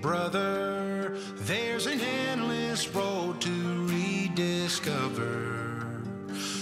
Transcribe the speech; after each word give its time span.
brother, 0.00 1.16
there's 1.36 1.86
an 1.86 2.00
endless 2.00 2.88
road 2.94 3.40
to 3.40 3.86
rediscover. 3.86 5.86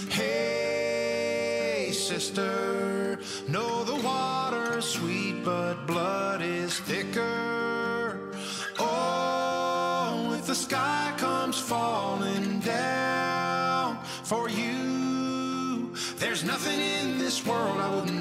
Hey, 0.09 1.91
sister, 1.93 3.19
know 3.47 3.83
the 3.83 3.95
water's 3.95 4.85
sweet, 4.85 5.43
but 5.45 5.85
blood 5.85 6.41
is 6.41 6.79
thicker. 6.79 8.33
Oh, 8.77 10.35
if 10.37 10.45
the 10.45 10.55
sky 10.55 11.13
comes 11.17 11.59
falling 11.59 12.59
down 12.59 14.03
for 14.23 14.49
you, 14.49 15.93
there's 16.17 16.43
nothing 16.43 16.79
in 16.79 17.17
this 17.17 17.45
world 17.45 17.77
I 17.77 17.95
wouldn't 17.95 18.18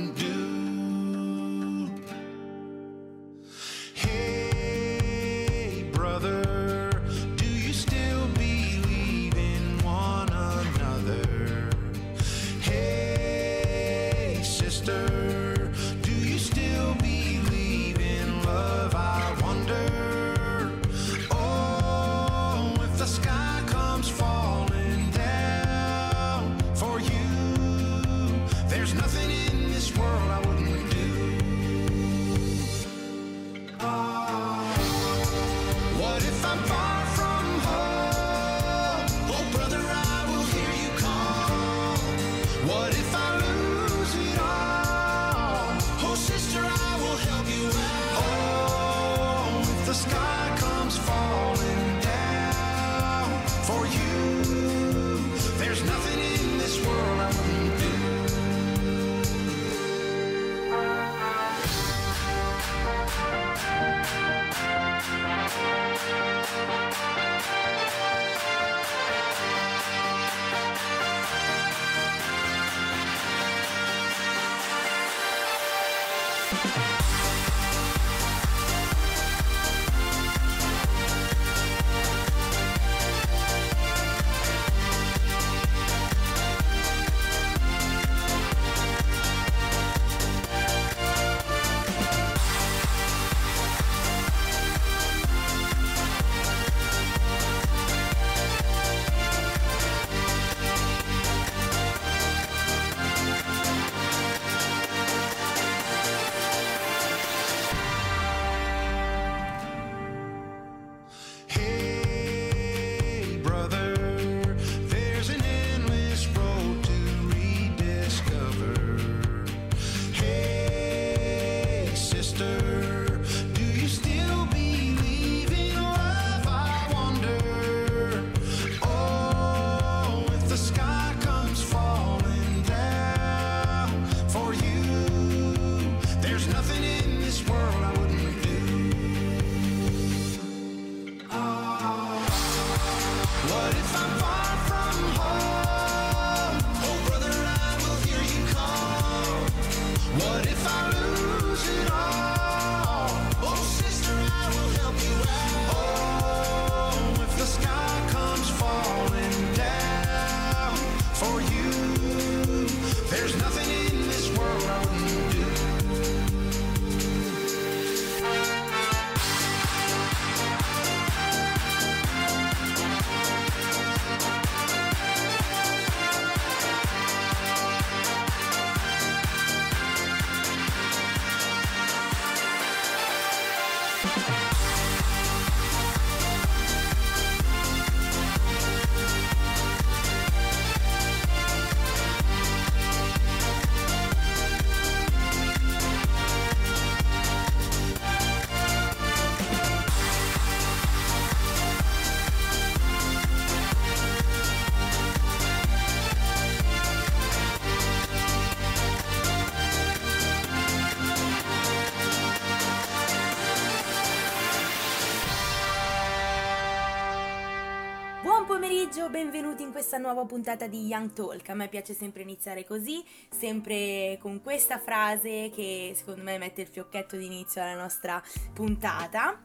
benvenuti 219.10 219.62
in 219.62 219.72
questa 219.72 219.96
nuova 219.98 220.24
puntata 220.24 220.66
di 220.66 220.86
Young 220.86 221.12
Talk. 221.12 221.48
A 221.48 221.54
me 221.54 221.68
piace 221.68 221.94
sempre 221.94 222.22
iniziare 222.22 222.64
così, 222.64 223.02
sempre 223.30 224.18
con 224.20 224.40
questa 224.42 224.78
frase 224.78 225.50
che 225.54 225.92
secondo 225.96 226.22
me 226.22 226.38
mette 226.38 226.62
il 226.62 226.66
fiocchetto 226.68 227.16
d'inizio 227.16 227.62
alla 227.62 227.74
nostra 227.80 228.22
puntata. 228.52 229.40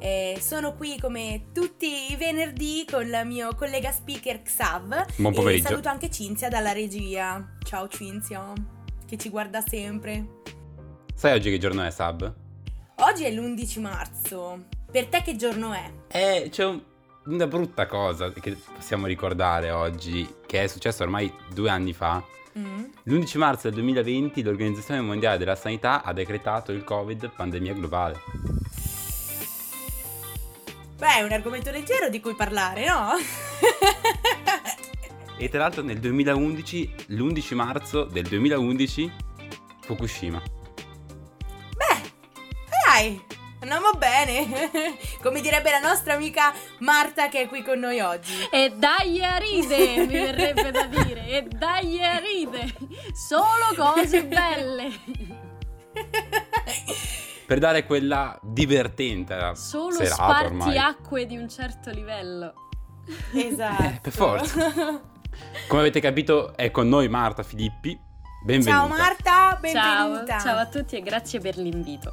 Eh, 0.00 0.38
sono 0.40 0.74
qui 0.76 0.98
come 1.00 1.46
tutti 1.52 2.12
i 2.12 2.16
venerdì 2.16 2.86
con 2.88 3.04
il 3.04 3.20
mio 3.24 3.54
collega 3.56 3.90
speaker 3.90 4.42
Xav. 4.42 5.16
Buon 5.16 5.32
E 5.32 5.36
pomeriggio. 5.36 5.68
saluto 5.68 5.88
anche 5.88 6.10
Cinzia 6.10 6.48
dalla 6.48 6.72
regia. 6.72 7.56
Ciao 7.64 7.88
Cinzia, 7.88 8.52
che 9.06 9.16
ci 9.16 9.28
guarda 9.28 9.60
sempre. 9.60 10.36
Sai 11.14 11.32
oggi 11.34 11.50
che 11.50 11.58
giorno 11.58 11.82
è, 11.82 11.90
Sab? 11.90 12.32
Oggi 13.00 13.24
è 13.24 13.30
l'11 13.32 13.80
marzo. 13.80 14.66
Per 14.90 15.06
te 15.08 15.22
che 15.22 15.34
giorno 15.34 15.72
è? 15.72 15.90
Eh, 16.08 16.48
c'è 16.50 16.64
un- 16.64 16.82
una 17.28 17.46
brutta 17.46 17.86
cosa 17.86 18.32
che 18.32 18.56
possiamo 18.74 19.06
ricordare 19.06 19.70
oggi, 19.70 20.26
che 20.46 20.64
è 20.64 20.66
successo 20.66 21.02
ormai 21.02 21.32
due 21.52 21.70
anni 21.70 21.92
fa. 21.92 22.22
Mm? 22.58 22.84
L'11 23.04 23.38
marzo 23.38 23.62
del 23.68 23.74
2020 23.74 24.42
l'Organizzazione 24.42 25.00
Mondiale 25.00 25.38
della 25.38 25.54
Sanità 25.54 26.02
ha 26.02 26.12
decretato 26.12 26.72
il 26.72 26.84
Covid 26.84 27.30
pandemia 27.34 27.74
globale. 27.74 28.20
Beh, 30.96 31.18
è 31.18 31.22
un 31.22 31.32
argomento 31.32 31.70
leggero 31.70 32.08
di 32.08 32.20
cui 32.20 32.34
parlare, 32.34 32.86
no? 32.86 33.12
E 35.40 35.48
tra 35.48 35.60
l'altro 35.60 35.82
nel 35.82 36.00
2011, 36.00 36.94
l'11 37.08 37.54
marzo 37.54 38.04
del 38.04 38.26
2011, 38.26 39.12
Fukushima. 39.82 40.42
Beh, 41.76 42.10
dai, 42.84 43.22
Andiamo 43.60 43.90
bene, 43.98 44.70
come 45.20 45.40
direbbe 45.40 45.70
la 45.70 45.80
nostra 45.80 46.14
amica 46.14 46.52
Marta 46.78 47.28
che 47.28 47.42
è 47.42 47.48
qui 47.48 47.62
con 47.62 47.80
noi 47.80 47.98
oggi. 48.00 48.32
E 48.50 48.72
dai 48.76 49.22
a 49.22 49.36
ride, 49.36 49.96
mi 50.06 50.06
verrebbe 50.06 50.70
da 50.70 50.84
dire. 50.84 51.26
E 51.26 51.42
dai 51.42 52.02
a 52.04 52.18
ride. 52.18 52.72
Solo 53.12 53.74
cose 53.76 54.24
belle. 54.24 54.90
Per 57.46 57.58
dare 57.58 57.84
quella 57.84 58.38
divertente 58.42 59.52
Solo 59.54 59.92
serata 59.92 60.44
ormai. 60.44 60.60
spartiacque 60.60 61.26
di 61.26 61.36
un 61.36 61.48
certo 61.48 61.90
livello. 61.90 62.52
Esatto. 63.34 63.82
Eh, 63.82 63.98
per 64.00 64.12
forza. 64.12 64.72
Come 65.66 65.80
avete 65.80 66.00
capito 66.00 66.56
è 66.56 66.70
con 66.70 66.88
noi 66.88 67.08
Marta 67.08 67.42
Filippi. 67.42 67.98
Benvenuta. 68.44 68.70
Ciao 68.70 68.88
Marta, 68.88 69.58
benvenuta. 69.60 70.38
Ciao, 70.38 70.40
ciao 70.40 70.58
a 70.58 70.66
tutti 70.66 70.96
e 70.96 71.02
grazie 71.02 71.40
per 71.40 71.56
l'invito. 71.56 72.12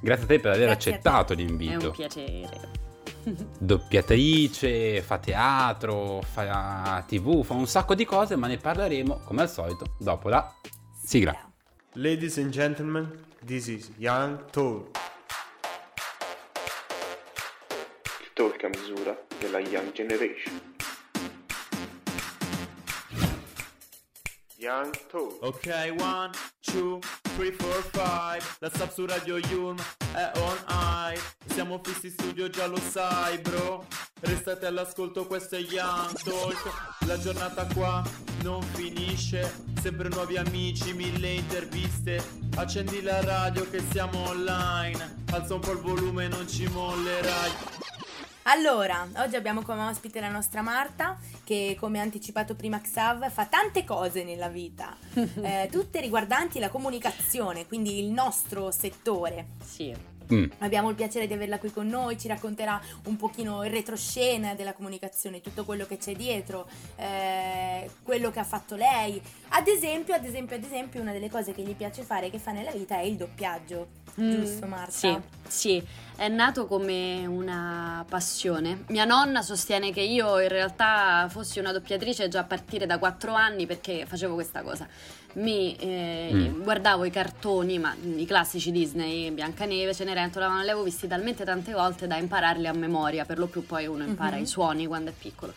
Grazie 0.00 0.24
a 0.24 0.26
te 0.26 0.40
per 0.40 0.52
aver 0.52 0.66
Grazie 0.68 0.90
accettato 0.92 1.32
È 1.32 1.36
un 1.36 1.42
l'invito. 1.42 1.90
piacere. 1.90 2.78
Doppiatrice, 3.58 5.02
fa 5.02 5.18
teatro, 5.18 6.22
fa 6.22 7.04
tv, 7.06 7.42
fa 7.44 7.52
un 7.54 7.66
sacco 7.66 7.94
di 7.94 8.04
cose, 8.06 8.36
ma 8.36 8.46
ne 8.46 8.56
parleremo 8.56 9.20
come 9.24 9.42
al 9.42 9.50
solito 9.50 9.94
dopo 9.98 10.28
la 10.30 10.52
sigla. 11.04 11.36
Ladies 11.94 12.38
and 12.38 12.50
gentlemen, 12.50 13.24
this 13.44 13.66
is 13.66 13.90
Young 13.98 14.48
Talk. 14.50 14.96
il 18.22 18.30
talk 18.32 18.64
a 18.64 18.68
misura 18.68 19.14
della 19.38 19.58
Young 19.58 19.92
Generation. 19.92 20.60
Young 24.56 24.90
Talk. 25.10 25.36
Ok, 25.42 25.94
one, 25.98 26.30
two, 26.70 26.98
three, 27.36 27.52
four, 27.52 27.82
five. 27.92 28.42
La 28.60 28.70
sub 28.72 28.92
su 28.92 29.06
Radio 29.06 29.38
Yulm 29.38 29.78
è 30.14 30.30
on 30.36 30.56
high. 30.68 31.18
Siamo 31.46 31.80
fissi 31.82 32.06
in 32.06 32.12
studio, 32.12 32.48
già 32.48 32.66
lo 32.66 32.78
sai, 32.78 33.38
bro. 33.38 33.86
Restate 34.20 34.66
all'ascolto, 34.66 35.26
questo 35.26 35.56
è 35.56 35.60
Young 35.60 36.12
Talk. 36.22 37.04
La 37.06 37.18
giornata 37.18 37.66
qua 37.74 38.02
non 38.42 38.62
finisce. 38.62 39.52
Sempre 39.80 40.08
nuovi 40.08 40.36
amici, 40.36 40.92
mille 40.92 41.30
interviste. 41.30 42.22
Accendi 42.56 43.02
la 43.02 43.20
radio 43.22 43.68
che 43.68 43.82
siamo 43.90 44.28
online. 44.28 45.24
Alza 45.32 45.54
un 45.54 45.60
po' 45.60 45.72
il 45.72 45.78
volume, 45.78 46.28
non 46.28 46.48
ci 46.48 46.66
mollerai. 46.66 47.89
Allora, 48.44 49.06
oggi 49.16 49.36
abbiamo 49.36 49.62
come 49.62 49.82
ospite 49.82 50.18
la 50.18 50.30
nostra 50.30 50.62
Marta, 50.62 51.18
che 51.44 51.76
come 51.78 52.00
anticipato 52.00 52.54
prima 52.54 52.80
Xav 52.80 53.30
fa 53.30 53.44
tante 53.46 53.84
cose 53.84 54.24
nella 54.24 54.48
vita, 54.48 54.96
eh, 55.14 55.68
tutte 55.70 56.00
riguardanti 56.00 56.58
la 56.58 56.70
comunicazione, 56.70 57.66
quindi 57.66 57.98
il 57.98 58.10
nostro 58.10 58.70
settore. 58.70 59.46
Sì. 59.62 59.94
Mm. 60.32 60.44
Abbiamo 60.58 60.88
il 60.90 60.94
piacere 60.94 61.26
di 61.26 61.32
averla 61.32 61.58
qui 61.58 61.72
con 61.72 61.88
noi, 61.88 62.16
ci 62.16 62.28
racconterà 62.28 62.80
un 63.06 63.16
pochino 63.16 63.64
il 63.64 63.70
retroscena 63.70 64.54
della 64.54 64.72
comunicazione, 64.72 65.40
tutto 65.40 65.64
quello 65.64 65.86
che 65.86 65.98
c'è 65.98 66.14
dietro, 66.14 66.68
eh, 66.96 67.90
quello 68.02 68.30
che 68.30 68.38
ha 68.38 68.44
fatto 68.44 68.76
lei. 68.76 69.20
Ad 69.48 69.66
esempio, 69.66 70.14
ad 70.14 70.24
esempio, 70.24 70.54
ad 70.56 70.62
esempio, 70.62 71.00
una 71.00 71.12
delle 71.12 71.28
cose 71.28 71.52
che 71.52 71.62
gli 71.62 71.74
piace 71.74 72.02
fare, 72.02 72.30
che 72.30 72.38
fa 72.38 72.52
nella 72.52 72.70
vita, 72.70 72.96
è 72.96 73.02
il 73.02 73.16
doppiaggio. 73.16 73.88
Giusto, 74.14 74.66
Marta? 74.66 75.08
Mm, 75.08 75.20
Sì, 75.48 75.80
sì, 75.80 75.86
è 76.20 76.28
nato 76.28 76.66
come 76.66 77.24
una 77.24 78.04
passione. 78.06 78.84
Mia 78.88 79.06
nonna 79.06 79.40
sostiene 79.40 79.90
che 79.90 80.02
io 80.02 80.38
in 80.38 80.48
realtà 80.48 81.26
fossi 81.30 81.58
una 81.60 81.72
doppiatrice 81.72 82.28
già 82.28 82.40
a 82.40 82.44
partire 82.44 82.84
da 82.84 82.98
4 82.98 83.32
anni 83.32 83.64
perché 83.64 84.04
facevo 84.06 84.34
questa 84.34 84.60
cosa. 84.60 84.86
Mi 85.36 85.74
eh, 85.76 86.28
Mm. 86.34 86.62
guardavo 86.62 87.06
i 87.06 87.10
cartoni, 87.10 87.78
ma 87.78 87.94
i 88.02 88.26
classici 88.26 88.70
Disney, 88.70 89.30
Biancaneve, 89.30 89.94
Cenerentola, 89.94 90.48
ma 90.48 90.56
li 90.62 90.68
avevo 90.68 90.82
visti 90.82 91.06
talmente 91.08 91.42
tante 91.46 91.72
volte 91.72 92.06
da 92.06 92.16
impararli 92.18 92.66
a 92.66 92.74
memoria, 92.74 93.24
per 93.24 93.38
lo 93.38 93.46
più 93.46 93.64
poi 93.64 93.86
uno 93.86 94.04
impara 94.04 94.36
Mhm. 94.36 94.42
i 94.42 94.46
suoni 94.46 94.86
quando 94.86 95.08
è 95.08 95.14
piccolo. 95.18 95.54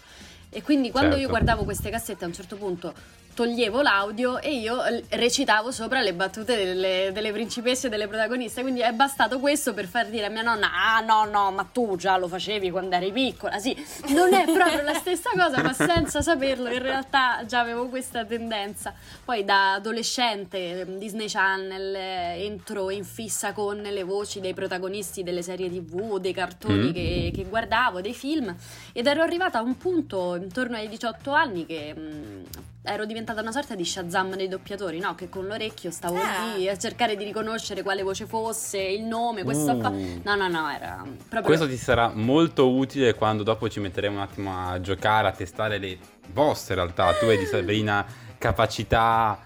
E 0.50 0.62
quindi 0.62 0.92
quando 0.92 1.15
io 1.15 1.24
Certo. 1.24 1.30
guardavo 1.31 1.63
queste 1.65 1.89
cassette 1.89 2.24
a 2.24 2.27
un 2.27 2.33
certo 2.33 2.56
punto 2.56 2.94
toglievo 3.33 3.81
l'audio 3.81 4.39
e 4.39 4.53
io 4.56 4.83
eh, 4.83 5.03
recitavo 5.09 5.71
sopra 5.71 6.01
le 6.01 6.13
battute 6.13 6.56
delle, 6.56 7.09
delle 7.13 7.31
principesse 7.31 7.88
e 7.88 7.89
delle 7.89 8.07
protagoniste. 8.07 8.62
Quindi 8.62 8.81
è 8.81 8.91
bastato 8.91 9.39
questo 9.39 9.74
per 9.74 9.85
far 9.88 10.07
dire 10.07 10.25
a 10.25 10.30
mia 10.30 10.41
nonna: 10.41 10.69
Ah, 10.74 11.00
no, 11.01 11.25
no, 11.25 11.51
ma 11.51 11.63
tu 11.71 11.95
già 11.95 12.18
lo 12.18 12.27
facevi 12.27 12.69
quando 12.71 12.95
eri 12.95 13.12
piccola. 13.12 13.57
Sì, 13.59 13.75
non 14.09 14.33
è 14.33 14.44
proprio 14.45 14.81
la 14.83 14.94
stessa 14.94 15.30
cosa, 15.31 15.62
ma 15.62 15.74
senza 15.74 16.21
saperlo, 16.21 16.69
in 16.71 16.81
realtà 16.81 17.44
già 17.45 17.59
avevo 17.59 17.88
questa 17.89 18.24
tendenza. 18.25 18.94
Poi 19.24 19.44
da 19.44 19.74
adolescente, 19.74 20.81
eh, 20.81 20.97
Disney 20.97 21.27
Channel, 21.27 21.95
eh, 21.95 22.44
entro 22.45 22.89
in 22.89 23.03
fissa 23.03 23.53
con 23.53 23.77
le 23.81 24.03
voci 24.03 24.39
dei 24.39 24.53
protagonisti 24.53 25.24
delle 25.24 25.41
serie 25.41 25.69
TV, 25.69 26.19
dei 26.19 26.33
cartoni 26.33 26.89
Mm. 26.89 26.91
che, 26.94 27.31
che 27.33 27.45
guardavo, 27.45 28.01
dei 28.01 28.13
film. 28.13 28.56
Ed 28.94 29.07
ero 29.07 29.21
arrivata 29.21 29.59
a 29.59 29.62
un 29.62 29.77
punto 29.77 30.36
intorno 30.36 30.75
ai 30.77 30.88
18 30.88 31.31
anni 31.31 31.65
che 31.65 31.94
mh, 31.94 32.44
ero 32.85 33.06
diventata 33.06 33.39
una 33.39 33.53
sorta 33.53 33.75
di 33.75 33.85
Shazam 33.85 34.35
dei 34.35 34.50
doppiatori, 34.50 35.00
no? 35.00 35.15
Che 35.15 35.30
con 35.30 35.45
l'orecchio 35.47 35.89
stavo 35.89 36.18
Ah. 36.18 36.53
lì 36.57 36.68
a 36.68 36.77
cercare 36.77 37.15
di 37.15 37.24
riconoscere 37.24 37.81
quale 37.81 38.03
voce 38.03 38.25
fosse, 38.25 38.77
il 38.81 39.03
nome, 39.03 39.44
questo 39.44 39.77
qua. 39.77 39.88
Uh. 39.89 40.19
No, 40.24 40.35
no, 40.35 40.47
no, 40.50 40.69
era 40.69 41.01
proprio. 41.30 41.41
Questo 41.44 41.68
ti 41.68 41.77
sarà 41.77 42.12
molto 42.13 42.69
utile 42.74 43.13
quando 43.13 43.44
dopo 43.44 43.69
ci 43.69 43.80
metteremo 43.80 44.18
un 44.18 44.21
attimo 44.21 44.69
a 44.69 44.81
giocare, 44.81 45.30
a 45.30 45.31
testare 45.31 45.77
le 45.77 45.97
vostre 46.33 46.74
in 46.75 46.81
realtà. 46.81 47.13
Tu 47.13 47.25
vedi 47.25 47.45
Sabrina 47.47 48.06
capacità 48.38 49.39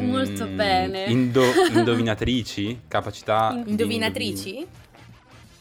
mm, 0.00 0.08
Molto 0.10 0.46
bene. 0.46 1.04
indo- 1.06 1.42
indovinatrici, 1.74 2.82
capacità 2.86 3.50
In- 3.54 3.64
di 3.64 3.70
Indovinatrici? 3.70 4.66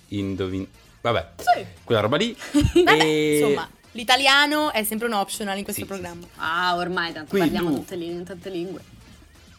Indovin... 0.09 0.67
Vabbè, 1.01 1.29
Sì. 1.37 1.65
quella 1.83 2.01
roba 2.01 2.17
lì. 2.17 2.35
Vabbè, 2.85 3.03
E- 3.03 3.39
insomma, 3.39 3.67
l'italiano 3.93 4.71
è 4.71 4.83
sempre 4.83 5.07
un 5.07 5.13
optional 5.13 5.57
in 5.57 5.63
questo 5.63 5.81
Sì, 5.85 5.87
sì, 5.87 5.93
programma. 5.93 6.27
Ah, 6.35 6.75
ormai 6.75 7.11
tanto 7.13 7.29
Quindi 7.31 7.49
parliamo 7.49 7.73
tu- 7.75 7.81
tutte 7.81 7.95
li- 7.95 8.07
in 8.11 8.23
tante 8.23 8.49
lingue. 8.49 8.81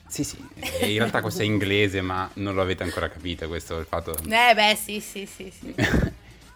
Sì, 0.06 0.22
sì, 0.22 0.36
e 0.60 0.92
in 0.92 0.98
realtà 0.98 1.20
questo 1.20 1.42
è 1.42 1.44
inglese, 1.44 2.00
ma 2.00 2.30
non 2.34 2.54
lo 2.54 2.62
avete 2.62 2.84
ancora 2.84 3.08
capito, 3.08 3.48
questo 3.48 3.76
è 3.76 3.80
il 3.80 3.86
fatto... 3.86 4.16
Eh 4.28 4.54
beh, 4.54 4.78
sì, 4.80 5.00
sì, 5.00 5.26
sì, 5.26 5.52
sì. 5.58 5.74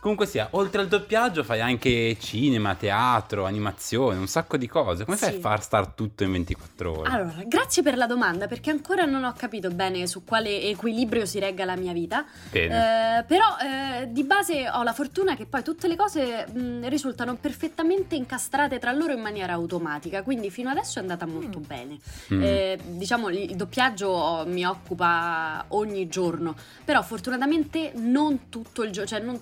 Comunque 0.09 0.25
sia, 0.33 0.49
oltre 0.53 0.81
al 0.81 0.89
doppiaggio 0.89 1.45
fai 1.45 1.61
anche 1.61 2.17
cinema, 2.19 2.75
teatro, 2.75 3.45
animazione, 3.45 4.17
un 4.17 4.27
sacco 4.27 4.57
di 4.57 4.67
cose. 4.67 5.05
Come 5.05 5.19
fai 5.19 5.33
Sì. 5.33 5.37
a 5.37 5.41
far 5.41 5.63
star 5.63 5.89
tutto 5.89 6.23
in 6.25 6.33
24 6.33 6.99
ore? 7.01 7.11
Allora, 7.11 7.35
grazie 7.45 7.83
per 7.83 7.99
la 7.99 8.07
domanda 8.07 8.47
perché 8.47 8.71
ancora 8.71 9.05
non 9.05 9.25
ho 9.25 9.35
capito 9.37 9.69
bene 9.71 10.07
su 10.07 10.25
quale 10.25 10.63
equilibrio 10.63 11.27
si 11.27 11.39
regga 11.39 11.67
la 11.67 11.77
mia 11.77 11.93
vita. 11.93 12.25
Bene. 12.51 13.19
Eh, 13.19 13.25
però 13.25 13.45
eh, 13.61 14.11
di 14.11 14.25
base 14.25 14.71
ho 14.71 14.83
la 14.83 14.95
fortuna 14.95 15.37
che 15.37 15.45
poi 15.45 15.63
tutte 15.63 15.87
le 15.89 15.97
cose 15.97 16.47
mh, 16.51 16.89
risultano 16.89 17.35
perfettamente 17.37 18.15
incastrate 18.15 18.79
tra 18.79 18.93
loro 18.93 19.13
in 19.13 19.21
maniera 19.21 19.53
automatica, 19.53 20.23
quindi 20.23 20.49
fino 20.49 20.71
adesso 20.71 21.01
è 21.01 21.03
andata 21.03 21.27
molto 21.27 21.59
bene. 21.59 21.99
Mm. 22.33 22.43
Eh, 22.43 22.79
diciamo 22.83 23.29
il 23.29 23.55
doppiaggio 23.57 24.45
mi 24.47 24.65
occupa 24.65 25.67
ogni 25.69 26.09
giorno, 26.09 26.57
però 26.83 27.03
fortunatamente 27.03 27.93
non 27.97 28.49
tutto 28.49 28.85
il 28.85 28.91
giorno, 28.91 29.07
cioè 29.07 29.21
non 29.21 29.39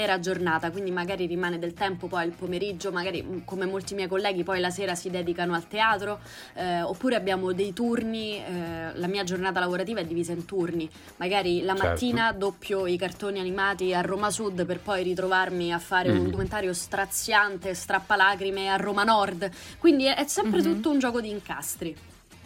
l'intera 0.00 0.18
giornata, 0.18 0.70
quindi 0.70 0.90
magari 0.90 1.26
rimane 1.26 1.58
del 1.58 1.74
tempo 1.74 2.06
poi 2.06 2.24
il 2.26 2.32
pomeriggio, 2.32 2.90
magari 2.90 3.22
mh, 3.22 3.44
come 3.44 3.66
molti 3.66 3.94
miei 3.94 4.08
colleghi 4.08 4.42
poi 4.44 4.58
la 4.60 4.70
sera 4.70 4.94
si 4.94 5.10
dedicano 5.10 5.54
al 5.54 5.68
teatro, 5.68 6.20
eh, 6.54 6.80
oppure 6.80 7.16
abbiamo 7.16 7.52
dei 7.52 7.72
turni, 7.74 8.36
eh, 8.42 8.92
la 8.94 9.06
mia 9.06 9.24
giornata 9.24 9.60
lavorativa 9.60 10.00
è 10.00 10.04
divisa 10.04 10.32
in 10.32 10.46
turni, 10.46 10.88
magari 11.16 11.60
la 11.62 11.74
Certo. 11.74 11.88
mattina 11.88 12.32
doppio 12.32 12.86
i 12.86 12.96
cartoni 12.96 13.38
animati 13.40 13.92
a 13.92 14.00
Roma 14.00 14.30
Sud 14.30 14.64
per 14.64 14.80
poi 14.80 15.02
ritrovarmi 15.02 15.72
a 15.72 15.78
fare 15.78 16.10
un 16.10 16.16
Mhm. 16.18 16.24
documentario 16.24 16.72
straziante, 16.72 17.74
strappalacrime 17.74 18.68
a 18.70 18.76
Roma 18.76 19.04
Nord, 19.04 19.50
quindi 19.78 20.06
è, 20.06 20.16
è 20.16 20.26
sempre 20.26 20.62
Mhm. 20.62 20.74
tutto 20.74 20.90
un 20.90 20.98
gioco 20.98 21.20
di 21.20 21.28
incastri. 21.30 21.94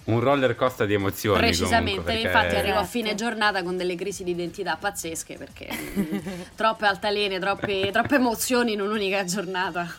Un 0.04 0.20
roller 0.20 0.54
coaster 0.54 0.86
di 0.86 0.94
emozioni. 0.94 1.38
Precisamente, 1.38 1.90
comunque, 2.00 2.12
perché- 2.12 2.26
infatti 2.28 2.54
arrivo 2.56 2.76
a 2.76 2.80
Esatto. 2.82 2.86
fine 2.90 3.14
giornata 3.14 3.62
con 3.62 3.76
delle 3.76 3.94
crisi 3.94 4.22
di 4.22 4.32
identità 4.32 4.76
pazzesche 4.76 5.36
perché 5.36 5.68
mm, 5.72 6.18
troppe 6.56 6.86
altalene, 6.86 7.38
troppe, 7.38 7.90
troppe 7.90 8.16
emozioni 8.16 8.72
in 8.74 8.80
un'unica 8.82 9.24
giornata. 9.24 9.90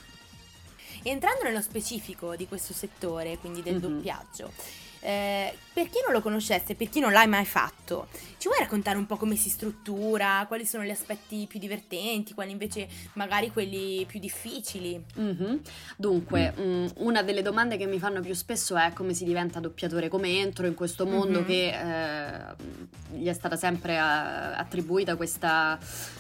Entrando 1.04 1.44
nello 1.44 1.62
specifico 1.62 2.36
di 2.36 2.48
questo 2.48 2.74
settore, 2.74 3.38
quindi 3.38 3.62
del 3.64 3.76
Mhm. 3.76 3.80
doppiaggio, 3.80 4.52
eh, 5.02 5.56
per 5.74 5.86
chi 5.90 6.00
non 6.04 6.14
lo 6.14 6.22
conoscesse, 6.22 6.74
per 6.76 6.90
chi 6.90 7.00
non 7.00 7.12
l'hai 7.12 7.28
mai 7.28 7.46
fatto, 7.46 8.08
ci 8.46 8.52
vuoi 8.52 8.62
raccontare 8.64 9.00
un 9.00 9.08
po' 9.08 9.16
come 9.18 9.36
si 9.36 9.50
struttura, 9.50 10.46
quali 10.48 10.68
sono 10.68 10.84
gli 10.84 10.92
aspetti 10.92 11.48
più 11.50 11.58
divertenti, 11.58 12.36
quali 12.36 12.52
invece 12.52 12.88
magari 13.14 13.50
quelli 13.52 14.06
più 14.06 14.20
difficili? 14.20 15.04
Mhm. 15.16 15.62
Dunque, 15.98 16.54
mm, 16.56 16.86
una 16.98 17.24
delle 17.24 17.42
domande 17.42 17.75
che 17.75 17.88
mi 17.88 17.98
fanno 17.98 18.22
più 18.22 18.36
spesso 18.36 18.78
è 18.78 18.94
come 18.94 19.16
si 19.16 19.25
diventa 19.25 19.60
doppiatore, 19.60 20.10
come 20.10 20.30
entro 20.38 20.68
in 20.68 20.75
questo 20.75 21.08
mondo 21.08 21.40
Mhm. 21.40 21.46
che 21.48 21.70
eh, 21.70 23.18
gli 23.18 23.25
è 23.25 23.34
stata 23.34 23.56
sempre 23.56 23.94
eh, 23.94 23.98
attribuita 23.98 25.16
questa, 25.16 25.80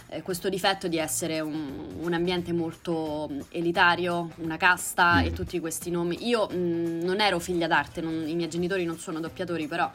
eh, 0.09 0.23
questo 0.23 0.49
difetto 0.49 0.87
di 0.87 0.97
essere 0.97 1.41
un, 1.41 1.93
un 2.01 2.11
ambiente 2.13 2.53
molto 2.53 3.29
mm, 3.31 3.39
elitario, 3.49 4.31
una 4.37 4.57
casta 4.57 5.21
Mm. 5.21 5.25
e 5.25 5.31
tutti 5.33 5.59
questi 5.59 5.91
nomi. 5.91 6.27
Io 6.27 6.49
mm, 6.51 7.01
non 7.03 7.21
ero 7.21 7.37
figlia 7.37 7.67
d'arte, 7.67 8.01
non- 8.01 8.27
i 8.27 8.33
miei 8.33 8.49
genitori 8.49 8.83
non 8.83 8.97
sono 8.97 9.19
doppiatori, 9.19 9.67
però 9.67 9.91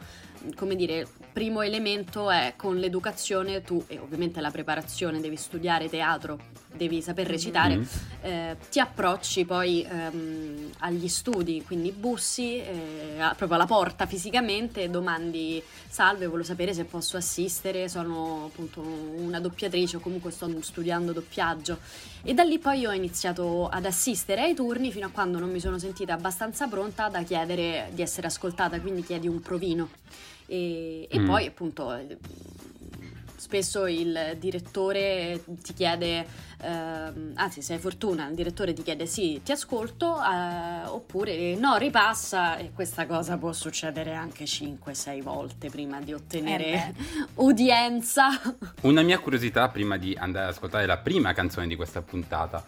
come 0.55 0.75
dire, 0.75 1.07
primo 1.31 1.61
elemento 1.61 2.29
è 2.29 2.53
con 2.57 2.77
l'educazione 2.77 3.61
tu, 3.61 3.83
e 3.87 3.99
ovviamente 3.99 4.41
la 4.41 4.51
preparazione, 4.51 5.19
devi 5.21 5.35
studiare 5.35 5.89
teatro, 5.89 6.39
devi 6.73 7.01
saper 7.01 7.27
recitare, 7.27 7.75
Mm. 7.77 7.83
eh, 8.21 8.57
ti 8.69 8.79
approcci 8.79 9.45
poi 9.45 9.83
ehm, 9.83 10.71
agli 10.79 11.07
studi, 11.07 11.63
quindi 11.65 11.91
bussi 11.91 12.57
eh, 12.57 13.15
proprio 13.17 13.53
alla 13.53 13.65
porta 13.65 14.05
fisicamente, 14.05 14.89
domandi 14.89 15.61
salve, 15.89 16.27
voglio 16.27 16.43
sapere 16.43 16.73
se 16.73 16.85
posso 16.85 17.17
assistere, 17.17 17.89
sono 17.89 18.45
appunto 18.45 18.81
una 18.81 19.39
doppiatrice 19.39 19.97
o 19.97 19.99
comunque 19.99 20.31
sto 20.31 20.49
studiando 20.61 21.11
doppiaggio 21.11 21.79
e 22.23 22.33
da 22.33 22.43
lì 22.43 22.57
poi 22.59 22.85
ho 22.85 22.91
iniziato 22.91 23.67
ad 23.67 23.85
assistere 23.85 24.41
ai 24.43 24.53
turni 24.55 24.91
fino 24.91 25.07
a 25.07 25.09
quando 25.09 25.39
non 25.39 25.51
mi 25.51 25.59
sono 25.59 25.77
sentita 25.77 26.13
abbastanza 26.13 26.67
pronta 26.67 27.09
da 27.09 27.23
chiedere 27.23 27.89
di 27.93 28.01
essere 28.01 28.27
ascoltata, 28.27 28.79
quindi 28.79 29.03
chiedi 29.03 29.27
un 29.27 29.41
provino. 29.41 29.89
E, 30.51 31.07
e 31.09 31.17
Mm. 31.19 31.25
poi 31.27 31.45
appunto 31.47 31.93
eh, 31.95 32.17
spesso 33.37 33.85
il 33.87 34.35
direttore 34.37 35.41
ti 35.63 35.73
chiede, 35.73 36.25
ehm, 36.61 37.31
anzi 37.35 37.61
se 37.61 37.73
hai 37.73 37.79
fortuna 37.79 38.27
il 38.27 38.35
direttore 38.35 38.73
ti 38.73 38.83
chiede 38.83 39.05
sì 39.05 39.39
ti 39.43 39.53
ascolto 39.53 40.17
eh, 40.21 40.87
oppure 40.87 41.55
no 41.55 41.77
ripassa 41.77 42.57
e 42.57 42.71
questa 42.73 43.05
cosa 43.07 43.37
può 43.37 43.53
succedere 43.53 44.13
anche 44.13 44.43
5-6 44.43 45.21
volte 45.23 45.69
prima 45.69 46.01
di 46.01 46.11
ottenere 46.13 46.71
Eh 46.73 46.93
udienza. 47.35 48.27
Una 48.81 49.01
mia 49.03 49.19
curiosità 49.19 49.69
prima 49.69 49.95
di 49.97 50.13
andare 50.19 50.47
ad 50.47 50.51
ascoltare 50.51 50.85
la 50.85 50.97
prima 50.97 51.31
canzone 51.33 51.67
di 51.67 51.77
questa 51.77 52.01
puntata. 52.01 52.61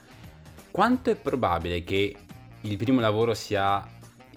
Quanto 0.72 1.10
è 1.12 1.16
probabile 1.16 1.84
che 1.84 2.16
il 2.62 2.78
primo 2.78 3.02
lavoro 3.02 3.34
sia 3.34 3.86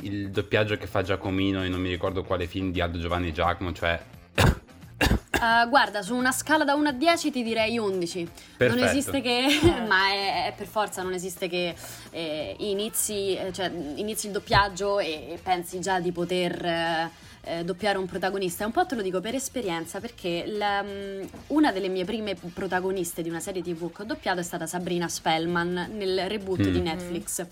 il 0.03 0.31
doppiaggio 0.31 0.76
che 0.76 0.87
fa 0.87 1.03
Giacomino 1.03 1.62
e 1.65 1.69
non 1.69 1.81
mi 1.81 1.88
ricordo 1.88 2.23
quale 2.25 2.47
film 2.47 2.71
di 2.73 2.81
Aldo 2.81 2.99
Giovanni 2.99 3.33
Giacomo, 3.33 3.73
cioè 3.73 4.00
Eh, 4.37 5.67
guarda, 5.69 6.03
su 6.03 6.15
una 6.15 6.33
scala 6.33 6.65
da 6.65 6.75
1 6.75 6.88
a 6.88 6.93
10 6.93 7.31
ti 7.31 7.43
direi 7.43 7.76
11. 7.79 8.19
Non 8.23 8.31
Perfetto. 8.57 8.85
esiste 8.85 9.21
che, 9.21 9.47
ma 9.87 10.09
è, 10.11 10.47
è 10.47 10.55
per 10.57 10.67
forza, 10.67 11.03
non 11.03 11.12
esiste 11.12 11.49
che 11.49 11.75
eh, 12.11 12.55
inizi, 12.59 13.37
eh, 13.37 13.53
cioè, 13.53 13.71
inizi 13.97 14.26
il 14.26 14.33
doppiaggio 14.33 14.99
e, 14.99 15.33
e 15.33 15.38
pensi 15.43 15.81
già 15.81 16.00
di 16.00 16.12
poter 16.12 16.65
eh, 16.65 17.11
eh, 17.43 17.65
doppiare 17.65 17.99
un 17.99 18.07
protagonista. 18.07 18.65
Un 18.65 18.73
po' 18.73 18.87
te 18.87 18.95
lo 18.95 19.03
dico 19.03 19.21
per 19.21 19.35
esperienza, 19.35 20.00
perché 20.00 20.45
la- 20.47 20.83
mm, 20.83 21.23
una 21.49 21.71
delle 21.73 21.88
mie 21.88 22.05
prime 22.05 22.35
protagoniste 22.35 23.23
di 23.23 23.29
una 23.29 23.41
serie 23.41 23.62
TV 23.62 23.93
che 23.93 24.03
ho 24.03 24.05
doppiato 24.07 24.41
è 24.41 24.43
stata 24.43 24.67
Sabrina 24.67 25.09
Spellman 25.09 25.91
nel 25.93 26.29
reboot 26.29 26.61
Mm. 26.67 26.73
di 26.73 26.81
Netflix. 26.81 27.47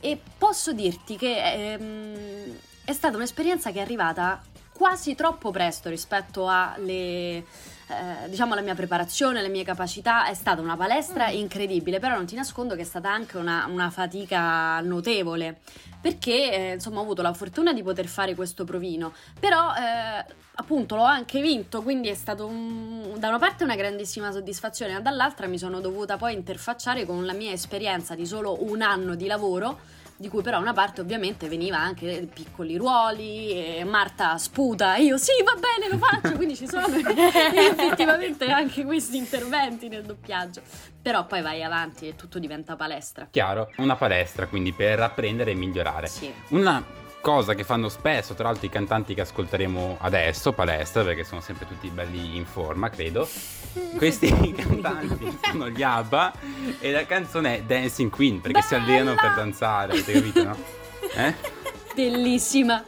E 0.00 0.18
posso 0.38 0.72
dirti 0.72 1.16
che 1.16 1.72
ehm, 1.72 2.56
è 2.84 2.92
stata 2.92 3.16
un'esperienza 3.16 3.70
che 3.70 3.78
è 3.78 3.82
arrivata 3.82 4.42
quasi 4.72 5.14
troppo 5.14 5.50
presto 5.50 5.90
rispetto 5.90 6.48
alle, 6.48 7.44
eh, 7.90 8.28
diciamo 8.28 8.52
alla 8.52 8.62
mia 8.62 8.74
preparazione, 8.74 9.40
alle 9.40 9.48
mie 9.48 9.64
capacità. 9.64 10.26
È 10.26 10.34
stata 10.34 10.60
una 10.60 10.76
palestra 10.76 11.28
incredibile, 11.28 11.98
però 11.98 12.14
non 12.14 12.26
ti 12.26 12.34
nascondo 12.34 12.74
che 12.74 12.82
è 12.82 12.84
stata 12.84 13.10
anche 13.10 13.36
una, 13.36 13.66
una 13.68 13.90
fatica 13.90 14.80
notevole. 14.80 15.58
Perché 16.00 16.52
eh, 16.52 16.72
insomma 16.74 17.00
ho 17.00 17.02
avuto 17.02 17.20
la 17.20 17.34
fortuna 17.34 17.72
di 17.74 17.82
poter 17.82 18.06
fare 18.06 18.34
questo 18.34 18.64
provino, 18.64 19.12
però 19.38 19.72
eh, 19.74 20.24
appunto 20.54 20.96
l'ho 20.96 21.02
anche 21.02 21.42
vinto, 21.42 21.82
quindi 21.82 22.08
è 22.08 22.14
stato 22.14 22.46
un- 22.46 23.16
da 23.18 23.28
una 23.28 23.38
parte 23.38 23.64
una 23.64 23.76
grandissima 23.76 24.32
soddisfazione, 24.32 24.94
ma 24.94 25.00
dall'altra 25.00 25.46
mi 25.46 25.58
sono 25.58 25.80
dovuta 25.80 26.16
poi 26.16 26.32
interfacciare 26.32 27.04
con 27.04 27.26
la 27.26 27.34
mia 27.34 27.52
esperienza 27.52 28.14
di 28.14 28.24
solo 28.24 28.64
un 28.64 28.80
anno 28.80 29.14
di 29.14 29.26
lavoro 29.26 29.78
di 30.20 30.28
cui 30.28 30.42
però 30.42 30.60
una 30.60 30.74
parte 30.74 31.00
ovviamente 31.00 31.48
veniva 31.48 31.78
anche 31.78 32.28
piccoli 32.30 32.76
ruoli, 32.76 33.52
e 33.52 33.84
Marta 33.84 34.36
sputa, 34.36 34.96
io 34.96 35.16
sì 35.16 35.32
va 35.42 35.54
bene 35.54 35.90
lo 35.90 35.96
faccio, 35.96 36.36
quindi 36.36 36.54
ci 36.54 36.68
sono 36.68 36.84
effettivamente 36.92 38.50
anche 38.50 38.84
questi 38.84 39.16
interventi 39.16 39.88
nel 39.88 40.02
doppiaggio, 40.02 40.60
però 41.00 41.24
poi 41.24 41.40
vai 41.40 41.62
avanti 41.62 42.06
e 42.06 42.16
tutto 42.16 42.38
diventa 42.38 42.76
palestra. 42.76 43.28
chiaro, 43.30 43.70
una 43.78 43.96
palestra 43.96 44.46
quindi 44.46 44.74
per 44.74 45.00
apprendere 45.00 45.52
e 45.52 45.54
migliorare. 45.54 46.06
Sì. 46.06 46.30
Una 46.48 46.84
cosa 47.20 47.54
che 47.54 47.64
fanno 47.64 47.88
spesso, 47.88 48.34
tra 48.34 48.44
l'altro 48.44 48.66
i 48.66 48.70
cantanti 48.70 49.14
che 49.14 49.20
ascolteremo 49.20 49.98
adesso, 50.00 50.52
palestra, 50.52 51.02
perché 51.04 51.24
sono 51.24 51.40
sempre 51.40 51.66
tutti 51.66 51.88
belli 51.88 52.36
in 52.36 52.46
forma, 52.46 52.88
credo. 52.88 53.28
Questi 53.96 54.30
cantanti 54.54 55.38
sono 55.50 55.68
gli 55.68 55.82
ABBA 55.82 56.32
e 56.80 56.90
la 56.90 57.04
canzone 57.06 57.58
è 57.58 57.62
Dancing 57.62 58.10
Queen, 58.10 58.40
perché 58.40 58.62
si 58.62 58.74
allenano 58.74 59.16
per 59.20 59.34
danzare, 59.34 59.92
avete 59.92 60.12
capito, 60.12 60.44
no? 60.44 60.56
Eh? 61.14 61.34
Bellissima. 61.94 62.84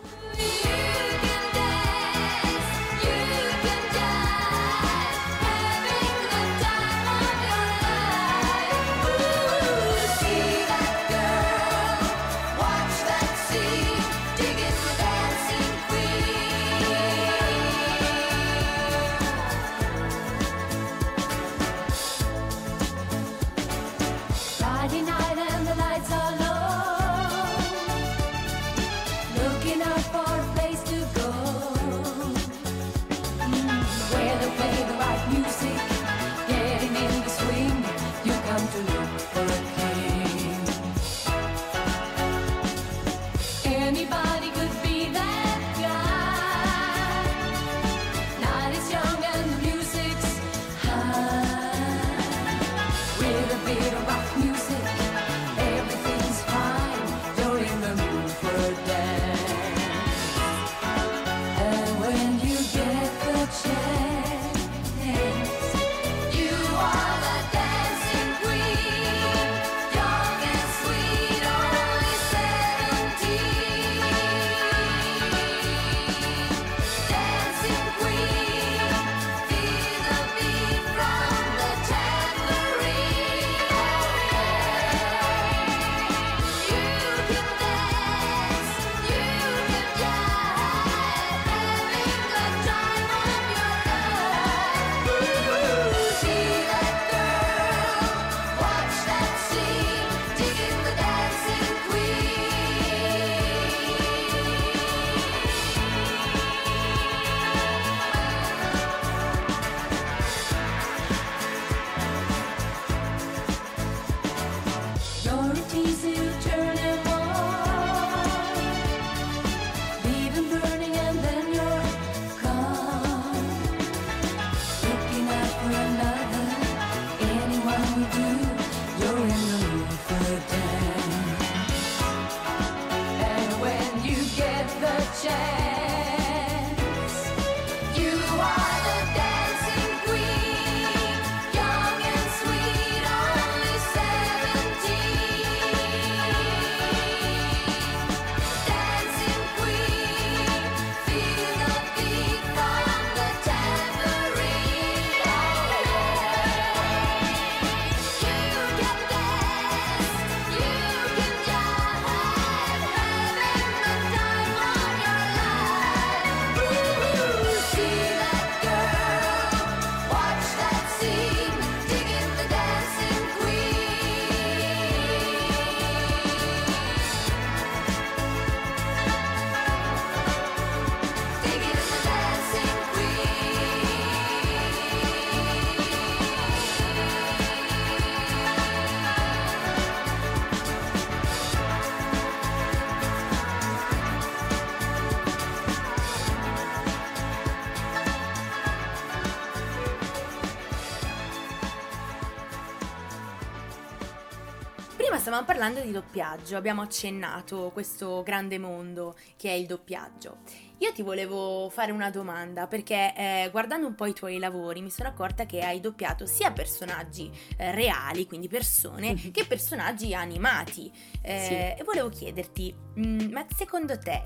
Stavamo 205.19 205.45
parlando 205.45 205.81
di 205.81 205.91
doppiaggio, 205.91 206.57
abbiamo 206.57 206.83
accennato 206.83 207.71
questo 207.73 208.23
grande 208.23 208.59
mondo 208.59 209.17
che 209.37 209.51
è 209.51 209.53
il 209.53 209.67
doppiaggio. 209.67 210.39
Io 210.79 210.93
ti 210.93 211.03
volevo 211.03 211.69
fare 211.71 211.93
una 211.93 212.11
domanda 212.11 212.67
perché 212.67 213.15
eh, 213.17 213.49
guardando 213.53 213.87
un 213.87 213.95
po' 213.95 214.07
i 214.07 214.13
tuoi 214.15 214.39
lavori 214.39 214.81
mi 214.81 214.91
sono 214.91 215.09
accorta 215.09 215.47
che 215.47 215.61
hai 215.63 215.81
doppiato 215.81 216.27
sia 216.27 216.51
personaggi 216.51 217.31
eh, 217.57 217.73
reali, 217.73 218.27
quindi 218.27 218.49
persone, 218.49 219.15
che 219.31 219.45
personaggi 219.47 220.15
animati. 220.15 220.91
Eh, 221.21 221.41
Sì. 221.43 221.55
E 221.55 221.83
volevo 221.85 222.09
chiederti, 222.09 222.75
mm, 222.99 223.33
ma 223.33 223.45
secondo 223.55 223.99
te, 223.99 224.23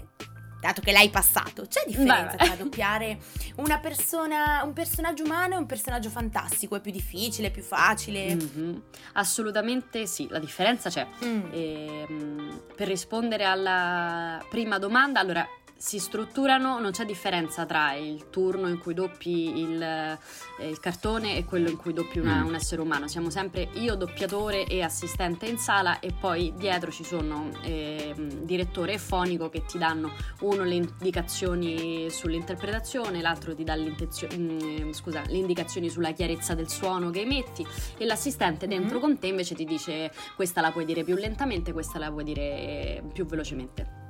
dato 0.61 0.81
che 0.81 0.93
l'hai 0.93 1.11
passato, 1.11 1.67
c'è 1.67 1.85
differenza 1.87 2.37
Vabbè. 2.37 2.45
tra 2.45 2.55
doppiare 2.57 3.19
una 3.57 3.79
persona, 3.79 4.63
un 4.65 4.73
personaggio 4.73 5.25
umano 5.25 5.55
e 5.55 5.59
un 5.59 5.67
personaggio 5.67 6.09
fantastico? 6.09 6.77
È 6.77 6.81
più 6.81 6.91
difficile, 6.91 7.49
è 7.49 7.51
più 7.51 7.63
facile? 7.63 8.35
Mhm. 8.35 8.83
Assolutamente 9.13 10.07
sì, 10.07 10.27
la 10.31 10.39
differenza 10.39 10.91
c'è. 10.91 11.07
Mm. 11.25 11.43
Ehm, 11.53 12.63
per 12.75 12.89
rispondere 12.89 13.45
alla 13.45 14.45
prima 14.49 14.79
domanda, 14.79 15.21
allora 15.21 15.47
si 15.79 15.99
strutturano, 15.99 16.79
non 16.81 16.91
c'è 16.91 17.05
differenza 17.05 17.67
tra 17.67 17.93
il 17.95 18.31
turno 18.31 18.67
in 18.69 18.79
cui 18.79 18.95
doppi 18.95 19.59
il, 19.61 19.81
eh, 19.83 20.69
il 20.69 20.81
cartone 20.81 21.37
e 21.37 21.45
quello 21.45 21.69
in 21.69 21.77
cui 21.77 21.93
doppi 21.93 22.19
una- 22.19 22.43
Mm. 22.43 22.47
un 22.47 22.55
essere 22.55 22.81
umano. 22.81 23.07
Siamo 23.09 23.29
sempre 23.31 23.69
io, 23.75 23.95
doppiatore 23.95 24.65
e 24.67 24.83
assistente 24.83 25.47
in 25.47 25.59
sala 25.59 26.01
e 26.01 26.13
poi 26.19 26.55
dietro 26.57 26.91
ci 26.91 27.05
sono 27.05 27.51
ehm, 27.63 28.45
direttore 28.45 28.95
e 28.95 28.99
fonico 28.99 29.49
che 29.51 29.65
ti 29.67 29.77
danno 29.79 30.13
uno 30.41 30.65
le 30.65 30.75
indicazioni 30.77 32.09
sull'interpretazione, 32.11 33.21
l'altro 33.21 33.55
ti 33.55 33.63
dà 33.65 33.75
l'intenzio- 33.75 34.29
mm, 34.35 34.93
scusa, 34.93 35.23
le 35.27 35.37
indicazioni 35.37 35.89
sulla 35.91 36.13
chiarezza 36.13 36.55
del 36.55 36.69
suono 36.71 37.11
che 37.11 37.21
emetti 37.21 37.67
e 37.99 38.05
l'assistente 38.07 38.67
dentro 38.67 38.97
Mhm. 38.97 39.01
con 39.03 39.19
te 39.19 39.27
invece 39.27 39.55
ti 39.55 39.65
dice 39.65 40.11
questa 40.37 40.61
la 40.61 40.71
puoi 40.73 40.85
dire 40.87 41.05
più 41.05 41.17
lentamente, 41.17 41.73
questa 41.73 41.99
la 41.99 42.11
puoi 42.11 42.25
dire 42.25 43.03
più 43.13 43.27
velocemente. 43.27 44.05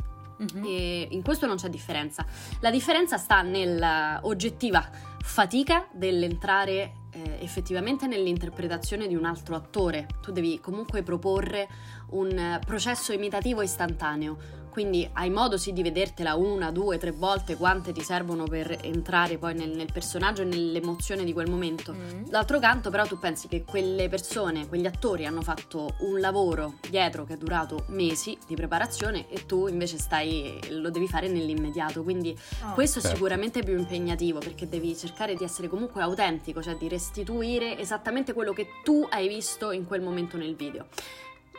E 0.64 1.08
in 1.10 1.22
questo 1.22 1.46
non 1.46 1.56
c'è 1.56 1.68
differenza. 1.68 2.24
La 2.60 2.70
differenza 2.70 3.16
sta 3.16 3.42
nella 3.42 4.20
oggettiva 4.22 4.88
fatica 5.22 5.86
dell'entrare 5.92 7.04
eh, 7.10 7.38
effettivamente 7.40 8.06
nell'interpretazione 8.06 9.06
di 9.06 9.14
un 9.14 9.24
altro 9.24 9.56
attore. 9.56 10.06
Tu 10.20 10.32
devi 10.32 10.60
comunque 10.60 11.02
proporre 11.02 11.68
un 12.10 12.30
eh, 12.30 12.60
processo 12.64 13.12
imitativo 13.12 13.62
istantaneo. 13.62 14.64
Quindi 14.76 15.08
hai 15.14 15.30
modo 15.30 15.56
sì 15.56 15.72
di 15.72 15.82
vedertela 15.82 16.34
una, 16.34 16.70
due, 16.70 16.98
tre 16.98 17.10
volte 17.10 17.56
quante 17.56 17.92
ti 17.92 18.02
servono 18.02 18.44
per 18.44 18.76
entrare 18.82 19.38
poi 19.38 19.54
nel, 19.54 19.70
nel 19.70 19.90
personaggio 19.90 20.42
e 20.42 20.44
nell'emozione 20.44 21.24
di 21.24 21.32
quel 21.32 21.48
momento. 21.48 21.94
Mm. 21.94 22.24
D'altro 22.26 22.58
canto, 22.58 22.90
però, 22.90 23.06
tu 23.06 23.18
pensi 23.18 23.48
che 23.48 23.64
quelle 23.64 24.10
persone, 24.10 24.68
quegli 24.68 24.84
attori 24.84 25.24
hanno 25.24 25.40
fatto 25.40 25.94
un 26.00 26.20
lavoro 26.20 26.74
dietro 26.90 27.24
che 27.24 27.32
è 27.32 27.36
durato 27.38 27.84
mesi 27.86 28.36
di 28.46 28.54
preparazione 28.54 29.30
e 29.30 29.46
tu 29.46 29.66
invece 29.66 29.96
stai, 29.96 30.58
lo 30.72 30.90
devi 30.90 31.08
fare 31.08 31.28
nell'immediato. 31.28 32.02
Quindi 32.02 32.36
Oh. 32.62 32.74
questo 32.74 32.98
è 32.98 33.00
Certo. 33.00 33.16
sicuramente 33.16 33.62
più 33.62 33.78
impegnativo 33.78 34.40
perché 34.40 34.68
devi 34.68 34.94
cercare 34.94 35.34
di 35.36 35.42
essere 35.42 35.68
comunque 35.68 36.02
autentico, 36.02 36.62
cioè 36.62 36.76
di 36.76 36.86
restituire 36.86 37.78
esattamente 37.78 38.34
quello 38.34 38.52
che 38.52 38.66
tu 38.84 39.06
hai 39.08 39.26
visto 39.26 39.70
in 39.70 39.86
quel 39.86 40.02
momento 40.02 40.36
nel 40.36 40.54
video. 40.54 40.84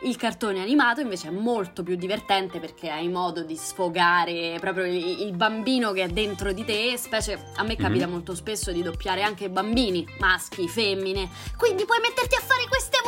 Il 0.02 0.16
cartone 0.16 0.60
animato 0.60 1.00
invece 1.00 1.26
è 1.26 1.30
molto 1.32 1.82
più 1.82 1.96
divertente 1.96 2.60
perché 2.60 2.88
hai 2.88 3.08
modo 3.08 3.42
di 3.42 3.56
sfogare 3.56 4.56
proprio 4.60 4.84
il, 4.86 5.32
bambino 5.34 5.90
che 5.92 6.04
è 6.04 6.08
dentro 6.08 6.52
di 6.52 6.64
te, 6.64 6.96
specie 6.96 7.50
a 7.56 7.64
me 7.64 7.74
capita 7.74 8.06
Mhm. 8.06 8.12
molto 8.12 8.34
spesso 8.36 8.70
di 8.70 8.82
doppiare 8.82 9.22
anche 9.22 9.50
bambini, 9.50 10.06
maschi, 10.20 10.68
femmine. 10.68 11.28
Quindi 11.56 11.84
puoi 11.84 11.98
metterti 12.00 12.36
a 12.36 12.40
fare 12.40 12.66
queste 12.68 12.98
voci, 13.02 13.07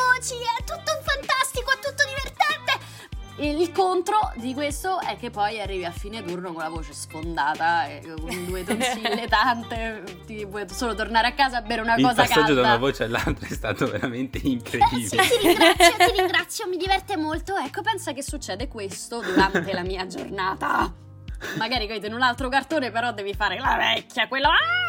il 3.49 3.73
contro 3.73 4.33
di 4.37 4.53
questo 4.55 5.01
è 5.01 5.17
che 5.17 5.31
poi 5.31 5.61
arrivi 5.61 5.85
a 5.85 5.91
fine 5.91 6.23
turno 6.23 6.53
con 6.53 6.63
la 6.63 6.69
voce 6.69 6.93
sfondata, 6.93 7.87
e 7.87 8.01
con 8.19 8.45
due 8.47 8.65
tonsille 8.65 9.27
tante, 9.29 10.03
ti 10.27 10.47
puoi 10.47 10.65
solo 10.69 10.95
tornare 10.95 11.29
a 11.29 11.33
casa 11.33 11.59
a 11.59 11.63
bere 11.63 11.81
una 11.81 11.95
Il 11.97 12.03
cosa 12.03 12.23
passaggio 12.23 12.41
calda. 12.41 12.55
da 12.61 12.69
una 12.69 12.77
voce 12.77 13.05
all'altra 13.05 13.47
è 13.47 13.53
stato 13.53 13.87
veramente 13.91 14.39
Eh 14.39 14.41
sì, 14.43 14.51
incredibile. 14.53 15.09
ti 15.09 15.47
ringrazio, 15.47 15.97
ti 15.97 16.13
ringrazio, 16.17 16.69
mi 16.69 16.77
diverte 16.77 17.17
molto. 17.17 17.57
Ecco, 17.57 17.83
pensa 17.83 18.13
che 18.13 18.23
succede 18.23 18.69
questo 18.69 19.21
durante 19.21 19.73
la 19.73 19.83
mia 19.83 20.07
giornata. 20.07 20.93
Magari 21.57 21.87
capito 21.87 22.07
in 22.07 22.13
un 22.13 22.23
altro 22.23 22.51
cartone, 22.51 22.91
però 22.91 23.13
devi 23.13 23.33
fare 23.33 23.59
la 23.59 23.77
vecchia, 23.77 24.29
quello 24.29 24.49
ah. 24.49 24.80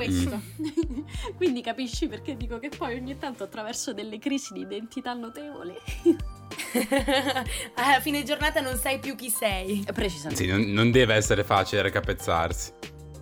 Eh." 0.00 0.04
Questo. 0.04 0.40
Quindi 1.36 1.62
capisci 1.62 2.08
perché 2.08 2.36
dico 2.36 2.58
che 2.58 2.68
poi 2.68 2.96
ogni 2.96 3.16
tanto 3.16 3.44
attraverso 3.44 3.92
delle 3.92 4.18
crisi 4.18 4.52
di 4.52 4.60
identità 4.60 5.12
notevoli. 5.12 5.74
a 7.76 8.00
fine 8.00 8.24
giornata 8.24 8.60
non 8.60 8.76
sai 8.76 8.98
più 8.98 9.14
chi 9.14 9.30
sei. 9.30 9.86
Precisamente. 9.94 10.42
Sì, 10.42 10.50
non, 10.50 10.62
non 10.72 10.90
deve 10.90 11.14
essere 11.14 11.44
facile 11.44 11.82
raccapezzarsi. 11.82 12.72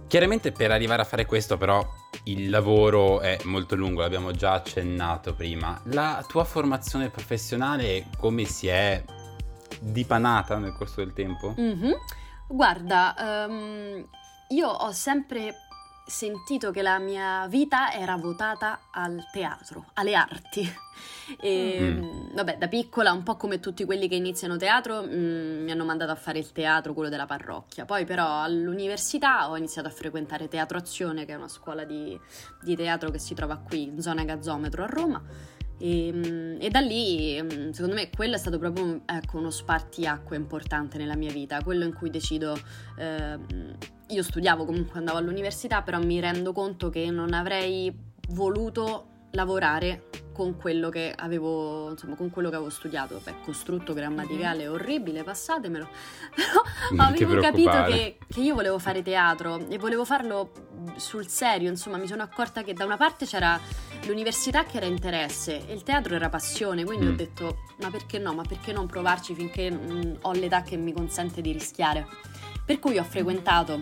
Chiaramente 0.06 0.52
per 0.52 0.70
arrivare 0.70 1.02
a 1.02 1.04
fare 1.04 1.26
questo 1.26 1.56
però 1.56 1.86
il 2.24 2.50
lavoro 2.50 3.20
è 3.20 3.38
molto 3.44 3.74
lungo, 3.74 4.00
l'abbiamo 4.00 4.32
già 4.32 4.52
accennato 4.52 5.34
prima. 5.34 5.80
La 5.84 6.24
tua 6.26 6.44
formazione 6.44 7.10
professionale 7.10 8.06
come 8.18 8.44
si 8.44 8.68
è 8.68 9.02
dipanata 9.80 10.58
nel 10.58 10.72
corso 10.72 11.02
del 11.02 11.12
tempo? 11.12 11.54
Mhm. 11.56 11.94
Guarda, 12.46 13.46
ehm, 13.46 14.06
io 14.48 14.68
ho 14.68 14.92
sempre 14.92 15.54
sentito 16.12 16.70
che 16.70 16.82
la 16.82 16.98
mia 16.98 17.46
vita 17.48 17.90
era 17.92 18.16
votata 18.16 18.82
al 18.90 19.24
teatro, 19.32 19.86
alle 19.94 20.14
arti. 20.14 20.70
E, 21.40 21.78
Mm. 21.80 22.34
Vabbè, 22.34 22.58
da 22.58 22.68
piccola, 22.68 23.12
un 23.12 23.22
po' 23.22 23.36
come 23.36 23.58
tutti 23.58 23.84
quelli 23.84 24.06
che 24.08 24.14
iniziano 24.14 24.56
teatro, 24.56 25.02
mm, 25.02 25.62
mi 25.64 25.70
hanno 25.70 25.84
mandato 25.84 26.12
a 26.12 26.14
fare 26.14 26.38
il 26.38 26.52
teatro, 26.52 26.92
quello 26.92 27.08
della 27.08 27.24
parrocchia. 27.26 27.86
Poi 27.86 28.04
però 28.04 28.42
all'università 28.42 29.48
ho 29.48 29.56
iniziato 29.56 29.88
a 29.88 29.90
frequentare 29.90 30.48
Teatro 30.48 30.76
Azione, 30.78 31.24
che 31.24 31.32
è 31.32 31.36
una 31.36 31.48
scuola 31.48 31.84
di, 31.84 32.18
di 32.60 32.76
teatro 32.76 33.10
che 33.10 33.18
si 33.18 33.34
trova 33.34 33.56
qui 33.56 33.84
in 33.84 34.00
zona 34.00 34.24
Gazzometro 34.24 34.82
a 34.82 34.86
Roma. 34.86 35.22
E, 35.84 36.12
mm, 36.12 36.60
e 36.60 36.68
da 36.70 36.78
lì, 36.78 37.42
mm, 37.42 37.70
secondo 37.70 37.96
me, 37.96 38.08
quello 38.14 38.36
è 38.36 38.38
stato 38.38 38.56
proprio 38.56 39.02
ecco, 39.04 39.38
uno 39.38 39.50
spartiacque 39.50 40.36
importante 40.36 40.96
nella 40.96 41.16
mia 41.16 41.32
vita, 41.32 41.60
quello 41.60 41.84
in 41.84 41.92
cui 41.92 42.08
decido, 42.08 42.56
ehm, 42.96 43.76
io 44.06 44.22
studiavo 44.22 44.64
comunque, 44.64 45.00
andavo 45.00 45.18
all'università, 45.18 45.82
però 45.82 45.98
mi 46.00 46.20
rendo 46.20 46.52
conto 46.52 46.88
che 46.88 47.10
non 47.10 47.34
avrei 47.34 47.92
voluto 48.28 49.08
lavorare 49.32 50.04
con 50.32 50.56
quello 50.56 50.88
che 50.88 51.12
avevo, 51.14 51.90
insomma, 51.90 52.14
con 52.16 52.30
quello 52.30 52.48
che 52.48 52.54
avevo 52.54 52.70
studiato. 52.70 53.20
Beh, 53.22 53.34
costrutto 53.44 53.92
grammaticale 53.92 54.66
orribile, 54.66 55.22
passatemelo. 55.24 55.88
Però 56.34 56.62
avevo 57.02 57.38
capito 57.40 57.84
che, 57.84 58.18
che 58.26 58.40
io 58.40 58.54
volevo 58.54 58.78
fare 58.78 59.02
teatro 59.02 59.66
e 59.68 59.78
volevo 59.78 60.04
farlo 60.04 60.50
sul 60.96 61.28
serio, 61.28 61.68
insomma, 61.68 61.96
mi 61.96 62.06
sono 62.06 62.22
accorta 62.22 62.62
che 62.62 62.72
da 62.72 62.84
una 62.84 62.96
parte 62.96 63.26
c'era 63.26 63.58
l'università 64.06 64.64
che 64.64 64.78
era 64.78 64.86
interesse 64.86 65.66
e 65.66 65.74
il 65.74 65.82
teatro 65.82 66.14
era 66.14 66.28
passione, 66.28 66.84
quindi 66.84 67.06
Mm. 67.06 67.08
ho 67.10 67.14
detto 67.14 67.56
ma 67.80 67.90
perché 67.90 68.18
no, 68.18 68.32
ma 68.34 68.42
perché 68.42 68.72
non 68.72 68.86
provarci 68.86 69.34
finché 69.34 69.70
mm, 69.70 70.14
ho 70.22 70.32
l'età 70.32 70.62
che 70.62 70.76
mi 70.76 70.92
consente 70.92 71.40
di 71.40 71.52
rischiare. 71.52 72.06
Per 72.64 72.78
cui 72.78 72.98
ho 72.98 73.04
frequentato 73.04 73.78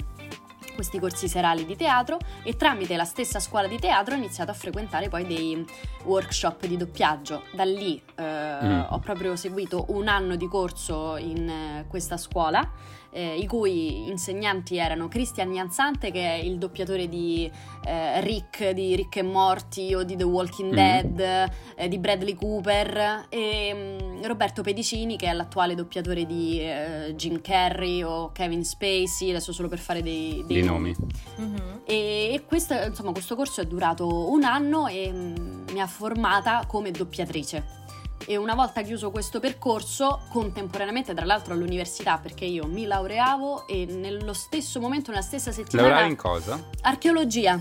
questi 0.75 0.99
corsi 0.99 1.29
serali 1.29 1.65
di 1.67 1.77
teatro 1.77 2.19
e 2.43 2.57
tramite 2.57 2.97
la 2.97 3.05
stessa 3.05 3.41
scuola 3.41 3.67
di 3.69 3.79
teatro 3.79 4.15
ho 4.15 4.17
iniziato 4.17 4.51
a 4.51 4.55
frequentare 4.55 5.09
poi 5.09 5.27
dei 5.27 5.65
workshop 6.05 6.67
di 6.67 6.77
doppiaggio. 6.77 7.43
Da 7.53 7.65
lì 7.65 8.01
eh, 8.17 8.39
Mm. 8.61 8.81
ho 8.91 8.99
proprio 8.99 9.37
seguito 9.37 9.87
un 9.89 10.07
anno 10.09 10.37
di 10.37 10.47
corso 10.49 11.17
in 11.17 11.49
eh, 11.49 11.85
questa 11.89 12.17
scuola, 12.17 12.69
eh, 13.11 13.37
i 13.37 13.47
cui 13.47 14.09
insegnanti 14.09 14.77
erano 14.77 15.09
Christian 15.09 15.53
Jansante, 15.53 16.11
che 16.11 16.21
è 16.21 16.35
il 16.35 16.59
doppiatore 16.59 17.09
di 17.09 17.51
eh, 17.85 18.21
Rick, 18.21 18.71
di 18.71 18.95
Rick 18.97 19.17
e 19.17 19.23
Morty 19.23 19.95
o 19.95 20.03
di 20.03 20.17
The 20.17 20.25
Walking 20.25 20.71
Mm. 20.71 20.75
Dead, 20.75 21.51
eh, 21.77 21.89
di 21.89 21.99
Bradley 21.99 22.35
Cooper, 22.35 23.27
e 23.29 23.73
mm, 23.75 24.23
Roberto 24.25 24.63
Pedicini, 24.63 25.17
che 25.17 25.27
è 25.27 25.33
l'attuale 25.33 25.75
doppiatore 25.75 26.27
di 26.27 26.61
eh, 26.61 27.15
Jim 27.17 27.41
Carrey 27.41 28.03
o 28.03 28.31
Kevin 28.33 28.65
Spacey, 28.65 29.31
adesso 29.31 29.53
solo 29.53 29.69
per 29.69 29.79
fare 29.79 30.03
dei, 30.03 30.45
Dei 30.47 30.63
nomi. 30.63 30.95
Mhm. 31.37 31.81
e 31.87 32.19
e 32.33 32.45
questo, 32.47 32.75
insomma, 32.75 33.13
questo 33.13 33.35
corso 33.35 33.61
è 33.61 33.65
durato 33.65 34.31
un 34.31 34.45
anno 34.45 34.87
e 34.87 35.11
mm, 35.13 35.69
mi 35.73 35.81
ha 35.81 35.87
formata 35.87 36.65
come 36.67 36.91
doppiatrice. 36.91 37.79
E 38.27 38.37
una 38.37 38.55
volta 38.55 38.83
chiuso 38.83 39.11
questo 39.11 39.41
percorso, 39.41 40.21
contemporaneamente 40.29 41.15
tra 41.15 41.25
l'altro 41.25 41.55
all'università, 41.55 42.19
perché 42.19 42.45
io 42.45 42.67
mi 42.67 42.85
laureavo 42.87 43.67
e 43.67 43.87
nello 43.87 44.35
stesso 44.35 44.79
momento, 44.81 45.11
nella 45.11 45.23
stessa 45.23 45.51
settimana, 45.53 45.89
Lavorare 45.89 46.11
in 46.11 46.17
cosa? 46.17 46.63
archeologia. 46.83 47.61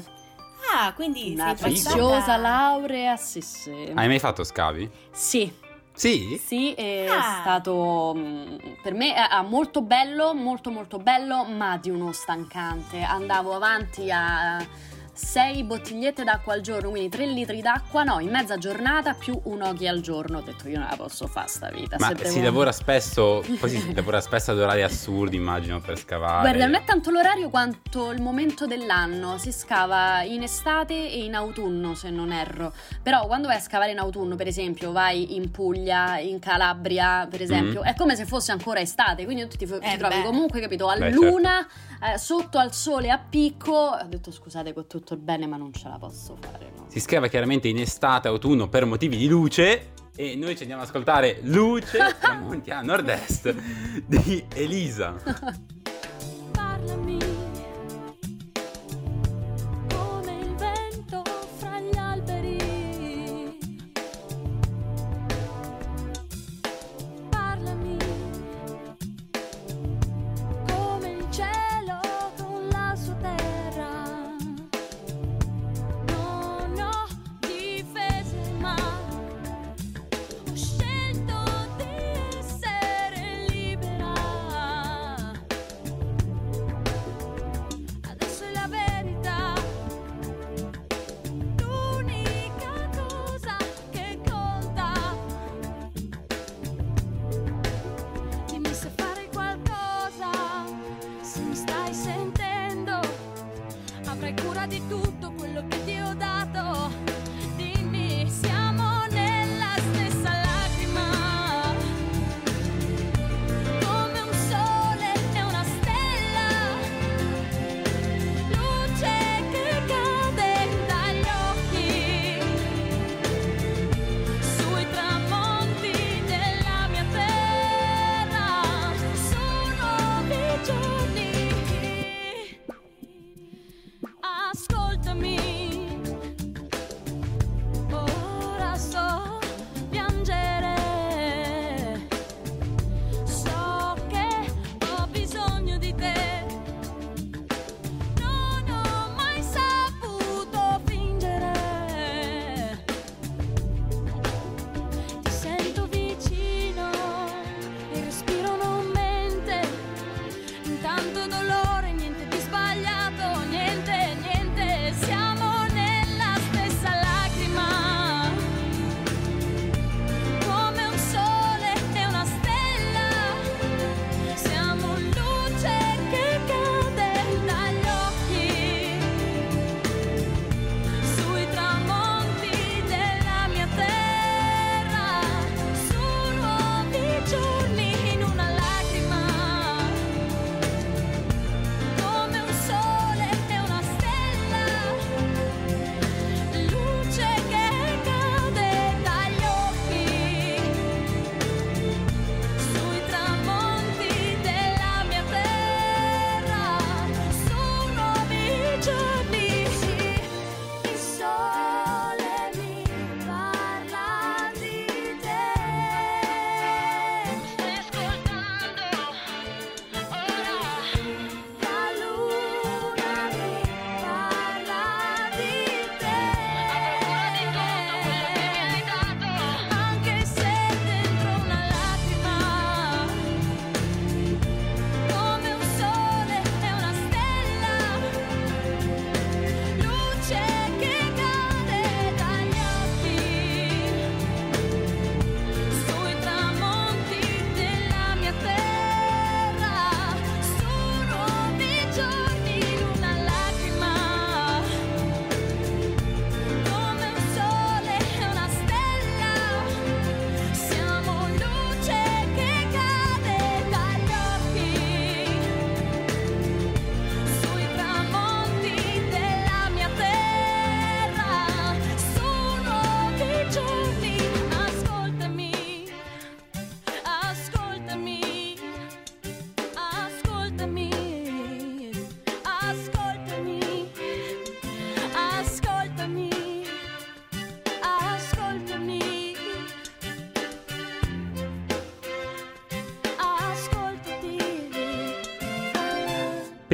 Ah, 0.76 0.94
quindi 0.94 1.32
Una 1.34 1.46
sei 1.46 1.56
preziosa 1.56 2.36
laurea, 2.38 3.16
sì 3.16 3.42
sì. 3.42 3.72
Hai 3.96 4.08
mai 4.08 4.20
fatto 4.20 4.44
scavi? 4.44 4.90
Sì, 5.12 5.52
Sì? 5.94 6.40
sì, 6.46 6.74
è 6.74 7.08
Ah. 7.10 7.40
stato 7.42 8.14
mm, 8.16 8.56
per 8.84 8.94
me 8.94 9.16
eh, 9.16 9.28
ah, 9.30 9.42
molto 9.42 9.82
bello, 9.82 10.34
molto 10.36 10.70
molto 10.70 10.98
bello, 10.98 11.46
ma 11.46 11.78
di 11.78 11.90
uno 11.90 12.12
stancante. 12.12 13.02
Andavo 13.02 13.54
avanti 13.56 14.12
a 14.12 14.64
6 15.24 15.64
bottigliette 15.64 16.24
d'acqua 16.24 16.54
al 16.54 16.62
giorno, 16.62 16.90
quindi 16.90 17.10
3 17.10 17.26
litri 17.26 17.62
d'acqua, 17.62 18.04
no, 18.04 18.20
in 18.20 18.30
mezza 18.30 18.58
giornata 18.58 19.14
più 19.14 19.38
un 19.44 19.62
oghi 19.62 19.86
al 19.88 20.00
giorno. 20.00 20.38
Ho 20.38 20.42
detto 20.42 20.68
io 20.70 20.80
non 20.80 20.88
la 20.90 20.96
posso 20.96 21.28
fare 21.28 21.48
sta 21.50 21.70
vita. 21.70 21.98
Ma 22.00 22.08
se 22.08 22.16
si 22.26 22.34
devo- 22.36 22.46
lavora 22.46 22.72
spesso, 22.72 23.44
poi 23.60 23.70
si 23.70 23.94
lavora 23.94 24.22
spesso 24.22 24.52
ad 24.52 24.60
orari 24.60 24.82
assurdi, 24.82 25.36
immagino, 25.36 25.82
per 25.82 25.98
scavare. 25.98 26.42
Guarda, 26.48 26.66
non 26.66 26.76
è 26.76 26.84
tanto 26.86 27.12
l'orario 27.12 27.50
quanto 27.50 28.12
il 28.12 28.22
momento 28.22 28.66
dell'anno. 28.66 29.38
Si 29.38 29.52
scava 29.52 30.22
in 30.24 30.42
estate 30.44 30.94
e 31.12 31.24
in 31.26 31.36
autunno, 31.36 31.96
se 31.96 32.10
non 32.10 32.32
erro. 32.32 32.74
Però 33.04 33.28
quando 33.28 33.48
vai 33.48 33.58
a 33.58 33.62
scavare 33.62 33.92
in 33.92 34.00
autunno, 34.00 34.36
per 34.38 34.48
esempio, 34.48 34.92
vai 34.94 35.36
in 35.36 35.52
Puglia, 35.52 36.18
in 36.20 36.40
Calabria, 36.40 37.28
per 37.30 37.42
esempio, 37.42 37.82
Mm. 37.82 37.86
è 37.86 37.94
come 37.96 38.16
se 38.16 38.26
fosse 38.26 38.52
ancora 38.54 38.80
estate. 38.80 39.26
Quindi 39.26 39.44
tu 39.48 39.58
ti, 39.58 39.66
ti 39.66 39.74
Eh, 39.82 39.98
trovi 39.98 40.16
beh. 40.16 40.24
comunque, 40.24 40.62
capito, 40.62 40.88
a 40.88 40.96
Beh, 40.96 41.12
luna, 41.12 41.68
eh, 42.02 42.18
sotto 42.18 42.58
al 42.58 42.74
sole 42.74 43.10
a 43.10 43.18
picco. 43.18 43.74
Ho 43.74 44.06
detto 44.08 44.32
scusate 44.32 44.74
con 44.74 44.88
tutto 44.88 45.14
il 45.14 45.20
bene, 45.20 45.48
ma 45.48 45.58
non 45.58 45.74
ce 45.74 45.88
la 45.88 45.98
posso 45.98 46.38
fare. 46.40 46.72
no. 46.76 46.86
Si 46.88 47.00
scava 47.00 47.28
chiaramente 47.28 47.68
in 47.68 47.78
estate, 47.78 48.28
autunno 48.28 48.68
per 48.70 48.86
motivi 48.86 49.18
di 49.18 49.28
luce. 49.28 49.92
E 50.16 50.36
noi 50.36 50.56
ci 50.56 50.64
andiamo 50.64 50.82
ad 50.82 50.90
ascoltare 50.90 51.40
Luce 51.44 52.18
tramonti 52.20 52.72
a 52.72 52.82
nord-est 52.82 53.56
di 54.06 54.46
Elisa. 54.54 55.16
Parlami 56.52 57.29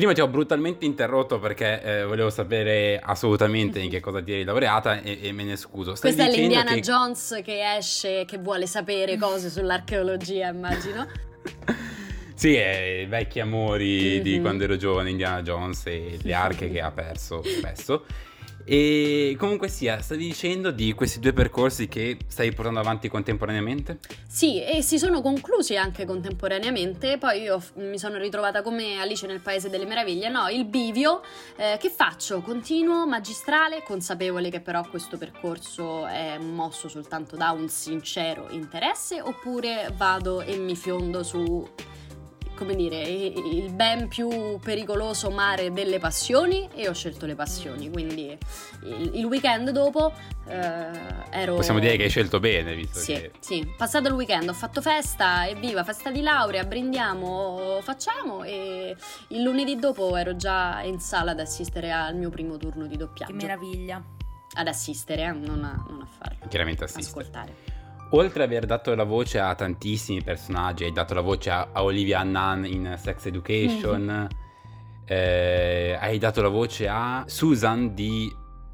Prima 0.06 0.20
ti 0.20 0.22
ho 0.24 0.32
brutalmente 0.32 0.86
interrotto 0.86 1.40
perché 1.40 1.82
eh, 1.82 2.04
volevo 2.04 2.30
sapere 2.30 3.00
assolutamente 3.04 3.80
in 3.80 3.90
che 3.90 4.00
cosa 4.00 4.22
ti 4.22 4.34
eri 4.34 4.44
laureata 4.44 5.02
e, 5.02 5.18
e 5.20 5.32
me 5.32 5.44
ne 5.44 5.56
scuso. 5.56 5.96
Stai 5.96 6.14
Questa 6.14 6.32
è 6.32 6.40
l'Indiana 6.40 6.74
che- 6.76 6.82
Jones 6.82 7.42
che 7.44 7.76
esce, 7.76 8.24
che 8.26 8.38
vuole 8.38 8.68
sapere 8.68 9.18
cose 9.18 9.50
sull'archeologia, 9.50 10.50
immagino. 10.50 11.08
Sì, 12.38 12.50
i 12.50 13.06
vecchi 13.08 13.40
amori 13.40 14.22
di 14.22 14.36
Mhm. 14.36 14.42
quando 14.42 14.66
ero 14.66 14.76
giovane, 14.76 15.10
Indiana 15.10 15.42
Jones 15.42 15.86
e 15.88 16.20
le 16.22 16.34
arche 16.36 16.70
che 16.70 16.82
ha 16.82 16.92
perso 16.92 17.42
spesso. 17.44 18.06
E 18.68 19.36
comunque 19.38 19.68
sia, 19.68 20.02
stavi 20.02 20.26
dicendo 20.26 20.72
di 20.72 20.94
questi 20.94 21.20
due 21.20 21.34
percorsi 21.34 21.88
che 21.88 22.18
stai 22.26 22.52
portando 22.52 22.80
avanti 22.80 23.08
contemporaneamente? 23.10 24.00
Sì, 24.28 24.60
e 24.64 24.82
si 24.82 24.98
sono 24.98 25.22
conclusi 25.22 25.78
anche 25.78 26.04
contemporaneamente. 26.04 27.20
Poi 27.20 27.44
io 27.44 27.62
mi 27.76 28.00
sono 28.00 28.18
ritrovata 28.18 28.64
come 28.64 29.00
Alice 29.00 29.28
nel 29.28 29.40
Paese 29.40 29.70
delle 29.70 29.86
Meraviglie. 29.86 30.30
No, 30.30 30.48
il 30.48 30.66
bivio. 30.66 31.22
eh, 31.58 31.78
che 31.80 31.92
faccio? 31.92 32.42
Continuo 32.42 33.06
magistrale, 33.06 33.84
consapevole 33.84 34.50
che 34.50 34.62
però 34.62 34.84
questo 34.90 35.18
percorso 35.18 36.08
è 36.08 36.40
mosso 36.40 36.90
soltanto 36.90 37.36
da 37.36 37.52
un 37.52 37.70
sincero 37.70 38.48
interesse, 38.50 39.22
oppure 39.22 39.94
vado 39.96 40.42
e 40.42 40.58
mi 40.58 40.76
fiondo 40.76 41.22
su. 41.22 41.68
Come 42.56 42.76
dire, 42.76 43.02
il 43.02 43.72
ben 43.74 44.08
più 44.08 44.58
pericoloso 44.60 45.30
mare 45.30 45.72
delle 45.74 46.00
passioni 46.00 46.70
e 46.74 46.88
ho 46.88 46.94
scelto 46.94 47.26
le 47.26 47.36
passioni. 47.36 47.90
Quindi 47.92 48.38
il, 48.84 49.12
il 49.16 49.26
weekend 49.26 49.70
dopo 49.72 50.14
eh, 50.48 50.90
ero. 51.32 51.56
Possiamo 51.56 51.80
dire 51.80 51.98
che 51.98 52.04
hai 52.04 52.10
scelto 52.10 52.40
bene, 52.40 52.74
visto 52.76 53.00
Sì, 53.00 53.14
che... 53.14 53.32
sì, 53.40 53.68
passato 53.78 54.08
il 54.08 54.14
weekend 54.14 54.48
ho 54.50 54.54
fatto 54.54 54.82
festa, 54.82 55.48
evviva, 55.48 55.84
festa 55.84 56.10
di 56.12 56.22
laurea, 56.22 56.64
brindiamo, 56.64 57.80
facciamo 57.82 58.44
e 58.44 58.96
il 59.30 59.42
lunedì 59.42 59.76
dopo 59.78 60.16
ero 60.16 60.36
già 60.36 60.82
in 60.84 61.00
sala 61.00 61.32
ad 61.32 61.40
assistere 61.40 61.92
al 61.92 62.16
mio 62.16 62.30
primo 62.30 62.58
turno 62.58 62.84
di 62.86 62.92
Che 62.92 62.98
doppiaggio. 62.98 63.34
meraviglia. 63.34 64.02
Ad 64.58 64.68
assistere, 64.68 65.24
eh, 65.24 65.32
non, 65.34 65.64
a, 65.66 65.84
non 65.90 66.02
a 66.02 66.06
farlo. 66.06 66.48
Chiaramente 66.48 66.86
assiste. 66.86 67.10
Ascoltare. 67.20 67.56
Oltre 68.16 68.44
ad 68.44 68.50
aver 68.50 68.66
dato 68.66 68.96
la 68.96 69.04
voce 69.04 69.40
a 69.40 69.54
tantissimi 69.56 70.22
personaggi, 70.24 70.86
hai 70.86 70.92
dato 70.94 71.14
la 71.14 71.22
voce 71.22 71.50
a, 71.50 71.68
a 71.74 71.84
Olivia 71.84 72.24
Nunn 72.24 72.64
in 72.66 72.96
Sex 72.98 73.26
Education, 73.26 74.04
Mhm. 74.06 74.28
eh, 75.06 75.98
hai 76.00 76.18
dato 76.18 76.42
la 76.42 76.48
voce 76.48 76.88
a 76.88 77.24
Susan 77.28 77.94
di... 77.94 78.32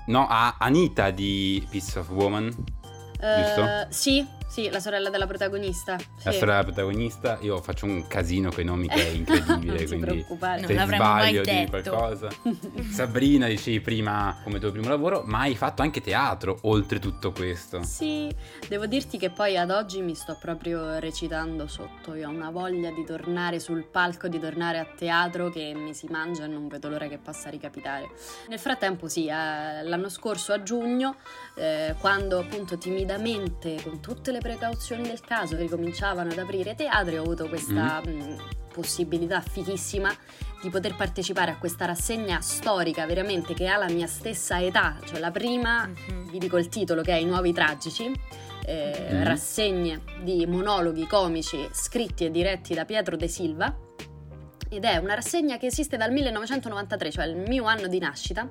no, 0.08 0.28
a 0.30 0.58
Anita 0.60 1.10
di 1.10 1.66
Piece 1.70 1.98
of 2.00 2.10
Woman, 2.10 2.50
Giusto? 2.50 3.64
Eh, 3.64 3.88
sì, 3.90 4.26
sì, 4.52 4.70
la 4.70 4.82
sorella 4.82 5.10
della 5.10 5.28
protagonista. 5.28 5.94
la 5.94 6.00
sì. 6.30 6.36
storia 6.36 6.56
della 6.56 6.64
protagonista. 6.64 7.38
Io 7.40 7.62
faccio 7.62 7.86
un 7.86 8.06
casino 8.06 8.52
con 8.52 8.60
i 8.60 8.66
nomi 8.66 8.90
che 8.90 9.08
è 9.08 9.10
incredibile, 9.16 9.56
non 9.56 9.78
ti 9.78 9.86
quindi... 9.86 10.06
preoccupare. 10.06 10.60
Non 10.60 10.68
Se 10.68 10.74
mai 10.74 10.88
sbaglio 10.88 11.42
di 11.44 11.68
qualcosa. 11.70 12.28
Sabrina, 12.92 13.48
dicevi 13.48 13.80
prima 13.80 14.38
come 14.44 14.60
tuo 14.60 14.72
primo 14.72 14.90
lavoro, 14.90 15.24
ma 15.26 15.40
hai 15.40 15.56
fatto 15.56 15.84
anche 15.84 16.02
teatro 16.02 16.60
oltre 16.64 17.00
tutto 17.00 17.32
questo. 17.32 17.82
Sì, 17.84 18.30
devo 18.68 18.88
dirti 18.88 19.18
che 19.18 19.30
poi 19.30 19.56
ad 19.56 19.72
oggi 19.72 20.02
mi 20.02 20.16
sto 20.16 20.38
proprio 20.38 21.00
recitando 21.00 21.68
sotto. 21.68 22.14
Io 22.16 22.28
ho 22.28 22.32
una 22.32 22.52
voglia 22.52 22.92
di 22.92 23.06
tornare 23.06 23.58
sul 23.62 23.86
palco, 23.86 24.28
di 24.28 24.38
tornare 24.38 24.80
a 24.80 24.86
teatro 24.86 25.50
che 25.50 25.72
mi 25.74 25.94
si 25.94 26.08
mangia 26.10 26.44
e 26.44 26.48
non 26.48 26.68
vedo 26.68 26.90
l'ora 26.90 27.08
che 27.08 27.20
possa 27.20 27.50
ricapitare. 27.50 28.10
Nel 28.50 28.60
frattempo, 28.60 29.08
sì, 29.08 29.28
eh, 29.28 29.82
l'anno 29.82 30.10
scorso 30.10 30.52
a 30.52 30.62
giugno, 30.62 31.16
eh, 31.56 31.96
quando 32.00 32.40
appunto 32.40 32.78
timidamente, 32.78 33.82
con 33.84 34.00
tutte 34.00 34.32
le 34.32 34.40
precauzioni 34.40 35.04
del 35.04 35.20
caso, 35.22 35.56
ricominciavano 35.58 36.32
ad 36.32 36.38
aprire 36.38 36.76
teatri, 36.76 37.18
ho 37.18 37.22
avuto 37.24 37.48
questa 37.50 38.02
mh, 38.06 38.38
possibilità 38.74 39.42
fighissima 39.42 40.14
di 40.62 40.70
poter 40.70 40.96
partecipare 40.96 41.52
a 41.52 41.58
questa 41.58 41.86
rassegna 41.86 42.40
storica 42.42 43.06
veramente 43.06 43.54
che 43.54 43.68
ha 43.68 43.78
la 43.78 43.90
mia 43.90 44.08
stessa 44.08 44.62
età, 44.62 44.98
cioè 45.06 45.20
la 45.20 45.32
prima 45.32 45.88
Mhm. 45.88 46.30
vi 46.32 46.38
dico 46.38 46.58
il 46.58 46.70
titolo 46.70 47.02
che 47.02 47.12
è 47.14 47.16
I 47.18 47.26
nuovi 47.26 47.52
tragici, 47.52 48.12
eh, 48.66 49.08
Mhm. 49.12 49.24
rassegne 49.24 50.02
di 50.24 50.46
monologhi 50.46 51.08
comici 51.08 51.68
scritti 51.72 52.26
e 52.26 52.32
diretti 52.32 52.74
da 52.74 52.86
Pietro 52.86 53.18
De 53.18 53.28
Silva. 53.28 53.76
Ed 54.74 54.86
è 54.86 54.96
una 54.96 55.16
rassegna 55.16 55.58
che 55.58 55.66
esiste 55.66 55.98
dal 55.98 56.14
1993, 56.14 57.12
cioè 57.12 57.26
il 57.26 57.36
mio 57.36 57.66
anno 57.66 57.88
di 57.88 58.00
nascita, 58.00 58.48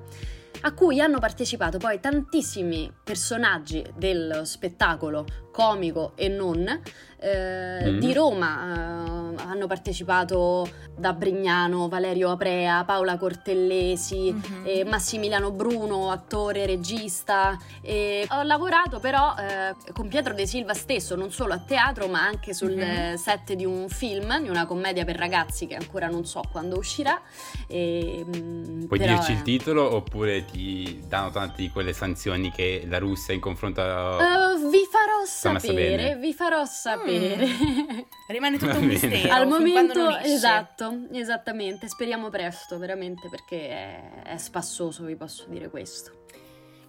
a 0.61 0.73
cui 0.75 1.01
hanno 1.01 1.17
partecipato 1.17 1.79
poi 1.79 1.99
tantissimi 1.99 2.93
personaggi 3.03 3.83
del 3.95 4.41
spettacolo 4.43 5.25
comico 5.51 6.13
e 6.15 6.27
non. 6.27 6.79
Eh, 7.23 7.69
Mm. 7.91 7.99
Di 7.99 8.13
Roma 8.13 9.33
eh, 9.35 9.43
hanno 9.43 9.67
partecipato 9.67 10.67
da 10.95 11.13
Brignano, 11.13 11.87
Valerio 11.87 12.29
Aprea, 12.31 12.83
Paola 12.83 13.17
Cortellesi, 13.17 14.31
Mhm. 14.33 14.63
e 14.65 14.83
Massimiliano 14.85 15.51
Bruno, 15.51 16.09
attore, 16.11 16.65
regista. 16.65 17.57
E 17.81 18.27
ho 18.29 18.41
lavorato 18.43 18.99
però 18.99 19.33
eh, 19.37 19.75
con 19.93 20.07
Pietro 20.07 20.33
De 20.33 20.45
Silva 20.47 20.73
stesso, 20.73 21.15
non 21.15 21.31
solo 21.31 21.53
a 21.53 21.59
teatro, 21.59 22.07
ma 22.07 22.21
anche 22.21 22.53
sul 22.53 22.71
Mhm. 22.75 22.81
eh, 22.81 23.15
set 23.17 23.53
di 23.53 23.65
un 23.65 23.87
film, 23.89 24.41
di 24.41 24.49
una 24.49 24.65
commedia 24.65 25.05
per 25.05 25.15
ragazzi 25.17 25.67
che 25.67 25.75
ancora 25.75 26.07
non 26.07 26.25
so 26.25 26.41
quando 26.51 26.77
uscirà. 26.77 27.19
E, 27.67 28.23
mm, 28.25 28.85
Puoi 28.85 28.99
però 28.99 29.13
dirci 29.13 29.31
il 29.33 29.41
titolo 29.43 29.95
oppure 29.95 30.45
ti 30.45 31.01
danno 31.07 31.29
tante 31.31 31.61
di 31.61 31.69
quelle 31.69 31.93
sanzioni 31.93 32.51
che 32.51 32.85
la 32.89 32.97
Russia 32.99 33.33
in 33.33 33.39
confronto 33.39 33.81
a... 33.81 34.17
Eh, 34.21 34.69
vi 34.69 34.87
farò 34.89 35.23
sapere, 35.25 35.73
bene. 35.73 36.15
vi 36.17 36.33
farò 36.33 36.63
sapere. 36.65 37.09
Rimane 38.27 38.57
tutto 38.57 38.77
un 38.77 38.85
mistero. 38.85 39.33
Al 39.33 39.47
momento, 39.47 40.03
non 40.03 40.13
esce. 40.19 40.33
esatto, 40.33 41.07
esattamente. 41.11 41.87
Speriamo 41.87 42.29
presto, 42.29 42.77
veramente, 42.77 43.29
perché 43.29 43.69
è, 43.69 44.21
è 44.23 44.37
spassoso, 44.37 45.03
vi 45.03 45.15
posso 45.15 45.45
dire 45.47 45.69
questo. 45.69 46.25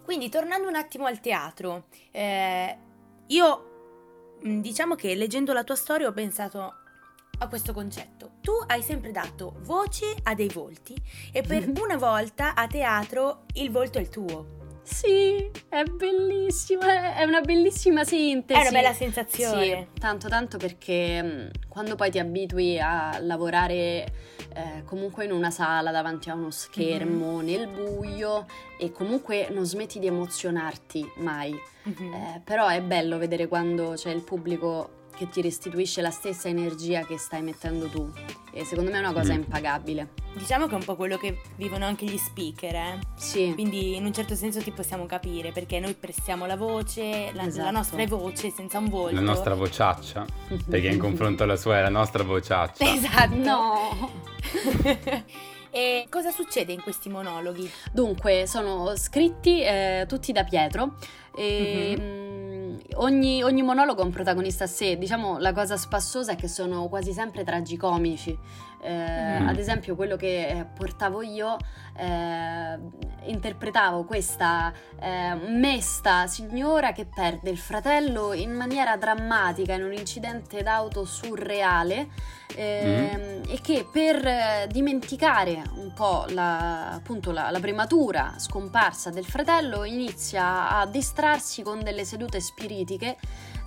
Quindi 0.05 0.29
tornando 0.29 0.69
un 0.69 0.75
attimo 0.75 1.07
al 1.07 1.21
teatro, 1.21 1.87
eh, 2.11 2.77
io 3.27 4.39
mh, 4.41 4.61
diciamo 4.61 4.95
che 4.95 5.15
leggendo 5.15 5.53
la 5.53 5.65
tua 5.65 5.77
storia 5.77 6.09
ho 6.09 6.13
pensato 6.13 6.75
a 7.39 7.49
questo 7.49 7.73
concetto. 7.73 8.33
Tu 8.41 8.53
hai 8.67 8.83
sempre 8.83 9.11
dato 9.11 9.57
voce 9.61 10.15
a 10.23 10.35
dei 10.35 10.49
volti 10.49 10.95
e 11.33 11.43
per 11.43 11.71
una 11.81 11.97
volta 11.97 12.55
a 12.55 12.67
teatro 12.67 13.45
il 13.55 13.71
volto 13.71 13.99
è 13.99 14.01
il 14.01 14.09
tuo. 14.09 14.62
Sì, 14.85 15.49
è 15.69 15.85
bellissimo, 15.85 16.83
è 16.83 17.23
una 17.25 17.41
bellissima 17.41 18.05
sintesi. 18.05 18.59
È 18.59 18.63
una 18.69 18.71
bella 18.81 18.93
sensazione. 18.93 19.65
Sì, 19.95 20.01
tanto 20.01 20.29
tanto 20.29 20.59
perché 20.59 21.23
mh, 21.23 21.51
quando 21.69 21.95
poi 21.95 22.11
ti 22.11 22.19
abitui 22.19 22.79
a 22.81 23.19
lavorare 23.21 24.13
eh, 24.55 24.83
comunque 24.85 25.25
in 25.25 25.33
una 25.33 25.51
sala 25.51 25.91
davanti 25.93 26.31
a 26.31 26.35
uno 26.35 26.51
schermo, 26.51 27.39
Mhm. 27.39 27.45
nel 27.45 27.69
buio 27.69 28.47
e 28.79 28.91
comunque 28.91 29.49
non 29.51 29.65
smetti 29.65 29.99
di 29.99 30.09
emozionarti 30.09 31.13
mai. 31.17 31.53
Mhm. 31.85 32.13
Eh, 32.13 32.41
però 32.45 32.67
è 32.69 32.81
bello 32.83 33.19
vedere 33.19 33.47
quando 33.49 33.93
c'è 33.95 34.11
il 34.11 34.23
pubblico 34.23 35.01
che 35.17 35.29
ti 35.29 35.41
restituisce 35.43 36.01
la 36.01 36.11
stessa 36.11 36.49
energia 36.49 37.05
che 37.05 37.19
stai 37.19 37.43
mettendo 37.43 37.87
tu. 37.89 38.11
E 38.55 38.65
secondo 38.65 38.91
me 38.91 38.97
è 38.99 39.01
una 39.01 39.13
cosa 39.13 39.33
Mm. 39.33 39.37
impagabile. 39.37 40.09
Diciamo 40.35 40.67
che 40.67 40.73
è 40.73 40.75
un 40.77 40.85
po' 40.85 40.95
quello 40.97 41.17
che 41.17 41.41
vivono 41.57 41.87
anche 41.87 42.05
gli 42.05 42.19
speaker, 42.19 42.75
eh? 42.75 42.99
Sì. 43.17 43.53
Quindi 43.55 43.97
in 43.97 44.05
un 44.05 44.13
certo 44.13 44.35
senso 44.35 44.61
ti 44.61 44.71
possiamo 44.73 45.07
capire 45.07 45.53
perché 45.53 45.79
noi 45.81 45.95
prestiamo 45.95 46.45
la 46.47 46.57
voce, 46.57 47.31
la, 47.33 47.43
la 47.43 47.49
Esatto. 47.49 47.71
nostra 47.71 48.03
è 48.03 48.07
voce 48.07 48.51
senza 48.51 48.79
un 48.79 48.89
volto. 48.89 49.15
La 49.15 49.21
nostra 49.23 49.55
vociaccia, 49.55 50.27
perché 50.69 50.89
in 50.89 50.99
confronto 50.99 51.45
alla 51.45 51.57
sua 51.57 51.79
è 51.79 51.83
la 51.83 51.89
nostra 51.89 52.23
vociaccia. 52.25 52.85
Esatto. 52.93 53.35
No. 53.37 54.11
e 55.71 56.07
cosa 56.11 56.31
succede 56.31 56.73
in 56.73 56.83
questi 56.83 57.09
monologhi? 57.09 57.71
Dunque, 57.91 58.47
sono 58.47 58.95
scritti 58.97 59.63
eh, 59.63 60.05
tutti 60.07 60.33
da 60.33 60.45
Pietro. 60.45 60.95
E, 61.35 61.97
mm, 61.99 62.42
ogni, 62.95 63.43
ogni 63.43 63.63
monologo 63.63 64.03
ha 64.03 64.05
un 64.05 64.11
protagonista 64.11 64.65
a 64.65 64.67
sé. 64.67 64.97
Diciamo, 64.97 65.39
la 65.39 65.53
cosa 65.53 65.77
spassosa 65.77 66.33
è 66.33 66.37
che 66.37 66.49
sono 66.49 66.89
quasi 66.89 67.13
sempre 67.13 67.45
tragicomici. 67.45 68.37
Eh, 68.83 69.39
Mhm. 69.39 69.49
Ad 69.49 69.59
esempio, 69.59 69.95
quello 69.95 70.17
che 70.17 70.49
eh, 70.49 70.65
portavo 70.65 71.23
io, 71.23 71.57
eh, 71.97 72.79
interpretavo 73.25 74.05
questa 74.05 74.73
eh, 75.01 75.35
mesta 75.35 76.27
signora 76.27 76.93
che 76.93 77.07
perde 77.07 77.51
il 77.51 77.59
fratello 77.59 78.33
in 78.33 78.53
maniera 78.53 78.97
drammatica 78.97 79.75
in 79.75 79.85
un 79.85 79.93
incidente 79.93 80.63
d'auto 80.63 81.05
surreale 81.05 82.09
ehm, 82.57 83.43
e 83.49 83.61
che 83.63 83.87
per 83.91 84.27
eh, 84.27 84.67
dimenticare 84.69 85.63
un 85.77 85.93
po' 85.93 86.25
la, 86.31 86.91
appunto 86.91 87.31
la, 87.31 87.51
la 87.51 87.61
prematura 87.61 88.35
scomparsa 88.39 89.11
del 89.11 89.25
fratello 89.25 89.85
inizia 89.85 90.69
a 90.71 90.87
distrarsi 90.87 91.63
con 91.63 91.83
delle 91.83 92.05
sedute 92.05 92.41
spiritiche 92.41 93.17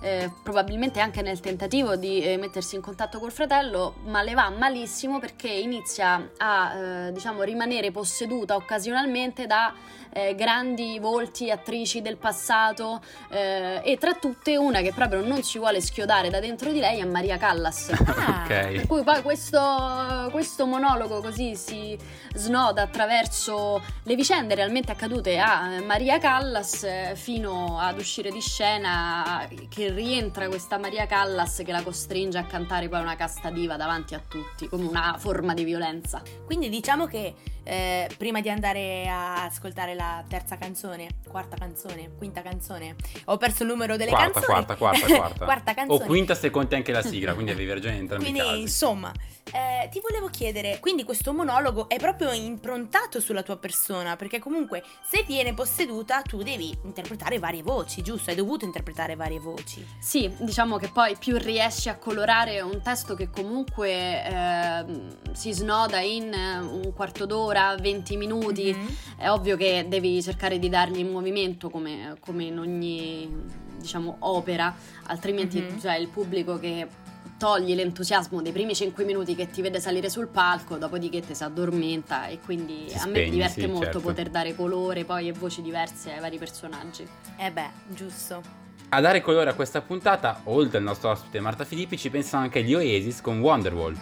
eh, 0.06 0.30
probabilmente 0.40 1.00
anche 1.00 1.20
nel 1.20 1.40
tentativo 1.40 1.96
di 1.96 2.22
eh, 2.22 2.36
mettersi 2.36 2.76
in 2.76 2.80
contatto 2.80 3.18
col 3.18 3.32
fratello, 3.32 3.96
ma 4.04 4.22
le 4.22 4.34
va 4.34 4.50
malissimo 4.50 5.18
perché 5.18 5.48
inizia 5.48 6.30
a 6.36 6.74
eh, 6.74 7.12
diciamo 7.12 7.42
rimanere 7.42 7.90
posseduta 7.90 8.54
occasionalmente 8.54 9.48
da 9.48 9.74
eh, 10.16 10.34
grandi 10.34 10.98
volti 10.98 11.50
attrici 11.50 12.00
del 12.00 12.16
passato 12.16 13.02
eh, 13.28 13.80
e 13.84 13.98
tra 13.98 14.14
tutte 14.14 14.56
una 14.56 14.80
che 14.80 14.92
proprio 14.92 15.20
non 15.20 15.42
si 15.42 15.58
vuole 15.58 15.82
schiodare 15.82 16.30
da 16.30 16.40
dentro 16.40 16.72
di 16.72 16.78
lei 16.78 17.00
è 17.00 17.04
Maria 17.04 17.36
Callas. 17.36 17.92
Ah, 18.26 18.44
Per 18.48 18.78
ok. 18.78 18.86
cui 18.86 19.02
poi 19.02 19.22
questo, 19.22 20.28
questo 20.32 20.66
monologo 20.66 21.20
così 21.20 21.54
si 21.54 21.96
snoda 22.34 22.82
attraverso 22.82 23.80
le 24.04 24.14
vicende 24.14 24.54
realmente 24.54 24.90
accadute 24.90 25.38
a 25.38 25.80
Maria 25.84 26.18
Callas 26.18 26.82
eh, 26.84 27.12
fino 27.14 27.78
ad 27.78 27.98
uscire 27.98 28.30
di 28.30 28.40
scena 28.40 29.46
che 29.68 29.90
rientra 29.90 30.48
questa 30.48 30.78
Maria 30.78 31.06
Callas 31.06 31.62
che 31.64 31.72
la 31.72 31.82
costringe 31.82 32.38
a 32.38 32.44
cantare 32.44 32.88
poi 32.88 33.00
una 33.00 33.16
casta 33.16 33.50
diva 33.50 33.76
davanti 33.76 34.14
a 34.14 34.22
tutti 34.26 34.66
come 34.68 34.86
una 34.86 35.16
forma 35.18 35.52
di 35.52 35.64
violenza. 35.64 36.22
Quindi 36.44 36.68
diciamo 36.68 37.06
che 37.06 37.34
eh, 37.66 38.08
prima 38.16 38.40
di 38.40 38.48
andare 38.48 39.08
a 39.08 39.44
ascoltare 39.44 39.94
la 39.94 40.24
terza 40.28 40.56
canzone, 40.56 41.08
quarta 41.28 41.56
canzone, 41.56 42.10
quinta 42.16 42.40
canzone, 42.40 42.94
ho 43.24 43.36
perso 43.36 43.64
il 43.64 43.68
numero 43.68 43.96
delle 43.96 44.10
quarta, 44.10 44.40
canzoni. 44.40 44.46
quarta, 44.46 44.76
quarta, 44.76 45.06
quarta. 45.16 45.44
quarta 45.44 45.70
O 45.72 45.74
canzone. 45.74 46.06
quinta 46.06 46.34
se 46.36 46.50
conti 46.50 46.76
anche 46.76 46.92
la 46.92 47.02
sigla, 47.02 47.34
quindi 47.34 47.50
avevi 47.50 47.72
ragione 47.72 47.94
in 47.94 48.00
entrambi 48.02 48.24
Quindi, 48.24 48.40
casi. 48.40 48.60
insomma, 48.60 49.12
eh, 49.52 49.88
ti 49.90 50.00
volevo 50.00 50.26
chiedere, 50.28 50.78
quindi 50.80 51.04
questo 51.04 51.32
monologo 51.32 51.88
è 51.88 51.96
proprio 51.98 52.32
improntato 52.32 53.20
sulla 53.20 53.42
tua 53.42 53.56
persona, 53.56 54.16
perché 54.16 54.38
comunque 54.40 54.82
se 55.08 55.22
viene 55.26 55.54
posseduta 55.54 56.22
tu 56.22 56.42
devi 56.42 56.76
interpretare 56.82 57.38
varie 57.38 57.62
voci, 57.62 58.02
giusto? 58.02 58.30
Hai 58.30 58.36
dovuto 58.36 58.64
interpretare 58.64 59.14
varie 59.14 59.38
voci. 59.38 59.86
Sì, 60.00 60.30
diciamo 60.38 60.78
che 60.78 60.88
poi 60.88 61.16
più 61.16 61.36
riesci 61.36 61.88
a 61.88 61.96
colorare 61.96 62.60
un 62.60 62.80
testo 62.82 63.14
che 63.14 63.30
comunque 63.30 64.24
ehm, 64.24 65.32
si 65.32 65.52
snoda 65.52 66.00
in 66.00 66.32
eh, 66.32 66.58
un 66.58 66.92
quarto 66.92 67.24
d'ora, 67.24 67.74
20 67.78 68.16
minuti, 68.16 68.74
Mhm. 68.76 68.96
è 69.18 69.30
ovvio 69.30 69.56
che 69.56 69.86
devi 69.88 70.20
cercare 70.22 70.58
di 70.58 70.68
dargli 70.68 70.98
in 70.98 71.10
movimento 71.10 71.70
come, 71.70 72.16
come 72.20 72.44
in 72.44 72.58
ogni 72.58 73.64
diciamo, 73.78 74.16
opera, 74.20 74.74
altrimenti 75.04 75.60
Mhm. 75.60 75.80
cioè, 75.80 75.96
il 75.96 76.08
pubblico 76.08 76.58
che 76.58 77.04
togli 77.38 77.74
l'entusiasmo 77.74 78.40
dei 78.40 78.52
primi 78.52 78.74
5 78.74 79.04
minuti 79.04 79.34
che 79.34 79.50
ti 79.50 79.60
vede 79.62 79.80
salire 79.80 80.08
sul 80.08 80.28
palco, 80.28 80.76
dopodiché 80.76 81.20
ti 81.20 81.34
si 81.34 81.44
addormenta 81.44 82.26
e 82.26 82.38
quindi 82.40 82.86
Si 82.88 82.96
a 82.96 83.06
me 83.06 83.12
spegne, 83.12 83.30
diverte 83.30 83.60
sì, 83.60 83.66
molto 83.66 83.84
certo. 83.84 84.00
poter 84.00 84.28
dare 84.30 84.54
colore 84.54 85.04
poi 85.04 85.28
e 85.28 85.32
voci 85.32 85.62
diverse 85.62 86.12
ai 86.12 86.20
vari 86.20 86.38
personaggi. 86.38 87.06
Eh 87.36 87.50
beh, 87.50 87.70
giusto. 87.88 88.64
A 88.88 89.00
dare 89.00 89.20
colore 89.20 89.50
a 89.50 89.54
questa 89.54 89.80
puntata, 89.82 90.40
oltre 90.44 90.78
al 90.78 90.84
nostro 90.84 91.10
ospite 91.10 91.40
Marta 91.40 91.64
Filippi, 91.64 91.98
ci 91.98 92.08
pensano 92.08 92.44
anche 92.44 92.62
gli 92.62 92.72
Oasis 92.72 93.20
con 93.20 93.40
Wonderwall. 93.40 93.94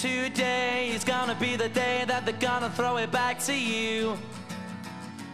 Today 0.00 0.94
is 0.94 1.04
gonna 1.04 1.34
be 1.34 1.56
the 1.56 1.70
day 1.70 2.04
that 2.06 2.22
they're 2.24 2.38
gonna 2.38 2.70
throw 2.70 2.98
it 2.98 3.10
back 3.10 3.44
to 3.44 3.52
you. 3.52 4.16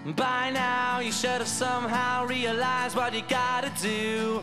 By 0.04 0.50
now, 0.50 1.00
you 1.00 1.12
should 1.12 1.38
have 1.40 1.46
somehow 1.46 2.26
realized 2.26 2.96
what 2.96 3.12
you 3.12 3.22
gotta 3.28 3.70
do. 3.80 4.42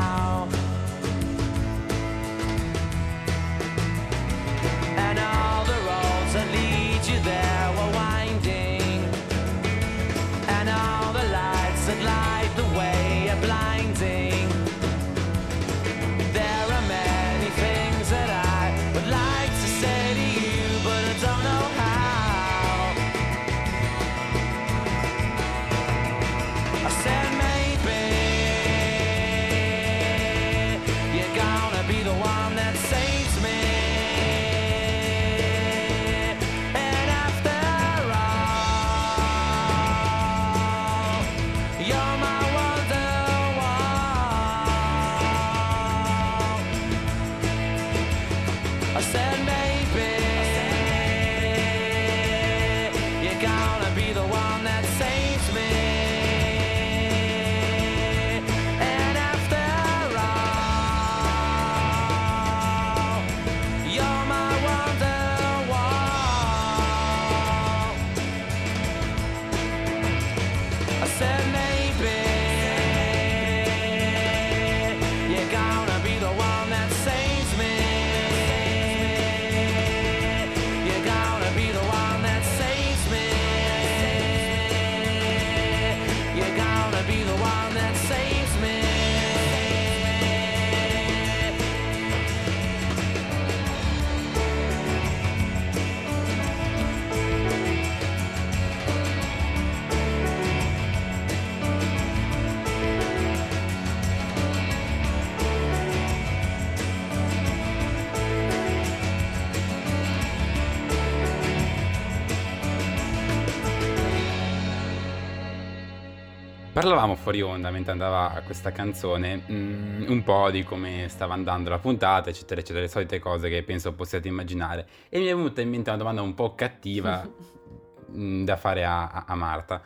Parlavamo 116.81 117.13
fuori 117.13 117.43
onda 117.43 117.69
mentre 117.69 117.91
andava 117.91 118.41
questa 118.43 118.71
canzone 118.71 119.43
mm, 119.47 120.09
un 120.09 120.23
po' 120.23 120.49
di 120.49 120.63
come 120.63 121.05
stava 121.09 121.35
andando 121.35 121.69
la 121.69 121.77
puntata, 121.77 122.31
eccetera, 122.31 122.59
eccetera, 122.59 122.83
le 122.83 122.89
solite 122.89 123.19
cose 123.19 123.49
che 123.49 123.61
penso 123.61 123.93
possiate 123.93 124.27
immaginare. 124.27 124.87
E 125.07 125.19
mi 125.19 125.25
è 125.27 125.35
venuta 125.35 125.61
in 125.61 125.69
mente 125.69 125.91
una 125.91 125.99
domanda 125.99 126.23
un 126.23 126.33
po' 126.33 126.55
cattiva 126.55 127.23
mm, 128.17 128.43
da 128.43 128.57
fare 128.57 128.83
a, 128.83 129.09
a- 129.09 129.25
a 129.27 129.35
Marta. 129.35 129.83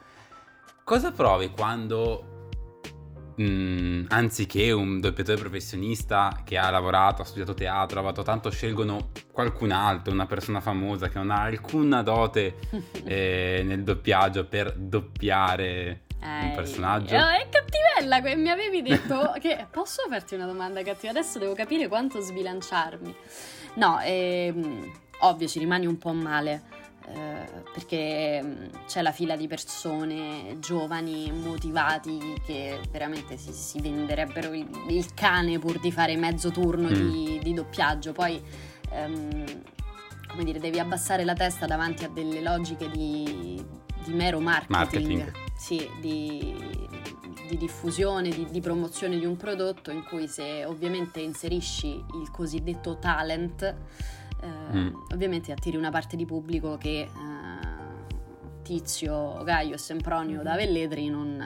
Cosa 0.85 1.11
provi 1.11 1.49
quando 1.49 2.47
mm, 3.41 4.05
anziché 4.07 4.71
un 4.71 5.01
doppiatore 5.01 5.37
professionista 5.37 6.43
che 6.45 6.57
ha 6.57 6.69
lavorato, 6.69 7.23
ha 7.23 7.25
studiato 7.25 7.53
teatro, 7.53 7.99
ha 7.99 8.01
lavorato 8.03 8.23
tanto, 8.23 8.49
scelgono 8.49 9.09
qualcun 9.33 9.71
altro, 9.71 10.13
una 10.13 10.27
persona 10.27 10.61
famosa 10.61 11.09
che 11.09 11.17
non 11.17 11.31
ha 11.31 11.41
alcuna 11.41 12.01
dote 12.03 12.55
eh, 13.03 13.63
nel 13.65 13.83
doppiaggio 13.83 14.45
per 14.45 14.73
doppiare 14.77 16.04
un 16.25 16.51
personaggio. 16.55 17.15
È 17.15 17.47
cattivella, 17.49 18.21
que- 18.21 18.35
mi 18.35 18.49
avevi 18.49 18.81
detto 18.81 19.33
che 19.39 19.67
posso 19.69 20.03
farti 20.09 20.35
una 20.35 20.45
domanda 20.45 20.81
cattiva? 20.83 21.11
Adesso 21.11 21.39
devo 21.39 21.53
capire 21.53 21.87
quanto 21.87 22.19
sbilanciarmi. 22.19 23.15
No, 23.75 23.99
ehm, 24.01 24.91
ovvio 25.19 25.47
ci 25.47 25.59
rimani 25.59 25.85
un 25.85 25.97
po' 25.97 26.13
male. 26.13 26.83
eh, 27.07 27.63
perché 27.71 28.41
mm, 28.43 28.65
c'è 28.87 29.03
la 29.03 29.11
fila 29.11 29.35
di 29.35 29.47
persone 29.47 30.57
giovani, 30.59 31.31
motivati, 31.31 32.33
che 32.43 32.79
veramente 32.89 33.37
si, 33.37 33.51
si 33.53 33.79
venderebbero 33.79 34.53
il, 34.53 34.67
il 34.89 35.13
cane 35.13 35.59
pur 35.59 35.79
di 35.79 35.91
fare 35.91 36.15
mezzo 36.15 36.49
turno 36.49 36.89
di, 36.89 37.39
di 37.43 37.53
doppiaggio. 37.53 38.11
Poi, 38.11 38.41
ehm, 38.89 39.45
come 40.29 40.43
dire, 40.43 40.57
devi 40.59 40.79
abbassare 40.79 41.23
la 41.23 41.33
testa 41.35 41.67
davanti 41.67 42.05
a 42.05 42.09
delle 42.09 42.41
logiche 42.41 42.89
di, 42.89 43.63
di 44.03 44.13
mero 44.13 44.39
Marketing. 44.39 45.43
Sì, 45.65 45.89
di, 45.99 46.55
di 47.49 47.57
diffusione, 47.57 48.29
di, 48.29 48.45
di 48.51 48.61
promozione 48.61 49.17
di 49.17 49.25
un 49.25 49.35
prodotto 49.35 49.89
in 49.89 50.03
cui 50.03 50.27
se 50.27 50.63
ovviamente 50.63 51.21
inserisci 51.21 51.87
il 51.87 52.29
cosiddetto 52.31 52.99
talent, 52.99 53.63
eh, 53.63 53.73
Mm. 54.45 54.93
ovviamente 55.13 55.51
attiri 55.51 55.75
una 55.75 55.89
parte 55.89 56.15
di 56.15 56.25
pubblico 56.25 56.77
che 56.77 56.99
eh, 56.99 57.09
Tizio, 58.65 59.43
Gaio 59.43 59.75
e 59.75 59.77
Sempronio 59.77 60.41
da 60.41 60.55
Velletri 60.55 61.07
non, 61.07 61.37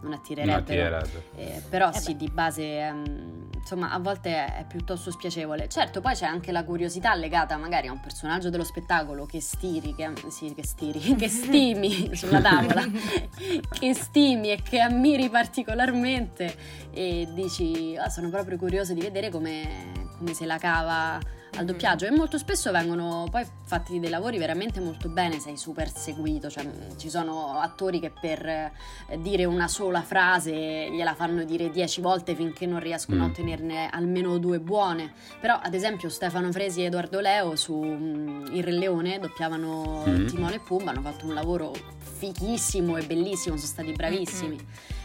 non 0.00 0.12
attirerebbero. 0.12 0.84
Non 0.84 0.94
attirerebbe. 0.96 1.22
Eh, 1.36 1.62
però 1.68 1.90
Eh 1.90 1.98
sì, 1.98 2.16
di 2.16 2.28
base, 2.28 2.80
ehm, 2.80 3.50
insomma, 3.54 3.92
a 3.92 4.00
volte 4.00 4.30
è, 4.30 4.58
è 4.58 4.64
piuttosto 4.66 5.12
spiacevole. 5.12 5.68
Certo, 5.68 6.00
poi 6.00 6.14
c'è 6.14 6.26
anche 6.26 6.50
la 6.50 6.64
curiosità 6.64 7.14
legata 7.14 7.56
magari 7.56 7.86
a 7.86 7.92
un 7.92 8.00
personaggio 8.00 8.50
dello 8.50 8.64
spettacolo 8.64 9.26
che 9.26 9.40
stiri, 9.40 9.94
che, 9.94 10.10
sì, 10.30 10.52
che 10.52 10.66
stiri, 10.66 10.98
che 11.14 11.28
stimi 11.28 12.10
sulla 12.16 12.40
tavola, 12.40 12.82
che 13.70 13.94
stimi 13.94 14.50
e 14.50 14.60
che 14.60 14.80
ammiri 14.80 15.28
particolarmente 15.30 16.52
e 16.90 17.28
dici, 17.32 17.96
"Ah, 17.96 18.08
sono 18.08 18.28
proprio 18.28 18.58
curioso 18.58 18.92
di 18.92 19.00
vedere 19.00 19.30
come, 19.30 20.08
come 20.18 20.34
se 20.34 20.46
la 20.46 20.58
cava 20.58 21.38
al 21.56 21.64
doppiaggio 21.64 22.06
e 22.06 22.10
molto 22.10 22.38
spesso 22.38 22.70
vengono 22.70 23.26
poi 23.30 23.44
fatti 23.64 23.98
dei 24.00 24.08
lavori 24.10 24.38
veramente 24.38 24.80
molto 24.80 25.08
bene, 25.08 25.38
sei 25.40 25.56
super 25.56 25.90
seguito, 25.92 26.48
cioè 26.48 26.64
mh, 26.64 26.96
ci 26.96 27.10
sono 27.10 27.58
attori 27.60 28.00
che 28.00 28.10
per 28.18 28.46
eh, 28.46 28.72
dire 29.18 29.44
una 29.44 29.68
sola 29.68 30.00
frase 30.02 30.88
gliela 30.90 31.14
fanno 31.14 31.44
dire 31.44 31.70
dieci 31.70 32.00
volte 32.00 32.34
finché 32.34 32.66
non 32.66 32.80
riescono 32.80 33.22
a 33.22 33.26
Mm. 33.26 33.30
ottenerne 33.30 33.88
almeno 33.90 34.38
due 34.38 34.60
buone, 34.60 35.12
però 35.40 35.58
ad 35.60 35.74
esempio 35.74 36.08
Stefano 36.08 36.50
Fresi 36.52 36.82
e 36.82 36.84
Edoardo 36.84 37.20
Leo 37.20 37.56
su 37.56 37.74
mh, 37.74 38.50
Il 38.52 38.62
Re 38.64 38.72
Leone 38.72 39.18
doppiavano 39.18 40.04
Mm. 40.06 40.26
Timone 40.26 40.54
e 40.56 40.60
Pumba, 40.60 40.90
hanno 40.90 41.02
fatto 41.02 41.26
un 41.26 41.34
lavoro 41.34 41.72
fichissimo 42.18 42.96
e 42.96 43.04
bellissimo, 43.04 43.56
sono 43.56 43.68
stati 43.68 43.92
bravissimi. 43.92 44.58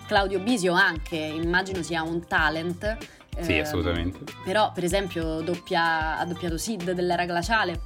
Claudio 0.08 0.40
Bisio 0.40 0.74
anche, 0.74 1.16
immagino 1.18 1.82
sia 1.82 2.04
un 2.04 2.26
talent. 2.28 2.98
Sì, 3.42 3.58
ehm, 3.58 3.64
assolutamente. 3.64 4.20
però, 4.44 4.72
per 4.74 4.84
esempio, 4.84 5.42
doppia- 5.42 6.18
ha 6.18 6.26
doppiato 6.26 6.58
Sid 6.58 6.92
dell'era 6.92 7.26
glaciale, 7.26 7.82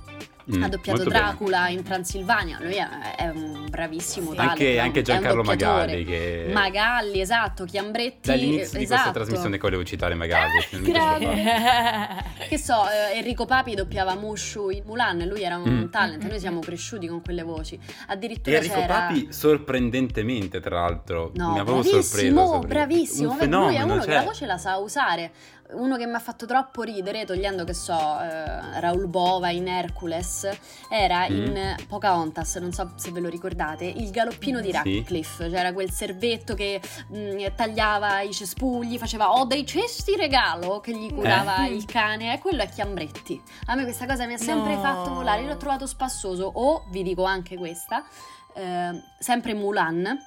Mm, 0.51 0.63
ha 0.63 0.67
doppiato 0.67 0.97
molto 1.03 1.11
bene. 1.13 1.25
Dracula 1.25 1.67
in 1.69 1.83
Transilvania. 1.83 2.57
Lui 2.59 2.73
è, 2.73 2.87
è 3.17 3.27
un 3.29 3.67
bravissimo 3.69 4.31
Sì. 4.31 4.35
talent, 4.37 4.51
Anche, 4.53 4.79
anche 4.79 5.01
Giancarlo. 5.03 5.43
Magalli 5.43 6.03
che 6.03 6.49
Magalli, 6.51 7.21
esatto, 7.21 7.65
Chiambretti. 7.65 8.29
dall'inizio 8.29 8.79
di 8.79 8.85
questa 8.85 8.95
esatto. 8.95 9.11
trasmissione 9.11 9.55
che 9.57 9.61
volevo 9.61 9.83
citare 9.83 10.15
Magalli. 10.15 10.57
Che 12.49 12.57
so, 12.57 12.83
eh, 12.89 13.17
Enrico 13.17 13.45
Papi 13.45 13.75
doppiava 13.75 14.15
Mushu 14.15 14.69
in 14.71 14.81
Mulan, 14.85 15.19
lui 15.27 15.43
era 15.43 15.57
un 15.57 15.69
Mm. 15.69 15.89
talent, 15.91 16.23
noi 16.27 16.39
siamo 16.39 16.59
cresciuti 16.61 17.05
con 17.05 17.21
quelle 17.21 17.43
voci. 17.43 17.79
Addirittura 18.07 18.55
E 18.55 18.59
Enrico 18.59 18.75
c'era... 18.79 18.93
Papi 19.07 19.27
sorprendentemente, 19.31 20.59
tra 20.59 20.81
l'altro, 20.81 21.31
No, 21.35 21.51
mi 21.51 21.59
avevo 21.59 21.81
bravissimo, 21.81 22.01
sorpreso. 22.01 22.45
sorpreso. 22.45 22.67
bravissimo. 22.67 23.31
Un 23.39 23.65
lui 23.65 23.75
è 23.75 23.81
uno 23.83 23.95
che 23.97 24.01
cioè, 24.01 24.13
la 24.15 24.21
voce 24.23 24.45
la 24.47 24.57
sa 24.57 24.77
usare. 24.77 25.31
Uno 25.71 25.97
che 25.97 26.07
mi 26.07 26.15
ha 26.15 26.19
fatto 26.19 26.47
troppo 26.47 26.81
ridere, 26.81 27.25
togliendo 27.25 27.63
che 27.63 27.75
so, 27.75 27.93
eh, 27.93 28.79
Raul 28.79 29.07
Bova 29.07 29.51
in 29.51 29.67
Hercules, 29.67 30.49
era 30.89 31.27
Mm. 31.29 31.33
in 31.35 31.75
Pocahontas, 31.87 32.55
non 32.55 32.71
so 32.73 32.93
se 32.95 33.11
ve 33.11 33.19
lo 33.19 33.29
ricordate, 33.29 33.85
il 33.85 34.09
galoppino 34.09 34.61
di 34.61 34.67
Sì. 34.67 34.71
Radcliffe. 34.73 35.47
C'era 35.49 35.71
quel 35.71 35.91
servetto 35.91 36.55
che 36.55 36.81
mm, 37.13 37.45
tagliava 37.55 38.21
i 38.21 38.31
cespugli, 38.33 38.97
faceva 38.97 39.33
ho 39.33 39.45
dei 39.45 39.63
cesti 39.63 40.15
regalo, 40.15 40.79
che 40.79 40.91
gli 40.97 41.13
curava 41.13 41.65
Eh. 41.67 41.73
il 41.75 41.85
cane, 41.85 42.33
e 42.33 42.39
quello 42.39 42.63
è 42.63 42.69
Chiambretti. 42.69 43.39
A 43.67 43.75
me 43.75 43.83
questa 43.83 44.07
cosa 44.07 44.25
mi 44.25 44.33
ha 44.33 44.37
sempre 44.39 44.73
No. 44.73 44.81
fatto 44.81 45.13
volare, 45.13 45.41
io 45.43 45.49
l'ho 45.49 45.57
trovato 45.57 45.85
spassoso. 45.85 46.49
O, 46.51 46.85
vi 46.89 47.03
dico 47.03 47.25
anche 47.25 47.55
questa, 47.57 48.03
eh, 48.55 48.99
sempre 49.19 49.53
Mulan. 49.53 50.17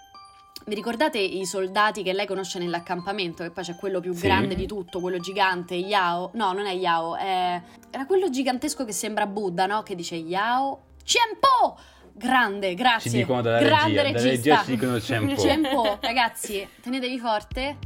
Vi 0.65 0.75
ricordate 0.75 1.19
i 1.19 1.45
soldati 1.45 2.03
che 2.03 2.13
lei 2.13 2.27
conosce 2.27 2.59
nell'accampamento? 2.59 3.43
Che 3.43 3.51
poi 3.51 3.65
c'è 3.65 3.75
quello 3.75 4.01
più 4.01 4.13
Sì. 4.15 4.23
grande 4.23 4.55
di 4.55 4.67
tutto, 4.67 5.01
quello 5.01 5.19
gigante, 5.19 5.75
Yao. 5.75 6.31
No, 6.35 6.53
non 6.53 6.67
è 6.67 6.73
Yao, 6.73 7.17
è... 7.17 7.61
era 7.91 8.07
quello 8.07 8.31
gigantesco 8.31 8.85
che 8.85 8.93
sembra 8.93 9.27
Buddha, 9.27 9.67
no? 9.67 9.83
Che 9.83 9.95
dice 9.95 10.15
Yao 10.15 10.81
Ciempo! 11.05 11.79
Grande, 12.15 12.75
grazie. 12.75 13.11
Ci 13.11 13.17
dicono 13.17 13.41
dalla 13.41 13.59
Grande 13.59 14.03
regia, 14.03 14.13
dalla 14.13 14.25
regista. 14.25 14.51
regia 14.51 14.65
ci 14.65 14.71
dicono 14.71 15.01
Ciempo. 15.01 15.37
Ciempo, 15.41 15.99
ragazzi, 16.01 16.69
tenetevi 16.81 17.19
forte. 17.19 17.77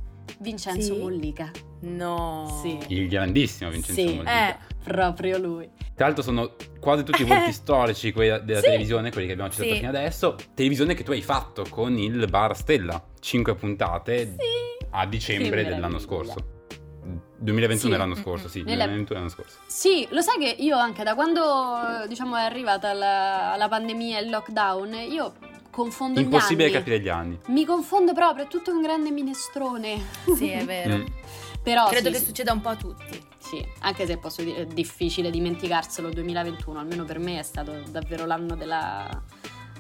Vincenzo 0.41 0.95
Sì? 0.95 1.01
Mollica. 1.01 1.51
No. 1.89 2.59
Sì. 2.63 2.79
Il 2.89 3.09
grandissimo 3.09 3.71
Vincenzo 3.71 4.01
Sì. 4.01 4.07
Mollica. 4.15 4.49
Eh, 4.51 4.57
Proprio 4.87 5.39
lui. 5.39 5.69
Tra 5.95 6.07
l'altro 6.07 6.23
sono 6.23 6.53
quasi 6.81 7.03
tutti 7.03 7.23
i 7.23 7.25
volti 7.25 7.51
storici 7.53 8.13
quelli 8.13 8.45
della 8.45 8.61
Sì. 8.61 8.67
televisione, 8.67 9.11
quelli 9.11 9.27
che 9.27 9.33
abbiamo 9.33 9.51
citato 9.51 9.69
Sì. 9.71 9.77
fino 9.77 9.89
adesso. 9.89 10.37
Televisione 10.55 10.95
che 10.95 11.03
tu 11.03 11.11
hai 11.13 11.23
fatto 11.23 11.65
con 11.69 11.97
il 11.99 12.27
Bar 12.29 12.57
Stella, 12.57 13.03
5 13.21 13.55
puntate 13.55 14.27
Sì. 14.27 14.87
a 14.91 15.07
dicembre 15.07 15.65
dell'anno 15.65 15.99
scorso. 15.99 16.55
2021 17.39 17.91
Sì. 17.93 17.95
è 17.95 17.99
l'anno 17.99 18.15
scorso, 18.17 18.49
sì, 18.49 18.63
Nella- 18.63 18.85
2021 18.87 19.19
è 19.19 19.23
l'anno 19.23 19.33
scorso. 19.33 19.59
Sì, 19.67 20.07
lo 20.11 20.21
sai 20.23 20.39
che 20.39 20.57
io 20.59 20.77
anche 20.77 21.03
da 21.05 21.15
quando 21.15 22.05
diciamo 22.09 22.37
è 22.37 22.43
arrivata 22.43 22.93
la, 22.93 23.55
la 23.57 23.69
pandemia 23.69 24.19
e 24.19 24.23
il 24.23 24.31
lockdown, 24.31 24.93
io 25.11 25.35
confondo 25.71 26.19
Impossibile 26.21 26.69
gli 26.71 26.73
anni. 26.75 26.79
capire 26.85 27.01
gli 27.01 27.09
anni. 27.09 27.39
Mi 27.49 27.65
confondo 27.65 28.13
proprio, 28.15 28.45
è 28.45 28.49
tutto 28.49 28.71
un 28.73 28.81
grande 28.81 29.11
minestrone. 29.11 30.01
sì, 30.35 30.49
è 30.51 30.65
vero. 30.65 30.97
Mm. 30.97 31.05
Però 31.67 31.89
Credo 31.89 32.07
sì, 32.07 32.13
che 32.13 32.19
sì, 32.21 32.27
succeda 32.27 32.53
un 32.53 32.61
po' 32.61 32.69
a 32.69 32.77
tutti. 32.77 33.21
sì, 33.39 33.67
anche 33.81 34.07
se 34.07 34.19
posso 34.19 34.41
dire 34.41 34.59
è 34.59 34.67
difficile 34.67 35.31
dimenticarselo 35.31 36.07
il 36.07 36.15
2021, 36.15 36.79
almeno 36.79 37.05
per 37.05 37.19
me 37.19 37.41
è 37.41 37.43
stato 37.43 37.83
davvero 37.91 38.25
l'anno 38.25 38.55
della 38.55 39.21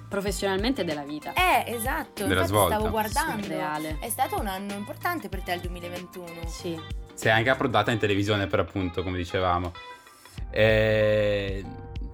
professionalmente 0.08 0.82
della 0.84 1.04
vita. 1.04 1.32
Eh, 1.34 1.72
esatto. 1.72 2.26
Della 2.26 2.40
Infatti 2.40 2.48
svolta. 2.48 2.74
stavo 2.74 2.90
guardando. 2.90 3.42
Surreale. 3.44 3.98
È 4.00 4.08
stato 4.08 4.36
un 4.40 4.48
anno 4.48 4.72
importante 4.72 5.28
per 5.28 5.42
te 5.42 5.52
il 5.52 5.60
2021. 5.60 6.26
Sì. 6.48 6.76
Si 7.14 7.28
è 7.28 7.30
anche 7.30 7.50
approdata 7.50 7.92
in 7.92 7.98
televisione 7.98 8.48
per 8.48 8.58
appunto, 8.58 9.04
come 9.04 9.16
dicevamo. 9.16 9.70
Eh, 10.50 11.64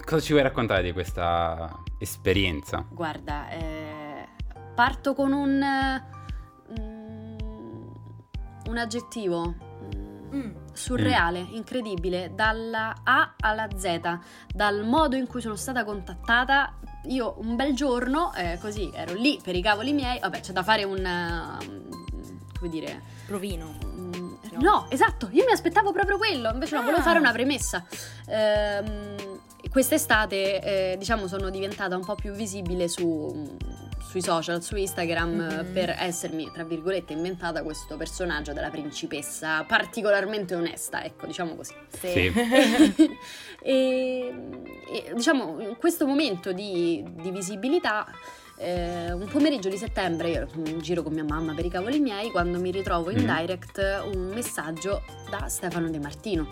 cosa 0.04 0.20
ci 0.20 0.32
vuoi 0.32 0.42
raccontare 0.44 0.82
di 0.82 0.92
questa 0.92 1.82
esperienza? 1.98 2.84
Guarda, 2.90 3.48
eh, 3.48 4.28
parto 4.74 5.14
con 5.14 5.32
un, 5.32 5.62
un 8.72 8.78
aggettivo 8.78 9.54
mm, 9.54 10.10
Mm. 10.34 10.50
surreale, 10.72 11.46
incredibile, 11.50 12.32
dalla 12.34 13.02
A 13.04 13.34
alla 13.38 13.68
Z, 13.76 14.00
dal 14.48 14.82
modo 14.82 15.14
in 15.14 15.26
cui 15.26 15.42
sono 15.42 15.56
stata 15.56 15.84
contattata. 15.84 16.78
Io 17.08 17.34
un 17.38 17.54
bel 17.54 17.74
giorno, 17.74 18.32
eh, 18.34 18.56
così 18.58 18.90
ero 18.94 19.12
lì 19.12 19.38
per 19.42 19.54
i 19.54 19.60
cavoli 19.60 19.92
miei, 19.92 20.18
vabbè 20.20 20.40
c'è 20.40 20.52
da 20.52 20.62
fare 20.62 20.84
un... 20.84 21.04
eh, 21.04 21.80
come 22.58 22.70
dire... 22.70 23.02
Provino. 23.26 23.74
Mm, 23.84 24.34
No, 24.60 24.86
esatto, 24.88 25.28
io 25.32 25.44
mi 25.44 25.52
aspettavo 25.52 25.92
proprio 25.92 26.16
quello, 26.16 26.50
invece 26.50 26.76
no, 26.76 26.80
volevo 26.82 27.00
Ah. 27.00 27.04
fare 27.04 27.18
una 27.18 27.32
premessa. 27.32 27.84
Ehm, 28.26 29.16
quest'estate, 29.70 30.92
eh, 30.92 30.96
diciamo, 30.98 31.26
sono 31.26 31.50
diventata 31.50 31.94
un 31.96 32.04
po' 32.04 32.14
più 32.14 32.32
visibile 32.32 32.88
su- 32.88 33.56
sui 34.12 34.20
social, 34.20 34.62
su 34.62 34.76
Instagram, 34.76 35.30
Mhm. 35.64 35.72
per 35.72 35.96
essermi, 35.98 36.50
tra 36.52 36.64
virgolette, 36.64 37.14
inventata 37.14 37.62
questo 37.62 37.96
personaggio 37.96 38.52
della 38.52 38.68
principessa 38.68 39.64
particolarmente 39.64 40.54
onesta, 40.54 41.02
ecco, 41.02 41.24
diciamo 41.26 41.54
così. 41.54 41.72
Sì. 41.88 42.30
e, 43.62 44.34
e, 44.92 45.12
diciamo, 45.14 45.60
in 45.60 45.76
questo 45.78 46.06
momento 46.06 46.52
di, 46.52 47.02
di 47.10 47.30
visibilità, 47.30 48.06
eh, 48.58 49.12
un 49.12 49.26
pomeriggio 49.28 49.70
di 49.70 49.78
settembre, 49.78 50.28
io 50.28 50.36
ero 50.36 50.48
in 50.66 50.78
giro 50.80 51.02
con 51.02 51.14
mia 51.14 51.24
mamma 51.24 51.54
per 51.54 51.64
i 51.64 51.70
cavoli 51.70 51.98
miei, 51.98 52.30
quando 52.30 52.60
mi 52.60 52.70
ritrovo 52.70 53.08
in 53.10 53.22
Mm. 53.22 53.36
direct 53.38 53.78
un 54.12 54.30
messaggio 54.34 55.02
da 55.30 55.48
Stefano 55.48 55.88
De 55.88 55.98
Martino. 55.98 56.46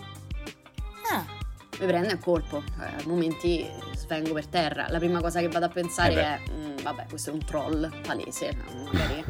Ah, 1.11 1.23
Mi 1.79 1.85
prende 1.87 2.11
a 2.11 2.17
colpo, 2.17 2.63
eh, 2.79 2.83
a 2.83 2.95
momenti 3.05 3.67
svengo 3.95 4.33
per 4.33 4.45
terra. 4.47 4.87
La 4.89 4.99
prima 4.99 5.19
cosa 5.21 5.39
che 5.39 5.47
vado 5.47 5.65
a 5.65 5.69
pensare 5.69 6.13
Eh 6.13 6.17
è: 6.19 6.39
"Mm, 6.51 6.75
vabbè, 6.83 7.05
questo 7.09 7.29
è 7.31 7.33
un 7.33 7.43
troll 7.43 7.89
palese, 8.01 8.55
magari 8.91 9.23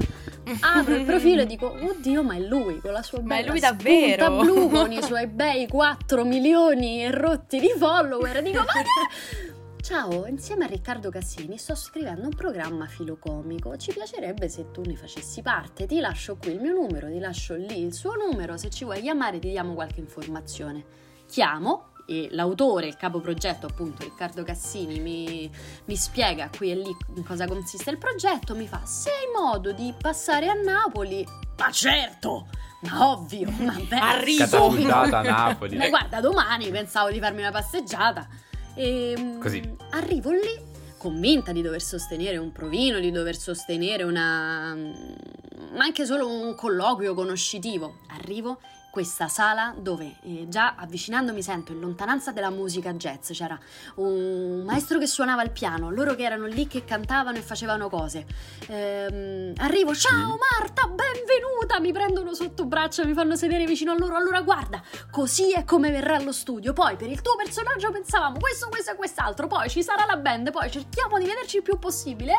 Apro 0.59 0.95
il 0.95 1.05
profilo 1.05 1.43
e 1.43 1.45
dico, 1.45 1.71
oddio, 1.79 2.23
ma 2.23 2.33
è 2.35 2.39
lui 2.39 2.79
con 2.81 2.91
la 2.91 3.03
sua 3.03 3.21
Ma 3.21 3.35
è 3.35 3.39
bella 3.39 3.51
lui 3.51 3.59
davvero? 3.59 4.41
blu 4.41 4.67
con 4.69 4.91
i 4.91 5.01
suoi 5.01 5.27
bei 5.27 5.67
4 5.67 6.25
milioni 6.25 7.03
e 7.03 7.11
rotti 7.11 7.59
di 7.59 7.71
follower. 7.77 8.37
E 8.37 8.41
dico, 8.41 8.57
ma 8.59 8.65
che... 8.65 9.59
Ciao, 9.81 10.25
insieme 10.25 10.65
a 10.65 10.67
Riccardo 10.67 11.09
Cassini 11.09 11.57
sto 11.57 11.75
scrivendo 11.75 12.23
un 12.23 12.35
programma 12.35 12.85
filocomico. 12.87 13.77
Ci 13.77 13.93
piacerebbe 13.93 14.49
se 14.49 14.71
tu 14.71 14.81
ne 14.83 14.95
facessi 14.95 15.41
parte. 15.41 15.85
Ti 15.85 15.99
lascio 15.99 16.35
qui 16.37 16.51
il 16.51 16.59
mio 16.59 16.73
numero, 16.73 17.07
ti 17.07 17.19
lascio 17.19 17.55
lì 17.55 17.81
il 17.83 17.93
suo 17.93 18.13
numero. 18.15 18.57
Se 18.57 18.69
ci 18.69 18.83
vuoi 18.83 19.01
chiamare 19.01 19.39
ti 19.39 19.49
diamo 19.49 19.73
qualche 19.73 19.99
informazione. 19.99 20.83
Chiamo 21.27 21.90
e 22.11 22.27
l'autore, 22.31 22.87
il 22.87 22.97
capoprogetto 22.97 23.67
appunto 23.67 24.03
Riccardo 24.03 24.43
Cassini 24.43 24.99
mi, 24.99 25.49
mi 25.85 25.95
spiega 25.95 26.49
qui 26.55 26.71
e 26.71 26.75
lì 26.75 26.95
in 27.15 27.23
cosa 27.23 27.47
consiste 27.47 27.89
il 27.89 27.97
progetto, 27.97 28.53
mi 28.53 28.67
fa 28.67 28.81
se 28.85 29.09
hai 29.09 29.31
modo 29.33 29.71
di 29.71 29.93
passare 29.97 30.49
a 30.49 30.53
Napoli, 30.53 31.25
ma 31.57 31.71
certo, 31.71 32.47
ma 32.81 33.11
ovvio, 33.11 33.49
ma 33.59 33.73
beh, 33.87 33.95
Arrivo. 33.95 34.43
Catapultata 34.43 35.17
a 35.19 35.21
Napoli. 35.21 35.77
ma 35.77 35.87
guarda, 35.87 36.19
domani 36.19 36.69
pensavo 36.69 37.11
di 37.11 37.19
farmi 37.19 37.39
una 37.41 37.51
passeggiata. 37.51 38.27
E, 38.73 39.15
mm, 39.17 39.39
Così. 39.39 39.75
Arrivo 39.91 40.31
lì, 40.31 40.59
convinta 40.97 41.51
di 41.51 41.61
dover 41.61 41.81
sostenere 41.81 42.37
un 42.37 42.51
provino, 42.51 42.99
di 42.99 43.11
dover 43.11 43.37
sostenere 43.37 44.03
una. 44.03 44.75
ma 44.75 45.83
anche 45.83 46.05
solo 46.05 46.27
un 46.27 46.55
colloquio 46.55 47.13
conoscitivo. 47.13 47.99
Arrivo 48.09 48.59
questa 48.91 49.29
sala 49.29 49.73
dove 49.75 50.17
eh, 50.23 50.47
già 50.49 50.75
avvicinandomi 50.75 51.41
sento 51.41 51.71
in 51.71 51.79
lontananza 51.79 52.31
della 52.31 52.49
musica 52.49 52.93
jazz. 52.93 53.31
C'era 53.31 53.57
un 53.95 54.63
maestro 54.65 54.99
che 54.99 55.07
suonava 55.07 55.41
il 55.43 55.51
piano, 55.51 55.89
loro 55.89 56.13
che 56.13 56.23
erano 56.23 56.45
lì 56.45 56.67
che 56.67 56.83
cantavano 56.83 57.37
e 57.37 57.41
facevano 57.41 57.89
cose. 57.89 58.25
Ehm, 58.67 59.53
arrivo, 59.57 59.95
ciao 59.95 60.37
Marta, 60.37 60.87
benvenuta! 60.87 61.79
Mi 61.79 61.93
prendono 61.93 62.33
sotto 62.33 62.65
braccio, 62.65 63.05
mi 63.05 63.13
fanno 63.13 63.35
sedere 63.35 63.65
vicino 63.65 63.93
a 63.93 63.95
loro. 63.97 64.17
Allora 64.17 64.41
guarda, 64.41 64.83
così 65.09 65.53
è 65.53 65.63
come 65.63 65.89
verrà 65.89 66.17
allo 66.17 66.33
studio. 66.33 66.73
Poi 66.73 66.97
per 66.97 67.09
il 67.09 67.21
tuo 67.21 67.35
personaggio 67.37 67.91
pensavamo 67.91 68.37
questo, 68.39 68.67
questo 68.67 68.91
e 68.91 68.95
quest'altro. 68.95 69.47
Poi 69.47 69.69
ci 69.69 69.81
sarà 69.81 70.05
la 70.05 70.17
band, 70.17 70.51
poi 70.51 70.69
cerchiamo 70.69 71.17
di 71.17 71.25
vederci 71.25 71.57
il 71.57 71.63
più 71.63 71.79
possibile. 71.79 72.33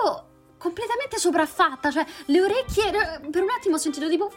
Io 0.00 0.28
completamente 0.58 1.18
sopraffatta, 1.18 1.90
cioè 1.90 2.06
le 2.26 2.40
orecchie 2.40 2.86
eh, 2.86 3.30
per 3.30 3.42
un 3.42 3.50
attimo 3.50 3.74
ho 3.74 3.78
sentito 3.78 4.08
tipo 4.08 4.30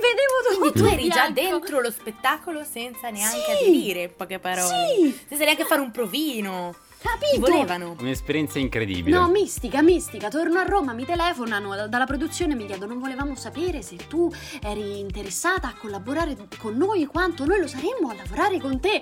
vedevo 0.00 0.54
tutto 0.54 0.58
Quindi 0.72 0.78
tu 0.80 0.84
eri 0.94 1.04
in 1.06 1.10
già 1.10 1.30
bianco. 1.30 1.58
dentro 1.58 1.80
lo 1.80 1.90
spettacolo 1.90 2.64
senza 2.64 3.10
neanche 3.10 3.56
Sì. 3.64 3.98
in 4.00 4.10
poche 4.16 4.38
parole. 4.38 4.86
Sì, 4.96 5.18
Senza 5.28 5.44
neanche 5.44 5.64
fare 5.64 5.80
un 5.80 5.90
provino. 5.90 6.74
Ti 7.00 7.06
capito? 7.06 7.40
volevano. 7.40 7.96
Un'esperienza 8.00 8.58
incredibile. 8.58 9.16
No, 9.16 9.28
mistica, 9.28 9.82
mistica. 9.82 10.28
Torno 10.28 10.58
a 10.58 10.64
Roma, 10.64 10.92
mi 10.92 11.04
telefonano 11.04 11.76
da- 11.76 11.86
dalla 11.86 12.06
produzione 12.06 12.54
e 12.54 12.56
mi 12.56 12.66
chiedono: 12.66 12.92
Non 12.92 13.00
volevamo 13.00 13.36
sapere 13.36 13.82
se 13.82 13.94
tu 14.08 14.28
eri 14.60 14.98
interessata 14.98 15.68
a 15.68 15.74
collaborare 15.78 16.36
con 16.58 16.76
noi, 16.76 17.06
quanto 17.06 17.44
noi 17.44 17.60
lo 17.60 17.68
saremmo 17.68 18.08
a 18.10 18.14
lavorare 18.14 18.58
con 18.58 18.80
te. 18.80 19.00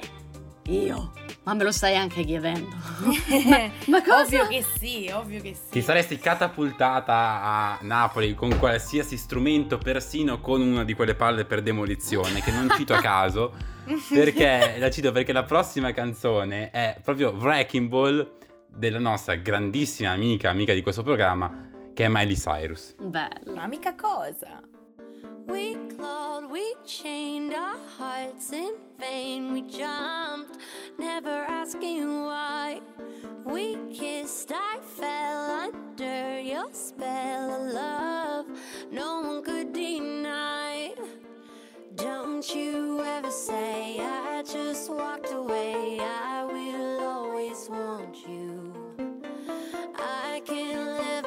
Io, 0.69 1.12
ma 1.45 1.55
me 1.55 1.62
lo 1.62 1.71
stai 1.71 1.95
anche 1.95 2.25
chiedendo. 2.25 2.75
ma, 3.47 3.71
ma 3.87 4.03
cosa? 4.03 4.23
Ovvio 4.23 4.49
che 4.49 4.64
sì, 4.79 5.09
ovvio 5.12 5.41
che 5.41 5.55
sì. 5.55 5.71
Ti 5.71 5.83
saresti 5.83 6.19
catapultata 6.19 7.43
a 7.43 7.79
Napoli 7.83 8.35
con 8.35 8.59
qualsiasi 8.59 9.17
strumento, 9.17 9.79
persino 9.79 10.41
con 10.41 10.61
una 10.61 10.83
di 10.83 10.95
quelle 10.95 11.14
palle 11.14 11.45
per 11.45 11.62
demolizione, 11.62 12.41
che 12.41 12.51
non 12.51 12.69
cito 12.77 12.95
a 12.95 13.01
caso, 13.01 13.55
perché 14.12 14.75
la 14.79 14.91
cito 14.91 15.12
perché 15.12 15.33
la 15.33 15.45
prossima 15.45 15.93
canzone 15.93 16.71
è 16.71 16.99
proprio 17.03 17.31
Wrecking 17.31 17.89
Ball 17.89 18.33
della 18.67 18.99
nostra 18.99 19.37
grandissima 19.37 20.11
amica, 20.11 20.51
amica 20.51 20.75
di 20.75 20.83
questo 20.83 21.05
programma, 21.05 21.71
che 21.95 22.05
è 22.05 22.09
Miley 22.09 22.35
Cyrus. 22.35 22.97
Bello. 22.99 23.55
Ma 23.55 23.67
mica 23.69 23.95
cosa? 23.95 24.61
We 25.47 25.76
clawed, 25.97 26.51
we 26.51 26.74
chained 26.84 27.55
our 27.55 27.78
hearts 27.99 28.53
in 28.53 28.74
vain. 28.99 29.53
We 29.53 29.62
jumped, 29.62 30.59
never 30.99 31.44
asking 31.49 32.24
why. 32.24 32.80
We 33.44 33.76
kissed, 33.92 34.51
I 34.53 34.78
fell 34.80 35.51
under 35.51 36.40
your 36.40 36.72
spell 36.72 37.51
of 37.55 37.72
love. 37.72 38.47
No 38.90 39.20
one 39.20 39.44
could 39.44 39.72
deny. 39.72 40.94
Don't 41.94 42.55
you 42.55 43.03
ever 43.05 43.30
say 43.30 43.99
I 44.01 44.42
just 44.42 44.90
walked 44.90 45.32
away. 45.32 45.99
I 46.01 46.44
will 46.44 47.01
always 47.05 47.68
want 47.70 48.16
you. 48.28 48.74
I 49.94 50.42
can't 50.44 51.01
live 51.01 51.26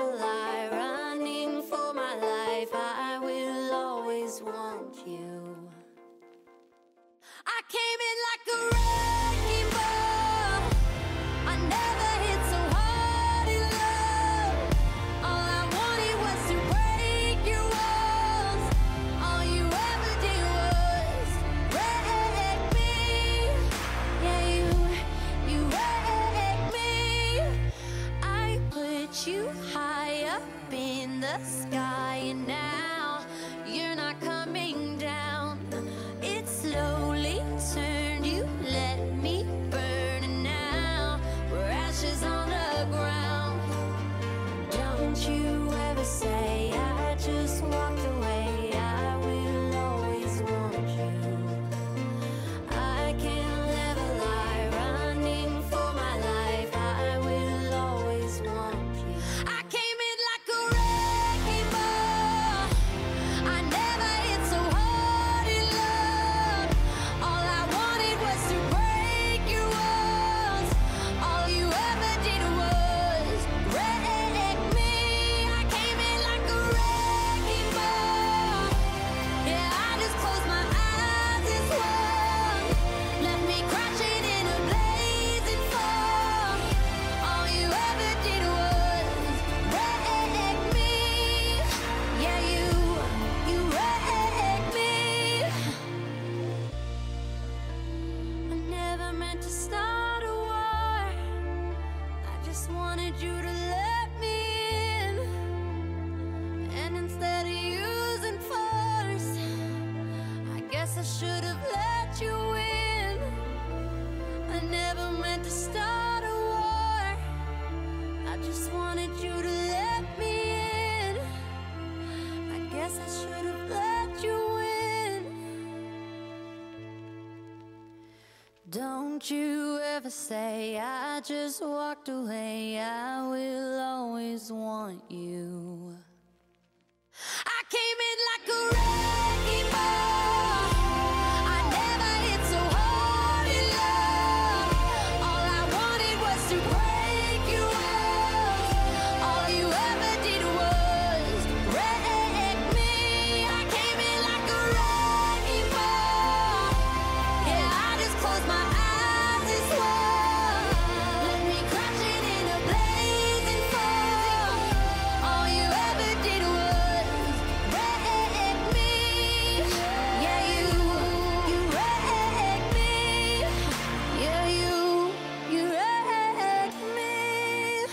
you 19.54 19.66
ever 19.66 20.14
did 20.22 20.44
was 20.58 21.32
write 21.74 22.66
me. 22.74 22.94
Yeah 24.24 24.44
you 24.56 24.68
you 25.48 25.62
wake 25.66 26.66
me. 26.74 26.92
I 28.24 28.60
put 28.72 29.28
you 29.28 29.50
high 29.72 30.24
up 30.26 30.74
in 30.74 31.20
the 31.20 31.38
sky, 31.44 32.16
and 32.32 32.48
now 32.48 32.79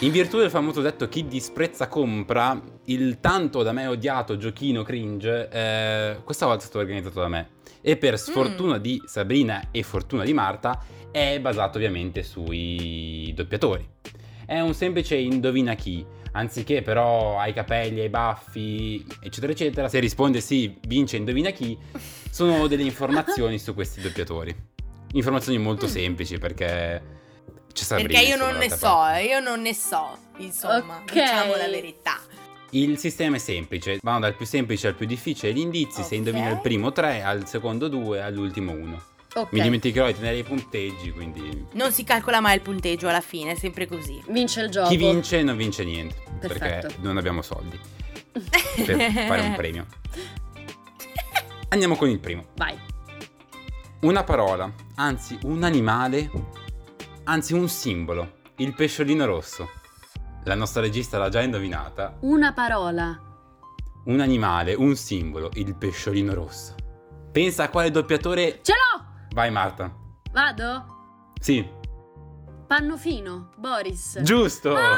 In 0.07 0.13
virtù 0.13 0.39
del 0.39 0.51
famoso 0.51 0.83
detto 0.83 1.09
chi 1.09 1.27
disprezza 1.27 1.89
compra, 1.89 2.63
il 2.85 3.19
tanto 3.19 3.65
da 3.65 3.73
me 3.73 3.89
odiato 3.89 4.37
giochino 4.37 4.85
cringe, 4.85 5.49
eh, 5.51 6.19
questa 6.23 6.47
volta 6.47 6.63
è 6.63 6.67
stato 6.67 6.79
organizzato 6.79 7.19
da 7.19 7.27
me. 7.27 7.49
E 7.81 7.97
per 7.97 8.17
sfortuna 8.17 8.79
di 8.79 9.03
Sabrina 9.05 9.71
e 9.73 9.83
fortuna 9.83 10.23
di 10.23 10.33
Marta, 10.33 10.81
è 11.11 11.41
basato 11.41 11.79
ovviamente 11.79 12.23
sui 12.23 13.33
doppiatori. 13.35 13.85
È 14.47 14.61
un 14.61 14.75
semplice 14.75 15.17
indovina 15.17 15.75
chi, 15.75 16.07
anziché 16.31 16.83
però 16.83 17.41
ai 17.41 17.53
capelli, 17.53 17.99
ai 17.99 18.09
baffi, 18.09 19.05
eccetera, 19.21 19.51
eccetera. 19.51 19.89
Se 19.89 19.99
risponde 19.99 20.41
sì, 20.41 20.79
vince 20.87 21.17
indovina 21.17 21.51
chi, 21.51 21.77
sono 22.31 22.69
delle 22.69 22.85
informazioni 22.85 23.59
su 23.59 23.75
questi 23.75 24.01
doppiatori. 24.01 24.55
Informazioni 25.15 25.59
molto 25.59 25.89
semplici 25.89 26.39
perché. 26.39 27.16
Perché 27.89 28.21
io 28.21 28.37
non 28.37 28.57
ne 28.57 28.71
so, 28.71 28.87
parte. 28.89 29.23
io 29.23 29.41
non 29.41 29.61
ne 29.61 29.75
so, 29.75 30.17
insomma, 30.39 31.01
Ok. 31.03 31.13
diciamo 31.13 31.55
la 31.57 31.69
verità. 31.69 32.19
Il 32.71 32.99
sistema 32.99 33.37
è 33.37 33.39
semplice, 33.39 33.99
vanno 34.03 34.21
dal 34.21 34.35
più 34.35 34.45
semplice 34.47 34.89
al 34.89 34.95
più 34.95 35.07
difficile 35.07 35.53
gli 35.53 35.59
indizi, 35.59 36.01
se 36.03 36.07
Ok. 36.09 36.13
indovino 36.13 36.51
il 36.51 36.61
primo 36.61 36.93
3, 36.93 37.23
al 37.23 37.47
secondo 37.47 37.89
2, 37.89 38.23
all'ultimo 38.23 38.73
1. 38.73 39.03
Ok. 39.35 39.53
Mi 39.53 39.61
dimenticherò 39.61 40.07
di 40.07 40.15
tenere 40.15 40.39
i 40.39 40.43
punteggi, 40.43 41.11
quindi 41.13 41.67
Non 41.73 41.93
si 41.93 42.03
calcola 42.05 42.41
mai 42.41 42.55
il 42.57 42.63
punteggio 42.63 43.09
alla 43.09 43.21
fine, 43.21 43.53
è 43.53 43.55
sempre 43.57 43.87
così. 43.87 44.21
Vince 44.29 44.63
il 44.63 44.71
gioco. 44.71 44.89
chi 44.89 44.97
vince 44.97 45.43
non 45.43 45.57
vince 45.57 45.85
niente, 45.85 46.17
Perfetto. 46.41 46.87
perché 46.89 46.95
non 47.03 47.19
abbiamo 47.19 47.43
soldi 47.43 47.79
per 48.33 48.97
fare 49.13 49.41
un 49.43 49.55
premio. 49.55 49.87
Andiamo 51.69 51.97
con 51.97 52.09
il 52.09 52.19
primo. 52.19 52.47
Vai. 52.57 52.75
Una 54.01 54.25
parola, 54.25 54.73
anzi 54.97 55.39
un 55.43 55.63
animale, 55.65 56.31
anzi 57.27 57.53
un 57.55 57.69
simbolo, 57.69 58.39
il 58.57 58.75
pesciolino 58.75 59.25
rosso. 59.27 59.69
La 60.45 60.55
nostra 60.55 60.81
regista 60.81 61.19
l'ha 61.19 61.29
già 61.29 61.43
indovinata. 61.43 62.17
Una 62.21 62.53
parola. 62.53 63.21
Un 64.05 64.21
animale, 64.21 64.75
un 64.75 64.95
simbolo, 64.95 65.51
il 65.55 65.75
pesciolino 65.75 66.33
rosso. 66.35 66.75
Pensa 67.33 67.65
a 67.65 67.69
quale 67.69 67.91
doppiatore... 67.91 68.61
Ce 68.63 68.73
l'ho! 68.73 69.05
Vai 69.35 69.51
Marta. 69.51 69.93
Vado? 70.33 71.33
Sì, 71.41 71.69
Pannofino. 72.67 73.51
Boris. 73.57 74.21
giusto! 74.23 74.75
Ah, 74.75 74.97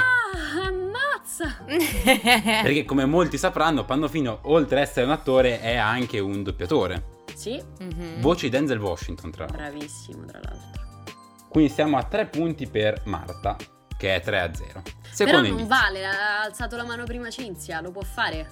ammazza! 0.67 1.57
Perché 1.65 2.85
come 2.85 3.05
molti 3.07 3.37
sapranno, 3.39 3.85
Pannofino, 3.85 4.41
oltre 4.45 4.81
ad 4.81 4.87
essere 4.87 5.07
un 5.07 5.13
attore, 5.13 5.61
è 5.61 5.77
anche 5.77 6.19
un 6.19 6.43
doppiatore. 6.43 7.17
Sì, 7.35 7.63
Mhm. 7.81 8.21
Voce 8.21 8.49
di 8.49 8.51
Denzel 8.51 8.81
Washington, 8.81 9.31
tra 9.31 9.45
l'altro. 9.47 9.59
bravissimo 9.63 10.25
tra 10.25 10.41
l'altro. 10.43 10.87
Quindi 11.49 11.73
siamo 11.73 11.97
a 11.99 12.03
3 12.05 12.27
punti 12.27 12.67
per 12.69 13.03
Marta, 13.05 13.57
che 13.97 14.15
è 14.15 14.21
3 14.21 14.41
a 14.41 14.55
0. 14.55 14.83
Però 14.83 14.95
Secondo 15.11 15.49
non 15.49 15.59
indizio. 15.59 15.67
vale, 15.69 16.07
ha 16.07 16.43
alzato 16.43 16.77
la 16.77 16.85
mano 16.85 17.05
prima 17.05 17.31
Cinzia, 17.31 17.81
lo 17.81 17.91
può 17.91 18.03
fare. 18.03 18.49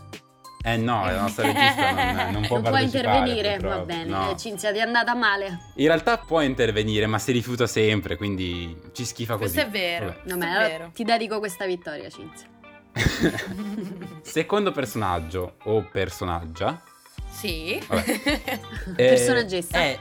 Eh 0.64 0.76
no, 0.76 1.04
la 1.04 1.20
nostra 1.20 1.46
regista 1.52 1.92
non, 1.92 2.32
non 2.32 2.46
può 2.46 2.58
non 2.58 2.70
può 2.70 2.78
intervenire, 2.78 3.50
va 3.50 3.56
purtroppo. 3.58 3.84
bene. 3.84 4.04
No. 4.04 4.30
Eh, 4.32 4.36
Cinzia, 4.36 4.72
ti 4.72 4.78
è 4.78 4.80
andata 4.80 5.14
male. 5.14 5.58
In 5.76 5.86
realtà 5.86 6.18
può 6.18 6.40
intervenire, 6.40 7.06
ma 7.06 7.18
si 7.20 7.30
rifiuta 7.30 7.68
sempre, 7.68 8.16
quindi 8.16 8.76
ci 8.92 9.04
schifa 9.04 9.36
così. 9.36 9.52
Questo 9.52 9.60
è 9.60 9.70
vero. 9.70 10.06
Vabbè. 10.06 10.20
No, 10.24 10.36
ma 10.38 10.46
allora 10.50 10.66
vero. 10.66 10.90
ti 10.92 11.04
dedico 11.04 11.38
questa 11.38 11.66
vittoria, 11.66 12.08
Cinzia. 12.08 12.48
Secondo 14.22 14.72
personaggio 14.72 15.56
o 15.64 15.82
personaggia 15.90 16.82
Sì. 17.30 17.80
Vabbè. 17.86 18.02
eh, 18.96 19.08
Personaggessa. 19.08 19.78
È 19.78 19.98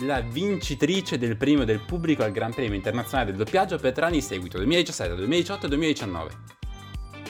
la 0.00 0.20
vincitrice 0.20 1.18
del 1.18 1.36
premio 1.36 1.64
del 1.64 1.80
pubblico 1.80 2.22
al 2.22 2.32
Gran 2.32 2.52
Premio 2.54 2.74
Internazionale 2.74 3.30
del 3.30 3.38
Doppiaggio 3.44 3.78
per 3.78 3.92
tre 3.92 4.06
anni 4.06 4.16
in 4.16 4.22
seguito, 4.22 4.56
2017, 4.58 5.14
2018 5.14 5.66
e 5.66 5.68
2019. 5.68 6.30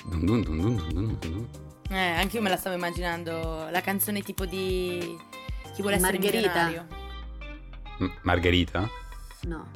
Dun 0.07 0.25
dun 0.25 0.43
dun 0.43 0.59
dun 0.59 0.77
dun 0.77 0.93
dun 0.93 1.19
dun. 1.21 1.49
Eh, 1.91 1.99
anche 1.99 2.37
io 2.37 2.43
me 2.43 2.49
la 2.49 2.57
stavo 2.57 2.77
immaginando 2.77 3.69
la 3.71 3.81
canzone 3.81 4.23
tipo 4.23 4.45
di 4.47 5.17
chi 5.75 5.83
vuole 5.83 5.97
essere 5.97 6.19
Margherita. 6.19 6.87
M- 7.99 8.13
Margherita? 8.23 8.89
No, 9.43 9.71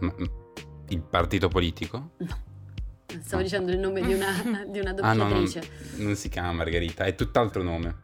M- 0.00 0.06
m- 0.06 0.30
il 0.88 1.00
partito 1.02 1.48
politico? 1.48 2.12
stavo 3.22 3.42
dicendo 3.42 3.70
il 3.70 3.78
nome 3.78 4.00
di 4.02 4.12
una, 4.12 4.32
di 4.66 4.80
una 4.80 4.94
Ah 5.00 5.12
no, 5.12 5.28
non, 5.28 5.44
doppiatrice. 5.44 6.02
non 6.02 6.16
si 6.16 6.28
chiama 6.28 6.52
Margherita, 6.52 7.04
è 7.04 7.14
tutt'altro 7.14 7.62
nome. 7.62 8.02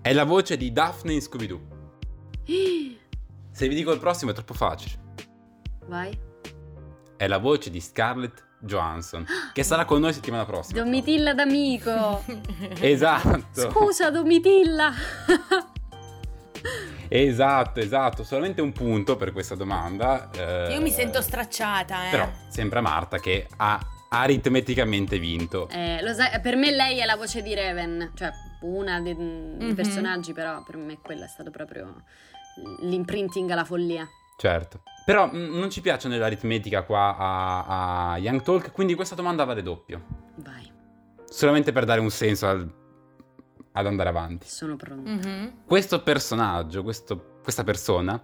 È 0.00 0.12
la 0.12 0.24
voce 0.24 0.56
di 0.56 0.72
Daphne 0.72 1.14
in 1.14 1.20
Scooby-Doo. 1.20 1.74
Se 2.46 3.68
vi 3.68 3.74
dico 3.74 3.92
il 3.92 3.98
prossimo 3.98 4.30
è 4.30 4.34
troppo 4.34 4.54
facile. 4.54 4.94
Vai. 5.86 6.18
È 7.16 7.26
la 7.26 7.38
voce 7.38 7.70
di 7.70 7.80
Scarlett 7.80 8.44
Johansson, 8.60 9.24
che 9.52 9.62
sarà 9.62 9.84
con 9.84 10.00
noi 10.00 10.12
settimana 10.12 10.44
prossima. 10.44 10.82
Domitilla 10.82 11.34
d'amico. 11.34 12.24
Esatto. 12.80 13.70
Scusa, 13.70 14.10
Domitilla. 14.10 14.92
Esatto, 17.08 17.78
esatto. 17.78 18.24
Solamente 18.24 18.60
un 18.60 18.72
punto 18.72 19.14
per 19.16 19.32
questa 19.32 19.54
domanda. 19.54 20.28
eh, 20.32 20.72
Io 20.74 20.80
mi 20.80 20.90
sento 20.90 21.20
stracciata, 21.22 22.08
eh. 22.08 22.10
Però 22.10 22.28
sembra 22.48 22.80
Marta 22.80 23.18
che 23.18 23.46
ha 23.58 23.78
aritmeticamente 24.08 25.18
vinto. 25.20 25.68
Eh, 25.68 26.02
lo 26.02 26.12
sai, 26.12 26.40
per 26.40 26.56
me 26.56 26.72
lei 26.72 26.98
è 26.98 27.04
la 27.04 27.14
voce 27.14 27.42
di 27.42 27.54
Raven, 27.54 28.10
cioè 28.16 28.32
una 28.62 29.00
dei, 29.00 29.14
dei 29.14 29.68
Mhm. 29.68 29.74
personaggi, 29.76 30.32
però 30.32 30.62
per 30.64 30.76
me 30.78 30.98
quella 31.00 31.26
è 31.26 31.28
stato 31.28 31.50
proprio 31.50 32.02
l'imprinting 32.80 33.50
alla 33.50 33.64
follia. 33.64 34.08
Certo. 34.36 34.82
Però 35.04 35.26
mh, 35.32 35.56
non 35.58 35.70
ci 35.70 35.80
piace 35.80 36.08
nell'aritmetica 36.08 36.82
qua 36.82 37.16
a, 37.16 38.12
a 38.12 38.18
Young 38.18 38.42
Talk, 38.42 38.72
quindi 38.72 38.94
questa 38.94 39.14
domanda 39.14 39.44
vale 39.44 39.62
doppio. 39.62 40.04
Vai, 40.36 40.70
Solamente 41.28 41.72
per 41.72 41.84
dare 41.84 42.00
un 42.00 42.10
senso 42.10 42.46
al- 42.48 42.72
ad 43.72 43.86
andare 43.86 44.08
avanti. 44.08 44.46
sono 44.48 44.76
pronta. 44.76 45.10
Mhm. 45.10 45.62
Questo 45.66 46.02
personaggio, 46.02 46.82
questo- 46.82 47.38
questa 47.42 47.62
persona, 47.64 48.20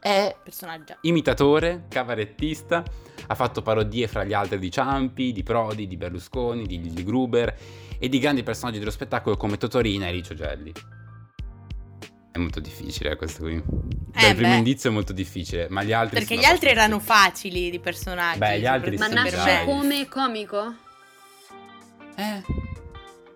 è 0.00 0.34
Personaggio. 0.42 0.96
imitatore, 1.02 1.84
cavarettista, 1.88 2.82
ha 3.26 3.34
fatto 3.34 3.62
parodie 3.62 4.08
fra 4.08 4.24
gli 4.24 4.32
altri 4.32 4.58
di 4.58 4.70
Ciampi, 4.70 5.30
di 5.32 5.42
Prodi, 5.44 5.86
di 5.86 5.96
Berlusconi, 5.96 6.66
di 6.66 6.80
Lilli 6.80 7.04
Gruber 7.04 7.56
e 7.98 8.08
di 8.08 8.18
grandi 8.18 8.42
personaggi 8.42 8.78
dello 8.80 8.90
spettacolo 8.90 9.36
come 9.36 9.56
Totorina 9.58 10.06
e 10.08 10.12
Licio 10.12 10.34
Gelli. 10.34 10.72
È 12.32 12.38
molto 12.38 12.60
difficile 12.60 13.10
eh, 13.10 13.16
questo 13.16 13.42
qui. 13.42 13.62
Eh, 14.14 14.34
primo 14.34 14.52
beh. 14.52 14.56
indizio 14.56 14.88
è 14.88 14.92
molto 14.92 15.12
difficile, 15.12 15.66
ma 15.68 15.82
gli 15.82 15.92
altri 15.92 16.18
Perché 16.18 16.34
sono 16.34 16.46
gli 16.46 16.50
altri 16.50 16.70
erano 16.70 16.98
facili 16.98 17.70
di 17.70 17.78
personaggi. 17.78 18.38
Beh, 18.38 18.58
gli 18.58 18.66
altri 18.66 18.96
Ma 18.96 19.04
sì, 19.04 19.12
soprattutto 19.12 19.36
nasce 19.36 19.64
come 19.64 20.08
comico? 20.08 20.74
Eh. 22.16 22.42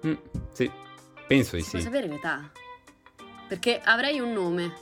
Mm, 0.06 0.14
sì. 0.52 0.70
Penso 1.26 1.56
di 1.56 1.62
Si 1.62 1.76
sì. 1.76 1.82
sapere 1.82 2.06
l'età? 2.06 2.50
Perché 3.48 3.80
avrei 3.84 4.18
un 4.18 4.32
nome. 4.32 4.72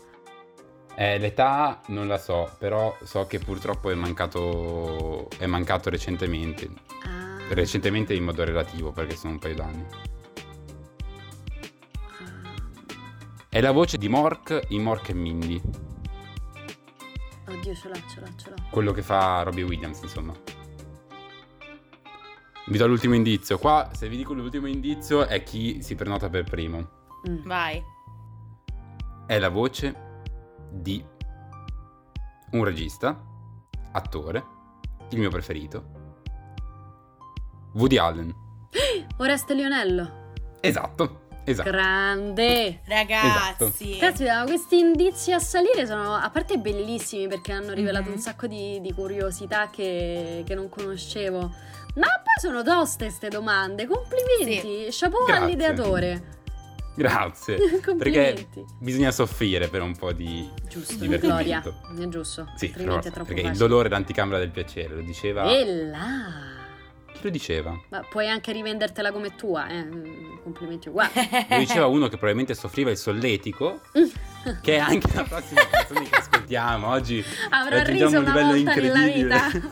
Eh, 0.95 1.19
l'età 1.19 1.81
non 1.89 2.07
la 2.07 2.19
so, 2.19 2.55
però 2.59 2.97
so 3.03 3.27
che 3.27 3.41
purtroppo 3.41 3.91
è 3.91 3.95
mancato 3.95 5.29
è 5.39 5.47
mancato 5.47 5.91
recentemente. 5.91 6.71
Ah, 7.03 7.37
Recentemente 7.49 8.15
in 8.15 8.23
modo 8.23 8.45
relativo, 8.45 8.93
perché 8.93 9.17
sono 9.17 9.33
un 9.33 9.39
paio 9.41 9.55
d'anni. 9.57 9.85
È 13.55 13.61
la 13.61 13.71
voce 13.71 13.99
di 13.99 14.09
Mork 14.09 14.65
in 14.71 14.83
Mork 14.83 15.11
e 15.11 15.15
Mindy, 15.15 15.63
Oddio, 17.47 17.73
ce 17.73 17.89
l'ho, 17.89 17.95
ce 18.09 18.19
l'ho, 18.19 18.27
ce 18.35 18.51
l'ho. 18.51 18.57
quello 18.69 18.91
che 18.91 19.01
fa 19.01 19.43
Robbie 19.45 19.63
Williams, 19.63 20.03
insomma. 20.03 20.35
Vi 22.67 22.77
do 22.77 22.87
l'ultimo 22.89 23.15
indizio. 23.15 23.57
Qua, 23.59 23.91
se 23.93 24.09
vi 24.09 24.17
dico 24.17 24.33
l'ultimo 24.33 24.67
indizio, 24.67 25.27
è 25.27 25.45
chi 25.45 25.81
si 25.83 25.95
prenota 25.95 26.29
per 26.29 26.43
primo. 26.43 26.79
Mm. 27.29 27.45
Vai. 27.45 27.81
È 29.25 29.39
la 29.39 29.51
voce 29.51 29.95
di 30.73 31.01
un 32.51 32.65
regista, 32.65 33.25
attore, 33.93 34.45
il 35.11 35.19
mio 35.21 35.31
preferito, 35.31 35.91
Woody 37.75 37.99
Allen. 37.99 38.35
Oreste 39.19 39.55
Lionello. 39.55 40.33
Esatto, 40.59 41.24
esatto. 41.45 41.71
Grande. 41.71 42.81
Ragazzi. 42.87 43.97
Caspita, 43.99 44.45
questi 44.45 44.79
indizi 44.79 45.33
a 45.33 45.39
salire 45.39 45.87
sono 45.87 46.15
a 46.15 46.29
parte 46.31 46.57
bellissimi 46.59 47.29
perché 47.29 47.53
hanno 47.53 47.73
rivelato 47.73 48.09
Mhm. 48.09 48.15
un 48.15 48.19
sacco 48.19 48.47
di, 48.47 48.81
di 48.81 48.93
curiosità 48.93 49.71
che, 49.71 50.43
che 50.47 50.55
non 50.55 50.69
conoscevo. 50.69 51.39
Ma 51.97 52.07
poi 52.07 52.41
sono 52.41 52.63
toste 52.63 53.05
queste 53.07 53.29
domande. 53.29 53.87
Complimenti. 53.87 54.87
Chapeau 54.91 55.25
Grazie. 55.27 55.45
all'ideatore. 55.45 56.23
Grazie. 56.97 57.57
Perché 57.59 57.81
Complimenti. 57.85 58.65
bisogna 58.79 59.11
soffrire 59.11 59.69
per 59.69 59.83
un 59.83 59.97
po' 59.97 60.13
di 60.13 60.49
Giusto, 60.69 60.95
divertimento. 60.97 61.75
Gloria. 61.83 62.05
È 62.05 62.09
giusto. 62.09 62.49
Sì, 62.57 62.67
altrimenti 62.67 62.75
però- 62.75 62.99
è 62.99 63.11
troppo 63.13 63.25
perché 63.27 63.41
il 63.41 63.47
facile. 63.49 63.67
dolore 63.69 63.89
è 63.89 63.91
l'anticamera 63.91 64.39
del 64.39 64.51
piacere, 64.51 64.95
lo 64.95 65.01
diceva. 65.03 65.45
E 65.51 65.65
là. 65.87 66.54
Lo 67.25 67.31
diceva? 67.31 67.81
Ma 67.89 68.01
puoi 68.03 68.29
anche 68.29 68.53
rivendertela 68.53 69.11
come 69.11 69.35
tua, 69.35 69.67
eh. 69.67 69.83
Mm, 69.83 70.43
Complimenti 70.43 70.91
uguali. 70.91 71.11
Lo 71.49 71.57
diceva 71.57 71.87
uno 71.87 72.05
che 72.05 72.17
probabilmente 72.17 72.55
soffriva 72.55 72.91
il 72.91 72.99
solletico, 72.99 73.81
che 74.61 74.75
è 74.75 74.79
anche 74.79 75.09
la 75.15 75.23
prossima 75.23 75.67
canzone 75.71 76.07
che 76.07 76.17
ascoltiamo. 76.17 76.87
Oggi 76.87 77.25
Avrà 77.49 77.79
raggiungiamo 77.79 78.11
riso 78.11 78.19
un 78.19 78.25
una 78.27 78.35
livello 78.35 78.53
volta 78.53 78.75
nella 78.75 79.07
incredibile. 79.07 79.63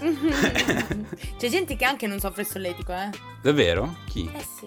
vita. 0.00 1.12
C'è 1.38 1.48
gente 1.48 1.76
che 1.76 1.84
anche 1.84 2.08
non 2.08 2.18
soffre 2.18 2.42
il 2.42 2.48
solletico, 2.48 2.92
eh? 2.92 3.10
Davvero? 3.40 3.98
Chi? 4.06 4.28
Eh 4.34 4.40
sì. 4.42 4.66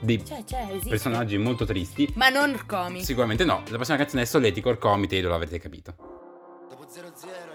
Dei 0.00 0.24
Cioè, 0.24 0.44
cioè, 0.44 0.78
personaggi 0.88 1.36
molto 1.36 1.66
tristi. 1.66 2.10
Ma 2.14 2.30
non 2.30 2.58
comi. 2.66 3.04
Sicuramente 3.04 3.44
no. 3.44 3.62
La 3.68 3.76
prossima 3.76 3.98
canzone 3.98 4.22
è 4.22 4.24
Solletico, 4.24 4.70
il 4.70 4.78
Comite, 4.78 5.20
lo 5.20 5.34
avrete 5.34 5.58
capito. 5.58 5.94
Dopo 6.70 6.86
0-0 6.90 7.45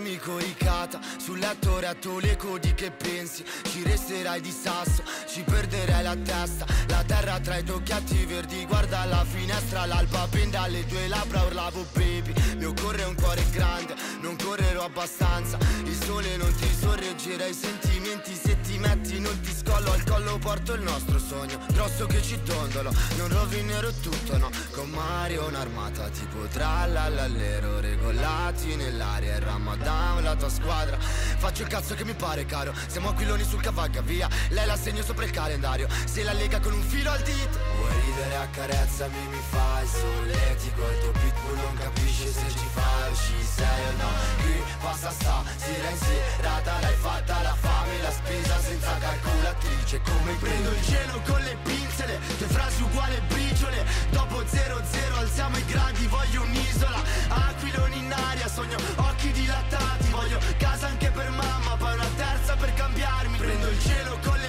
mi 0.00 0.16
dormi 0.16 0.18
coricata 0.18 1.00
Sul 1.16 1.38
letto 1.38 1.78
retto 1.78 2.18
le 2.18 2.36
codi 2.36 2.74
che 2.74 2.90
pensi. 2.90 3.44
Ci 3.62 3.82
resterai 3.82 4.40
di 4.40 4.50
sasso, 4.50 5.02
ci 5.26 5.42
perderai 5.42 6.02
la 6.02 6.16
testa. 6.16 6.66
La 6.88 7.02
terra 7.04 7.38
tra 7.40 7.56
i 7.56 7.64
tocchetti 7.64 8.24
verdi 8.24 8.64
Guarda 8.66 9.04
la 9.04 9.24
finestra, 9.24 9.86
l'alba 9.86 10.26
pende 10.30 10.56
alle 10.56 10.86
tue 10.86 11.08
labbra 11.08 11.42
Urlavo 11.42 11.86
baby, 11.92 12.32
mi 12.56 12.64
occorre 12.64 13.04
un 13.04 13.14
cuore 13.14 13.44
grande 13.50 13.94
Non 14.20 14.36
correrò 14.36 14.84
abbastanza. 14.84 15.58
Il 15.84 15.94
sole 15.94 16.36
non 16.36 16.54
ti 16.54 16.68
sorreggerà 16.74 17.46
i 17.46 17.54
sentimenti 17.54 18.34
Se 18.34 18.58
ti 18.60 18.78
metti 18.78 19.20
non 19.20 19.38
ti 19.40 19.52
scollo. 19.52 19.92
Al 19.92 20.04
collo 20.04 20.38
porto 20.38 20.74
il 20.74 20.82
nostro 20.82 21.18
sogno 21.18 21.58
Grosso 21.72 22.06
che 22.06 22.22
ci 22.22 22.38
dondolo 22.42 22.92
Non 23.16 23.28
rovinerò 23.28 23.90
tutto 24.00 24.38
no. 24.38 24.50
Con 24.72 24.90
Mario 24.90 25.46
un'armata 25.46 26.08
tipo 26.08 26.46
trallallallero 26.52 27.80
Regolati 27.80 28.76
nell'aria. 28.76 29.36
Il 29.36 29.42
Ramadan 29.42 30.22
la 30.22 30.34
tua 30.34 30.48
squadra. 30.48 30.98
Faccio 30.98 31.62
il 31.62 31.68
cazzo 31.68 31.94
che 31.94 32.04
mi 32.04 32.14
pare 32.14 32.46
caro. 32.46 32.74
Siamo 32.86 33.10
aquiloni 33.10 33.44
sul 33.44 33.60
cavalca 33.60 34.00
via 34.00 34.28
Lei 34.50 34.66
la 34.66 34.76
segno 34.76 35.02
sopra 35.02 35.24
il 35.24 35.30
calendario. 35.30 35.88
Se 36.04 36.22
la 36.22 36.32
lega 36.32 36.60
con 36.60 36.72
un 36.72 36.82
filo 36.82 37.10
al 37.10 37.22
dito 37.22 37.75
Vuoi 37.86 38.00
ridere 38.00 38.36
a 38.36 38.48
carezzami 38.48 39.28
mi 39.30 39.40
fai 39.50 39.86
solletico. 39.86 40.82
Il 40.90 40.98
tuo 41.00 41.10
pitbull 41.12 41.56
non 41.56 41.74
capisce 41.78 42.32
se 42.32 42.48
ci 42.50 42.66
fai 42.74 43.14
ci 43.14 43.44
sei 43.44 43.86
o 43.86 43.92
no. 44.02 44.10
Qui 44.42 44.62
passa 44.80 45.10
sta 45.10 45.44
sera 45.56 45.90
in 45.90 45.98
serata 45.98 46.80
L'hai 46.80 46.94
fatta 46.94 47.42
la 47.42 47.54
fame 47.54 48.02
la 48.02 48.10
spesa 48.10 48.58
senza 48.58 48.98
calcolatrice. 48.98 50.00
Come 50.02 50.32
prendo 50.40 50.70
il 50.70 50.82
cielo 50.84 51.20
con 51.26 51.40
le 51.42 51.56
pinze 51.62 52.06
Le 52.06 52.18
tue 52.38 52.46
frasi 52.46 52.82
uguali 52.82 53.20
briciole. 53.28 53.84
Dopo 54.10 54.42
0-0 54.42 55.18
alziamo 55.18 55.56
i 55.56 55.64
gradi 55.66 56.06
Voglio 56.06 56.42
un'isola. 56.42 57.00
Aquiloni 57.28 57.98
in 57.98 58.12
aria 58.12 58.48
Sogno 58.48 58.78
occhi 58.96 59.30
dilatati. 59.30 60.08
Voglio 60.10 60.38
casa 60.58 60.88
anche 60.88 61.10
per 61.10 61.30
mamma 61.30 61.76
Poi 61.76 61.94
una 61.94 62.10
terza 62.16 62.56
per 62.56 62.74
cambiarmi. 62.74 63.36
Prendo 63.38 63.68
il 63.68 63.80
cielo 63.80 64.18
con 64.24 64.38
le 64.38 64.45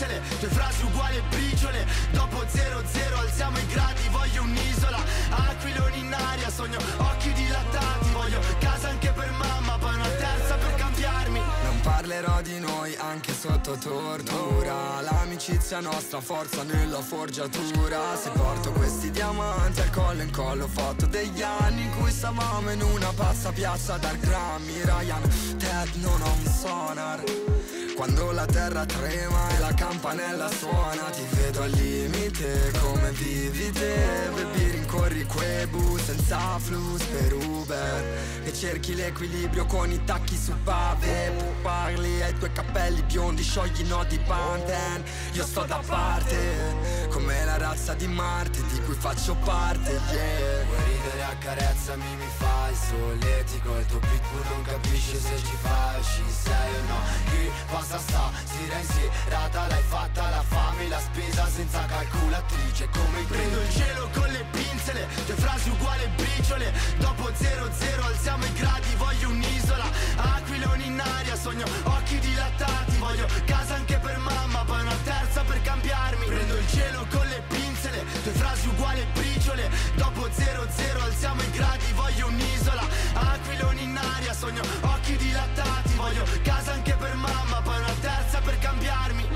pinze 0.00 0.06
Le 0.06 0.20
tue 0.38 0.48
frasi 0.48 0.84
uguali 0.84 1.22
briciole 1.28 1.86
Dopo 2.12 2.38
0-0 2.38 3.18
alziamo 3.18 3.58
i 3.58 3.66
gradi 3.66 4.08
Voglio 4.10 4.42
un'isola. 4.42 4.98
Aquiloni 5.30 5.98
in 5.98 6.12
aria 6.12 6.50
Sogno 6.50 6.78
occhi 6.98 7.32
dilatati. 7.32 8.08
Voglio 8.12 8.40
casa 8.58 8.88
anche 8.88 9.12
per 9.12 9.30
mamma 9.32 9.76
Poi 9.78 9.94
una 9.94 10.08
terza 10.08 10.54
per 10.56 10.74
cambiarmi. 10.76 11.38
Non 11.38 11.80
parlerò 11.82 12.40
di 12.42 12.58
noi 12.58 12.94
anche 12.96 13.32
sotto 13.32 13.76
tortura. 13.76 15.00
L'amicizia 15.00 15.80
nostra 15.80 16.20
forza 16.20 16.62
nella 16.62 17.00
forgiatura. 17.00 18.16
Se 18.16 18.30
porto 18.30 18.72
questi 18.72 19.10
diamanti 19.10 19.80
al 19.80 19.90
collo 19.90 20.22
in 20.22 20.30
collo 20.30 20.64
Ho 20.64 20.68
fatto 20.68 21.06
degli 21.06 21.42
anni 21.42 21.82
in 21.82 21.90
cui 21.98 22.10
stavamo 22.10 22.70
in 22.70 22.82
una 22.82 23.12
pazza 23.14 23.52
piazza 23.52 23.96
dal 23.96 24.16
Grammy 24.18 24.82
Ryan, 24.84 25.22
Ted 25.56 25.94
non 25.96 26.20
ho 26.20 26.32
un 26.32 26.46
sonar 26.46 27.59
quando 28.00 28.32
la 28.32 28.46
terra 28.46 28.86
trema 28.86 29.54
e 29.54 29.58
la 29.58 29.74
campanella 29.74 30.48
suona 30.48 31.10
Ti 31.10 31.22
vedo 31.36 31.60
al 31.60 31.70
limite 31.70 32.72
come 32.80 33.10
vivi 33.10 33.70
te. 33.72 34.30
Baby 34.32 34.70
rincorri 34.70 35.24
quei 35.24 35.66
bus 35.66 36.04
senza 36.04 36.58
flus 36.58 37.02
per 37.02 37.34
Uber. 37.34 38.04
E 38.44 38.54
cerchi 38.54 38.94
l'equilibrio 38.94 39.66
con 39.66 39.90
i 39.90 40.02
tacchi 40.02 40.34
su 40.34 40.54
pave 40.64 41.30
Parli 41.62 42.22
ai 42.22 42.34
tuoi 42.34 42.52
capelli 42.52 43.02
biondi 43.02 43.42
sciogli 43.42 43.82
nodi 43.84 44.18
panten 44.20 45.02
Io 45.32 45.44
sto 45.44 45.64
da 45.64 45.80
parte 45.84 47.08
Come 47.10 47.44
la 47.44 47.58
razza 47.58 47.94
di 47.94 48.06
Marte 48.06 48.62
di 48.66 48.80
cui 48.82 48.94
faccio 48.94 49.34
parte 49.44 49.90
yeah. 49.90 50.64
Vuoi 50.64 50.82
ridere 50.84 51.22
a 51.22 51.34
carezzami 51.38 52.16
mi 52.16 52.28
fai 52.38 52.74
solletico. 52.74 53.78
Il 53.78 53.86
tuo 53.86 53.98
pitbull 53.98 54.44
non 54.48 54.62
capisce 54.62 55.18
se 55.18 55.36
ci 55.36 55.56
fai 55.60 56.02
ci 56.02 56.24
sei 56.28 56.74
o 56.74 56.82
no. 56.88 56.98
Qui 57.30 57.50
passa 57.70 57.98
sta 57.98 58.30
sera 58.44 58.78
in 58.78 58.86
serata 58.86 59.66
L'hai 59.66 59.82
fatta 59.82 60.30
la 60.30 60.42
fame 60.42 60.88
la 60.88 61.00
spesa 61.00 61.46
senza 61.48 61.84
calcolatrice. 61.86 62.88
Come 62.92 63.22
prendo 63.28 63.60
il 63.60 63.70
cielo 63.70 64.08
con 64.12 64.30
le 64.30 64.44
pinze 64.50 64.69
Le 64.92 65.06
tue 65.24 65.34
frasi 65.34 65.70
uguali 65.70 66.08
briciole. 66.16 66.72
Dopo 66.98 67.30
0-0 67.30 68.02
alziamo 68.02 68.44
i 68.44 68.52
gradi 68.54 68.94
Voglio 68.96 69.28
un'isola. 69.28 69.84
Aquiloni 70.16 70.86
in 70.86 71.00
aria 71.00 71.36
Sogno 71.36 71.64
occhi 71.84 72.18
dilatati. 72.18 72.96
Voglio 72.98 73.26
casa 73.44 73.74
anche 73.74 73.98
per 73.98 74.18
mamma 74.18 74.64
Poi 74.64 74.80
una 74.80 74.96
terza 75.04 75.42
per 75.44 75.62
cambiarmi. 75.62 76.26
Prendo 76.26 76.56
il 76.56 76.68
cielo 76.68 77.06
con 77.10 77.26
le 77.28 77.42
pinze 77.48 77.90
Le 77.90 78.04
tue 78.22 78.32
frasi 78.32 78.68
uguali 78.68 79.06
briciole. 79.14 79.70
Dopo 79.94 80.26
0-0 80.26 81.00
alziamo 81.02 81.42
i 81.42 81.50
gradi 81.50 81.92
Voglio 81.94 82.26
un'isola. 82.26 82.82
Aquiloni 83.14 83.82
in 83.82 83.96
aria 83.96 84.34
Sogno 84.34 84.62
occhi 84.80 85.16
dilatati. 85.16 85.94
Voglio 85.94 86.24
casa 86.42 86.72
anche 86.72 86.94
per 86.94 87.14
mamma 87.14 87.60
Poi 87.62 87.78
una 87.78 87.94
terza 88.00 88.40
per 88.40 88.58
cambiarmi. 88.58 89.28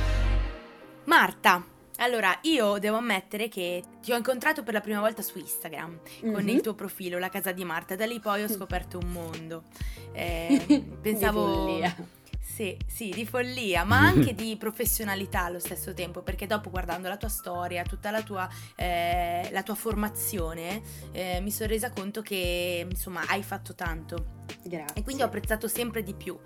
Marta, 1.04 1.62
allora 2.04 2.38
io 2.42 2.78
devo 2.78 2.98
ammettere 2.98 3.48
che 3.48 3.82
ti 4.00 4.12
ho 4.12 4.16
incontrato 4.16 4.62
per 4.62 4.74
la 4.74 4.80
prima 4.80 5.00
volta 5.00 5.22
su 5.22 5.38
Instagram 5.38 5.98
con 6.20 6.30
Mhm. 6.42 6.48
il 6.48 6.60
tuo 6.60 6.74
profilo, 6.74 7.18
la 7.18 7.28
casa 7.28 7.52
di 7.52 7.64
Marta. 7.64 7.96
Da 7.96 8.06
lì 8.06 8.20
poi 8.20 8.42
ho 8.44 8.48
scoperto 8.48 8.98
un 8.98 9.10
mondo. 9.10 9.64
Eh, 10.16 10.84
pensavo. 11.02 11.44
Di 11.44 11.52
follia. 11.54 11.96
Sì, 12.40 12.76
sì, 12.86 13.08
di 13.10 13.26
follia, 13.26 13.82
ma 13.82 13.98
anche 14.06 14.32
di 14.32 14.56
professionalità 14.56 15.42
allo 15.46 15.58
stesso 15.58 15.92
tempo, 15.92 16.22
perché 16.22 16.46
dopo 16.46 16.70
guardando 16.70 17.08
la 17.08 17.16
tua 17.16 17.28
storia, 17.28 17.82
tutta 17.82 18.12
la 18.12 18.22
tua, 18.22 18.48
eh, 18.76 19.48
la 19.50 19.62
tua 19.64 19.74
formazione, 19.74 20.80
eh, 21.10 21.40
mi 21.40 21.50
sono 21.50 21.68
resa 21.68 21.90
conto 21.90 22.22
che 22.22 22.86
insomma 22.88 23.22
hai 23.26 23.42
fatto 23.42 23.74
tanto. 23.74 24.42
Grazie. 24.62 24.94
E 24.94 25.02
quindi 25.02 25.22
ho 25.22 25.26
apprezzato 25.26 25.66
sempre 25.66 26.04
di 26.04 26.14
più. 26.14 26.38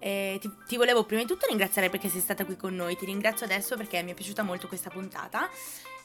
Eh, 0.00 0.38
ti, 0.40 0.50
ti 0.66 0.76
volevo 0.76 1.04
prima 1.04 1.20
di 1.22 1.28
tutto 1.28 1.46
ringraziare 1.46 1.90
perché 1.90 2.08
sei 2.08 2.20
stata 2.20 2.44
qui 2.44 2.56
con 2.56 2.74
noi, 2.74 2.96
ti 2.96 3.04
ringrazio 3.04 3.46
adesso 3.46 3.76
perché 3.76 4.02
mi 4.02 4.10
è 4.10 4.14
piaciuta 4.14 4.42
molto 4.42 4.66
questa 4.66 4.90
puntata. 4.90 5.48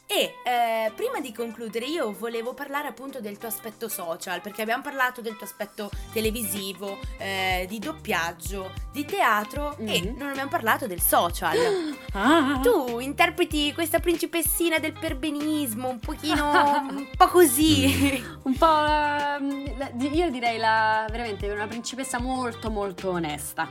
E 0.07 0.35
eh, 0.45 0.91
prima 0.95 1.19
di 1.19 1.33
concludere 1.33 1.85
io 1.85 2.11
volevo 2.13 2.53
parlare 2.53 2.87
appunto 2.87 3.19
del 3.19 3.39
tuo 3.39 3.47
aspetto 3.47 3.87
social, 3.89 4.39
perché 4.39 4.61
abbiamo 4.61 4.83
parlato 4.83 5.19
del 5.19 5.35
tuo 5.35 5.45
aspetto 5.47 5.89
televisivo, 6.13 6.99
eh, 7.17 7.65
di 7.67 7.79
doppiaggio, 7.79 8.71
di 8.91 9.03
teatro 9.03 9.75
e 9.77 10.01
Mhm. 10.03 10.15
non 10.17 10.29
abbiamo 10.29 10.49
parlato 10.49 10.85
del 10.87 11.01
social. 11.01 11.57
Ah. 12.17 12.59
Tu 12.63 12.99
interpreti 12.99 13.73
questa 13.73 13.99
principessina 13.99 14.79
del 14.79 14.93
perbenismo, 14.93 15.89
un 15.89 15.99
pochino, 15.99 16.51
un 16.89 17.09
po' 17.17 17.27
così. 17.27 18.23
Un 18.43 18.55
po' 18.57 18.65
la- 18.67 19.37
la- 19.77 19.89
di- 19.91 20.15
io 20.15 20.29
direi 20.29 20.57
la, 20.57 21.05
veramente 21.09 21.49
una 21.51 21.67
principessa 21.67 22.17
molto 22.21 22.69
molto 22.71 23.09
onesta. 23.09 23.67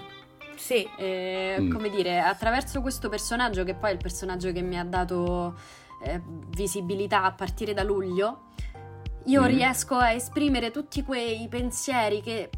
Sì. 0.57 0.87
Eh, 0.99 1.57
Mm. 1.59 1.71
Come 1.73 1.89
dire, 1.89 2.21
attraverso 2.21 2.81
questo 2.83 3.09
personaggio, 3.09 3.65
che 3.65 3.75
poi 3.75 3.91
è 3.91 3.93
il 3.93 3.99
personaggio 3.99 4.53
che 4.53 4.61
mi 4.61 4.79
ha 4.79 4.85
dato 4.85 5.55
eh, 6.05 6.21
visibilità 6.49 7.25
a 7.25 7.33
partire 7.33 7.73
da 7.75 7.83
luglio, 7.83 8.43
io 9.27 9.43
Mm. 9.43 9.47
riesco 9.47 9.97
a 9.97 10.13
esprimere 10.13 10.71
tutti 10.71 11.03
quei 11.03 11.49
pensieri 11.49 12.21
che 12.21 12.51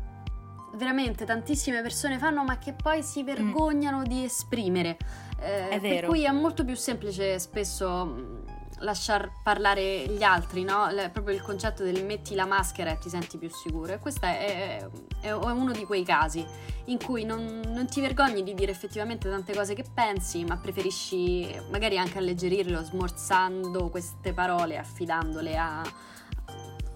veramente 0.74 1.24
tantissime 1.24 1.80
persone 1.80 2.18
fanno, 2.18 2.44
ma 2.44 2.59
che 2.59 2.72
poi 2.74 3.03
si 3.03 3.22
vergognano 3.22 4.03
di 4.03 4.24
esprimere. 4.24 4.97
Eh, 5.40 5.78
Per 5.80 6.07
cui 6.07 6.24
è 6.24 6.30
molto 6.30 6.64
più 6.64 6.74
semplice 6.74 7.38
spesso 7.38 8.05
mh, 8.05 8.42
lasciar 8.81 9.31
parlare 9.43 10.07
gli 10.07 10.23
altri, 10.23 10.62
no? 10.64 10.89
Le- 10.91 11.09
proprio 11.11 11.35
il 11.35 11.43
concetto 11.43 11.83
del 11.83 12.05
metti 12.05 12.35
la 12.35 12.45
maschera 12.47 12.91
e 12.91 12.99
ti 12.99 13.09
senti 13.09 13.39
più 13.39 13.51
sicuro. 13.51 13.93
E 13.95 13.99
questo 13.99 14.27
è, 14.27 14.79
è- 14.81 14.89
è 15.29 15.31
uno 15.33 15.73
di 15.73 15.85
quei 15.85 16.05
casi 16.05 16.45
in 16.87 16.99
cui 17.03 17.25
non, 17.25 17.62
non 17.67 17.87
ti 17.87 18.01
vergogni 18.01 18.43
di 18.43 18.55
dire 18.55 18.71
effettivamente 18.71 19.29
tante 19.31 19.55
cose 19.55 19.75
che 19.75 19.85
pensi, 19.93 20.45
ma 20.45 20.57
preferisci 20.57 21.59
magari 21.71 21.99
anche 21.99 22.19
alleggerirlo 22.19 22.83
smorzando 22.83 23.89
queste 23.89 24.33
parole, 24.33 24.77
affidandole 24.79 25.57
a, 25.57 25.83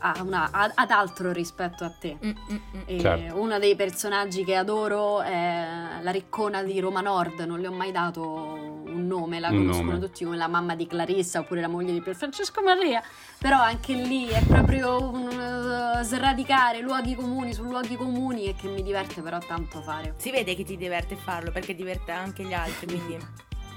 a 0.02 0.22
una- 0.22 0.48
a- 0.52 0.72
ad 0.74 0.90
altro 0.90 1.32
rispetto 1.32 1.84
a 1.84 1.90
te. 1.90 2.16
Mm, 2.24 2.28
mm, 2.30 2.56
mm. 2.76 2.80
E 2.86 3.00
Certo. 3.00 3.40
uno 3.40 3.58
dei 3.58 3.74
personaggi 3.76 4.44
che 4.44 4.54
adoro 4.54 5.20
è 5.22 5.98
la 6.00 6.10
riccona 6.10 6.62
di 6.62 6.78
Roma 6.80 7.00
Nord, 7.00 7.40
non 7.40 7.58
le 7.60 7.66
ho 7.68 7.72
mai 7.72 7.90
dato 7.92 8.79
nome, 9.18 9.40
la 9.40 9.48
conoscono 9.48 9.92
nome. 9.92 10.06
tutti 10.06 10.24
come 10.24 10.36
la 10.36 10.46
mamma 10.48 10.74
di 10.74 10.86
Clarissa 10.86 11.40
oppure 11.40 11.60
la 11.60 11.68
moglie 11.68 11.92
di 11.92 12.00
Pier 12.00 12.14
Francesco 12.16 12.62
Maria, 12.62 13.02
però 13.38 13.58
anche 13.60 13.92
lì 13.94 14.26
è 14.28 14.42
proprio 14.46 15.02
un, 15.10 15.26
uh, 15.26 16.02
sradicare 16.02 16.80
luoghi 16.80 17.14
comuni 17.14 17.52
su 17.52 17.62
luoghi 17.64 17.96
comuni 17.96 18.44
e 18.46 18.54
che 18.54 18.68
mi 18.68 18.82
diverte 18.82 19.20
però 19.20 19.38
tanto 19.38 19.82
fare. 19.82 20.14
Si 20.18 20.30
vede 20.30 20.54
che 20.54 20.64
ti 20.64 20.76
diverte 20.76 21.16
farlo 21.16 21.50
perché 21.50 21.74
diverte 21.74 22.12
anche 22.12 22.44
gli 22.44 22.52
altri, 22.52 22.86
quindi 22.86 23.16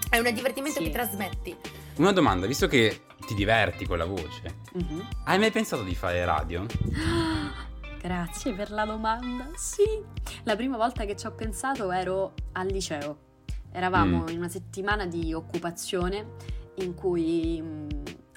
è 0.09 0.17
un 0.19 0.33
divertimento 0.33 0.79
Sì. 0.79 0.85
che 0.85 0.91
trasmetti. 0.91 1.55
Una 1.97 2.11
domanda, 2.11 2.45
visto 2.47 2.67
che 2.67 3.01
ti 3.25 3.33
diverti 3.33 3.85
con 3.85 3.97
la 3.97 4.05
voce, 4.05 4.61
Mhm. 4.73 5.07
hai 5.25 5.39
mai 5.39 5.51
pensato 5.51 5.83
di 5.83 5.95
fare 5.95 6.23
radio? 6.25 6.65
Grazie 8.01 8.51
per 8.53 8.69
la 8.71 8.83
domanda. 8.85 9.49
Sì, 9.55 9.83
la 10.43 10.55
prima 10.57 10.75
volta 10.75 11.05
che 11.05 11.15
ci 11.15 11.25
ho 11.25 11.31
pensato 11.31 11.89
ero 11.91 12.33
al 12.53 12.67
liceo. 12.67 13.17
Eravamo 13.73 14.23
Mm. 14.23 14.27
in 14.29 14.37
una 14.37 14.49
settimana 14.49 15.05
di 15.07 15.33
occupazione 15.33 16.25
in 16.75 16.93
cui 16.93 17.59
mm, 17.61 17.87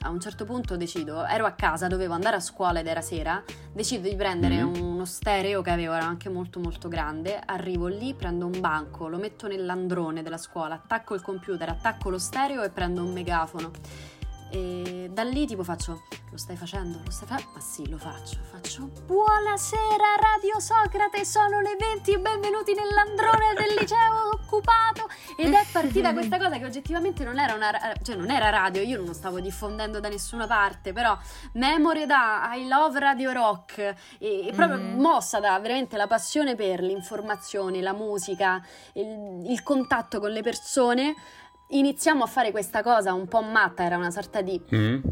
a 0.00 0.10
un 0.10 0.20
certo 0.20 0.44
punto 0.44 0.76
decido, 0.76 1.24
ero 1.26 1.46
a 1.46 1.52
casa, 1.52 1.88
dovevo 1.88 2.14
andare 2.14 2.36
a 2.36 2.40
scuola 2.40 2.78
ed 2.80 2.86
era 2.86 3.00
sera, 3.00 3.42
decido 3.72 4.08
di 4.08 4.14
prendere 4.16 4.62
Mm. 4.62 4.74
uno 4.74 5.04
stereo 5.04 5.62
che 5.62 5.70
avevo, 5.70 5.94
era 5.94 6.04
anche 6.06 6.28
molto 6.28 6.58
molto 6.60 6.88
grande, 6.88 7.40
arrivo 7.44 7.86
lì, 7.88 8.14
prendo 8.14 8.46
un 8.46 8.60
banco, 8.60 9.08
lo 9.08 9.18
metto 9.18 9.46
nell'androne 9.48 10.22
della 10.22 10.38
scuola, 10.38 10.74
attacco 10.74 11.14
il 11.14 11.22
computer, 11.22 11.68
attacco 11.68 12.08
lo 12.10 12.18
stereo 12.18 12.62
e 12.62 12.70
prendo 12.70 13.02
un 13.02 13.12
megafono. 13.12 13.70
E 14.48 15.08
da 15.12 15.22
lì 15.24 15.44
tipo 15.46 15.64
faccio, 15.64 16.04
lo 16.30 16.36
stai 16.36 16.56
facendo? 16.56 17.00
Lo 17.04 17.10
stai 17.10 17.26
facendo? 17.26 17.52
Ma 17.54 17.60
sì, 17.60 17.88
lo 17.88 17.98
faccio. 17.98 18.36
Faccio, 18.50 18.88
buonasera 19.04 20.14
Radio 20.20 20.60
Socrate, 20.60 21.24
sono 21.24 21.60
le 21.60 21.76
20 21.78 22.12
e 22.12 22.18
benvenuti 22.20 22.72
nell'androne 22.72 23.54
del 23.54 23.74
liceo 23.76 24.30
occupato. 24.34 25.08
Ed 25.36 25.52
è 25.52 25.64
partita 25.72 26.12
questa 26.14 26.38
cosa 26.38 26.58
che 26.58 26.64
oggettivamente 26.64 27.24
non 27.24 27.38
era, 27.40 27.54
una, 27.54 27.70
cioè 28.02 28.14
non 28.14 28.30
era 28.30 28.48
radio, 28.50 28.82
io 28.82 28.98
non 28.98 29.06
lo 29.06 29.12
stavo 29.12 29.40
diffondendo 29.40 29.98
da 30.00 30.08
nessuna 30.08 30.46
parte, 30.46 30.92
però 30.92 31.18
memore 31.52 32.06
da 32.06 32.48
I 32.54 32.68
love 32.68 32.98
Radio 33.00 33.32
Rock 33.32 33.78
e, 33.78 33.94
e 34.46 34.52
proprio 34.54 34.78
Mhm. 34.78 35.00
mossa 35.00 35.40
da 35.40 35.58
veramente 35.58 35.96
la 35.96 36.06
passione 36.06 36.54
per 36.54 36.80
l'informazione, 36.80 37.80
la 37.82 37.92
musica, 37.92 38.64
il, 38.92 39.44
il 39.50 39.62
contatto 39.64 40.20
con 40.20 40.30
le 40.30 40.42
persone. 40.42 41.14
Iniziamo 41.68 42.22
a 42.22 42.26
fare 42.26 42.52
questa 42.52 42.82
cosa 42.82 43.12
un 43.12 43.26
po' 43.26 43.42
matta, 43.42 43.82
era 43.82 43.96
una 43.96 44.12
sorta 44.12 44.40
di 44.40 44.62
Mm? 44.72 45.02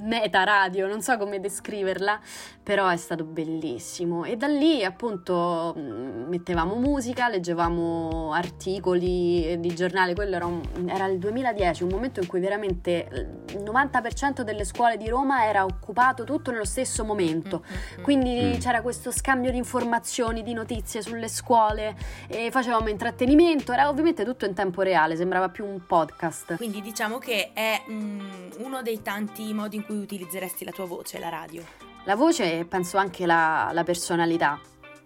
Meta 0.00 0.44
radio, 0.44 0.86
non 0.86 1.00
so 1.02 1.16
come 1.16 1.40
descriverla, 1.40 2.20
però 2.62 2.88
è 2.88 2.96
stato 2.96 3.24
bellissimo. 3.24 4.24
E 4.24 4.36
da 4.36 4.46
lì 4.46 4.84
appunto 4.84 5.74
mh, 5.76 6.26
mettevamo 6.28 6.74
musica, 6.76 7.28
leggevamo 7.28 8.32
articoli 8.32 9.58
di 9.60 9.74
giornale, 9.74 10.14
quello 10.14 10.36
era, 10.36 10.46
un- 10.46 10.62
era 10.88 11.06
il 11.06 11.18
2010, 11.18 11.82
un 11.84 11.88
momento 11.90 12.20
in 12.20 12.26
cui 12.26 12.40
veramente 12.40 13.08
il 13.50 13.62
90% 13.62 14.42
delle 14.42 14.64
scuole 14.64 14.96
di 14.96 15.08
Roma 15.08 15.44
era 15.46 15.64
occupato 15.64 16.24
tutto 16.24 16.50
nello 16.50 16.64
stesso 16.64 17.04
momento. 17.04 17.64
Quindi 18.02 18.26
Mm. 18.38 18.58
c'era 18.58 18.82
questo 18.82 19.10
scambio 19.10 19.50
di 19.50 19.56
informazioni, 19.56 20.42
di 20.42 20.52
notizie 20.52 21.02
sulle 21.02 21.28
scuole, 21.28 21.96
e 22.28 22.50
facevamo 22.50 22.88
intrattenimento, 22.88 23.72
era 23.72 23.88
ovviamente 23.88 24.24
tutto 24.24 24.44
in 24.44 24.54
tempo 24.54 24.82
reale, 24.82 25.16
sembrava 25.16 25.48
più 25.48 25.64
un 25.64 25.84
podcast. 25.86 26.56
Quindi 26.56 26.80
diciamo 26.82 27.18
che 27.18 27.50
è 27.52 27.82
mm, 27.88 28.20
uno 28.58 28.82
dei 28.82 29.02
tanti 29.02 29.52
modi 29.54 29.76
in 29.76 29.84
cui 29.84 29.87
utilizzeresti 29.88 30.64
la 30.64 30.70
tua 30.72 30.86
voce, 30.86 31.18
la 31.18 31.28
radio. 31.28 31.62
La 32.04 32.14
voce 32.16 32.58
e 32.60 32.64
penso 32.64 32.96
anche 32.96 33.26
la, 33.26 33.70
la 33.72 33.84
personalità. 33.84 34.58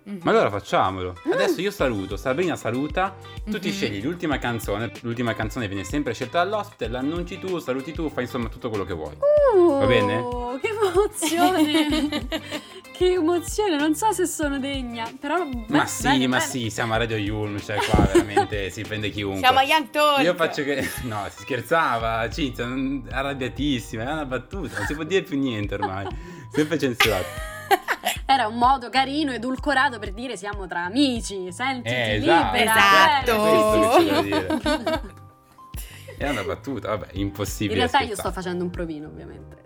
Mhm. 0.04 0.20
Ma 0.24 0.30
allora 0.32 0.50
facciamolo. 0.50 1.14
Adesso 1.32 1.60
io 1.60 1.70
saluto, 1.70 2.16
Sabrina 2.16 2.56
saluta, 2.56 3.14
tu 3.44 3.58
ti 3.60 3.68
Mhm. 3.68 3.74
scegli 3.74 4.02
l'ultima 4.02 4.38
canzone, 4.38 4.90
l'ultima 5.02 5.32
canzone 5.34 5.68
viene 5.68 5.84
sempre 5.84 6.12
scelta 6.12 6.42
dall'ospite, 6.42 6.88
l'annunci 6.88 7.38
tu, 7.38 7.58
saluti 7.60 7.92
tu, 7.92 8.08
fai 8.08 8.24
insomma 8.24 8.48
tutto 8.48 8.68
quello 8.68 8.84
che 8.84 8.94
vuoi. 8.94 9.16
Va 9.54 9.86
bene? 9.86 10.18
Oh, 10.18 10.58
Che 10.58 10.68
emozione! 10.68 12.28
che 13.02 13.12
emozione, 13.14 13.76
non 13.76 13.94
so 13.96 14.12
se 14.12 14.26
sono 14.26 14.58
degna, 14.58 15.10
però... 15.18 15.44
Ma 15.68 15.82
beh, 15.82 15.86
sì, 15.86 16.02
bene, 16.04 16.26
ma 16.28 16.38
bene. 16.38 16.48
sì, 16.50 16.70
siamo 16.70 16.94
a 16.94 16.98
Radio 16.98 17.16
Yulm, 17.16 17.58
cioè 17.60 17.76
qua 17.78 18.04
veramente 18.06 18.70
si 18.70 18.82
prende 18.82 19.10
chiunque. 19.10 19.40
Siamo 19.40 19.58
a 19.58 19.62
Young 19.62 19.90
Talk. 19.90 20.22
Io 20.22 20.34
faccio 20.34 20.62
che... 20.62 20.88
No, 21.02 21.26
si 21.34 21.42
scherzava, 21.42 22.28
Cinzia, 22.30 22.64
non- 22.66 23.06
arrabbiatissima, 23.10 24.02
era 24.02 24.12
una 24.12 24.24
battuta, 24.24 24.78
non 24.78 24.86
si 24.86 24.94
può 24.94 25.02
dire 25.04 25.22
più 25.22 25.36
niente 25.38 25.74
ormai. 25.74 26.06
Sempre 26.52 26.78
censurato. 26.78 27.24
Era 28.26 28.46
un 28.46 28.56
modo 28.56 28.88
carino, 28.88 29.32
edulcorato 29.32 29.98
per 29.98 30.12
dire 30.12 30.36
siamo 30.36 30.66
tra 30.66 30.84
amici, 30.84 31.50
sentiti 31.52 31.94
Eh, 31.94 32.14
esatto. 32.16 32.52
libera. 32.52 33.22
Esatto. 33.22 34.64
eh. 34.64 35.00
Era 36.18 36.30
una 36.32 36.42
battuta, 36.44 36.88
vabbè, 36.88 37.08
impossibile. 37.12 37.72
In 37.72 37.78
realtà 37.78 37.98
io 37.98 38.14
scherzare. 38.14 38.30
sto 38.30 38.40
facendo 38.40 38.64
un 38.64 38.70
provino, 38.70 39.08
ovviamente. 39.08 39.64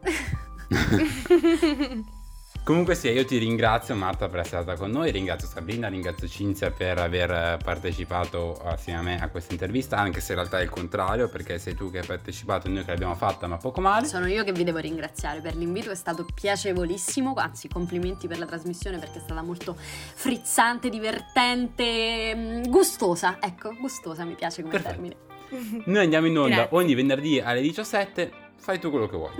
Comunque 2.66 2.96
sì, 2.96 3.10
io 3.10 3.24
ti 3.24 3.38
ringrazio 3.38 3.94
Marta 3.94 4.28
per 4.28 4.40
essere 4.40 4.62
stata 4.62 4.76
con 4.76 4.90
noi, 4.90 5.12
ringrazio 5.12 5.46
Sabrina, 5.46 5.86
ringrazio 5.86 6.26
Cinzia 6.26 6.72
per 6.72 6.98
aver 6.98 7.30
eh, 7.30 7.58
partecipato 7.62 8.54
assieme 8.54 8.98
a 8.98 9.02
me 9.02 9.20
a 9.22 9.28
questa 9.28 9.52
intervista, 9.52 9.98
anche 9.98 10.20
se 10.20 10.32
in 10.32 10.38
realtà 10.38 10.58
è 10.58 10.64
il 10.64 10.68
contrario, 10.68 11.28
perché 11.28 11.60
sei 11.60 11.76
tu 11.76 11.92
che 11.92 12.00
hai 12.00 12.04
partecipato 12.04 12.66
e 12.66 12.70
noi 12.70 12.84
che 12.84 12.90
l'abbiamo 12.90 13.14
fatta, 13.14 13.46
ma 13.46 13.56
poco 13.56 13.80
male. 13.80 14.08
Sono 14.08 14.26
io 14.26 14.42
che 14.42 14.50
vi 14.50 14.64
devo 14.64 14.78
ringraziare 14.78 15.40
per 15.40 15.54
l'invito, 15.54 15.92
è 15.92 15.94
stato 15.94 16.26
piacevolissimo, 16.34 17.34
anzi 17.36 17.68
complimenti 17.68 18.26
per 18.26 18.40
la 18.40 18.46
trasmissione 18.46 18.98
perché 18.98 19.18
è 19.18 19.22
stata 19.22 19.42
molto 19.42 19.76
frizzante, 19.78 20.88
divertente, 20.88 22.34
mm, 22.34 22.62
gustosa, 22.64 23.38
ecco, 23.40 23.76
gustosa 23.78 24.24
mi 24.24 24.34
piace 24.34 24.62
come 24.62 24.80
Perfetto. 24.80 24.92
termine. 24.92 25.84
Noi 25.86 26.02
andiamo 26.02 26.26
in 26.26 26.36
onda 26.36 26.56
Grazie. 26.56 26.76
ogni 26.76 26.94
venerdì 26.96 27.38
alle 27.38 27.60
17, 27.60 28.32
fai 28.56 28.80
tu 28.80 28.90
quello 28.90 29.06
che 29.06 29.16
vuoi. 29.16 29.34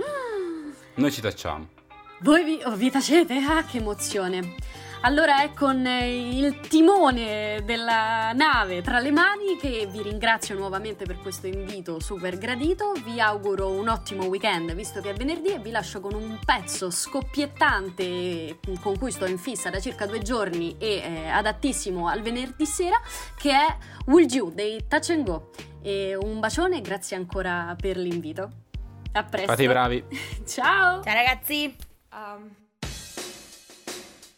Noi 0.93 1.11
ci 1.11 1.19
tacciamo. 1.19 1.75
Voi 2.21 2.43
vi, 2.43 2.59
oh, 2.65 2.75
vi 2.75 2.89
tacete? 2.89 3.35
Ah, 3.47 3.63
che 3.63 3.77
emozione! 3.77 4.55
Allora 5.01 5.43
è 5.43 5.53
con 5.53 5.85
eh, 5.85 6.29
il 6.29 6.59
timone 6.61 7.61
della 7.63 8.31
nave 8.33 8.81
tra 8.81 8.97
le 8.97 9.11
mani 9.11 9.55
che 9.55 9.87
vi 9.91 10.01
ringrazio 10.01 10.55
nuovamente 10.55 11.05
per 11.05 11.19
questo 11.19 11.45
invito 11.45 11.99
super 11.99 12.35
gradito, 12.39 12.93
vi 13.05 13.21
auguro 13.21 13.69
un 13.69 13.87
ottimo 13.87 14.25
weekend 14.25 14.73
visto 14.73 14.99
che 14.99 15.11
è 15.11 15.13
venerdì 15.13 15.49
e 15.49 15.59
vi 15.59 15.69
lascio 15.69 15.99
con 15.99 16.15
un 16.15 16.39
pezzo 16.43 16.89
scoppiettante 16.89 18.57
con 18.81 18.97
cui 18.97 19.11
sto 19.11 19.27
in 19.27 19.37
fissa 19.37 19.69
da 19.69 19.79
circa 19.79 20.07
due 20.07 20.19
giorni 20.19 20.75
e 20.79 20.95
eh, 20.95 21.27
adattissimo 21.27 22.07
al 22.07 22.21
venerdì 22.23 22.65
sera 22.65 22.99
che 23.37 23.51
è 23.51 23.77
Will 24.07 24.27
You 24.27 24.51
dei 24.51 24.85
Touch 24.87 25.11
and 25.11 25.23
Go. 25.23 25.51
E 25.83 26.17
un 26.19 26.39
bacione 26.39 26.77
e 26.77 26.81
grazie 26.81 27.15
ancora 27.15 27.75
per 27.79 27.97
l'invito. 27.97 28.49
A 29.11 29.23
presto. 29.23 29.47
Fate 29.47 29.63
i 29.63 29.67
bravi. 29.67 30.03
Ciao! 30.43 31.03
Ciao 31.03 31.13
ragazzi. 31.13 31.86
Um, 32.17 32.49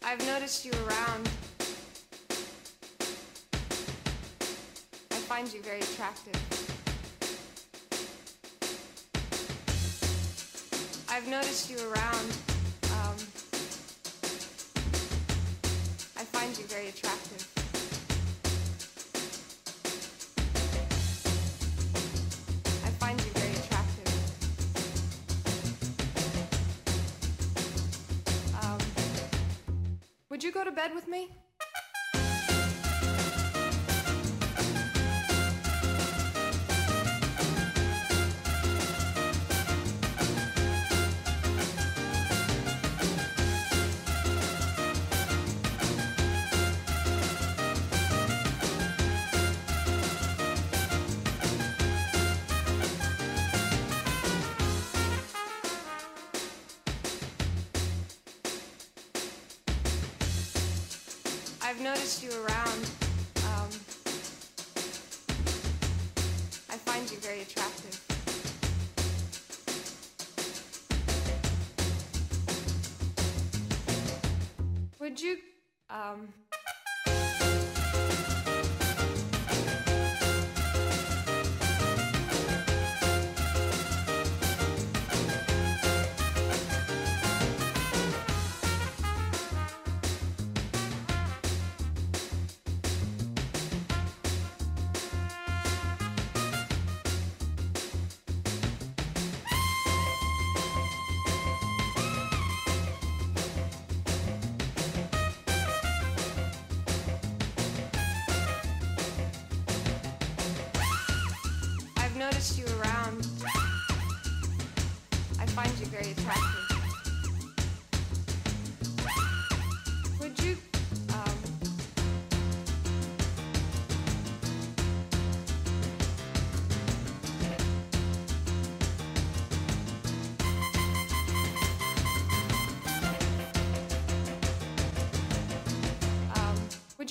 I've 0.04 0.20
noticed 0.26 0.66
you 0.66 0.72
around. 0.86 1.30
I 5.12 5.16
find 5.30 5.54
you 5.54 5.62
very 5.62 5.80
attractive. 5.80 6.36
I've 11.10 11.30
noticed 11.30 11.72
you 11.72 11.78
around. 11.78 12.38
Um, 13.00 13.16
I 16.18 16.26
find 16.26 16.58
you 16.58 16.66
very 16.66 16.90
attractive. 16.90 17.59
Would 30.40 30.46
you 30.46 30.54
go 30.54 30.64
to 30.64 30.72
bed 30.72 30.96
with 30.96 31.06
me? 31.06 31.28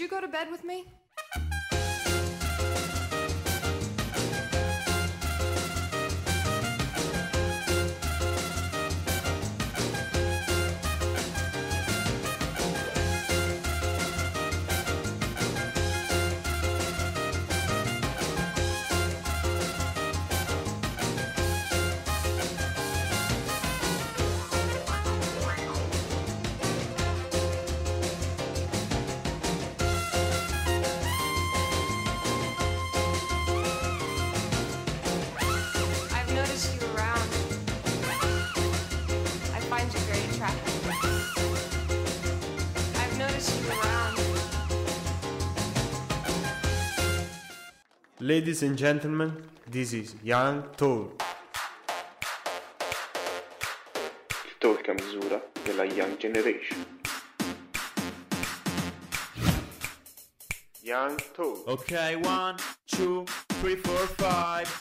Go 0.08 0.20
to 0.20 0.28
bed 0.28 0.50
with 0.50 0.57
Ladies 48.28 48.62
and 48.62 48.76
gentlemen, 48.76 49.42
this 49.66 49.94
is 49.94 50.14
Young 50.22 50.62
Tall. 50.76 51.12
Il 54.44 54.58
talk 54.58 54.86
a 54.86 54.92
misura 54.92 55.40
della 55.64 55.84
Young 55.84 56.18
Generation. 56.18 56.84
Young 60.82 61.16
Tall. 61.34 61.62
Ok, 61.68 62.18
one, 62.22 62.57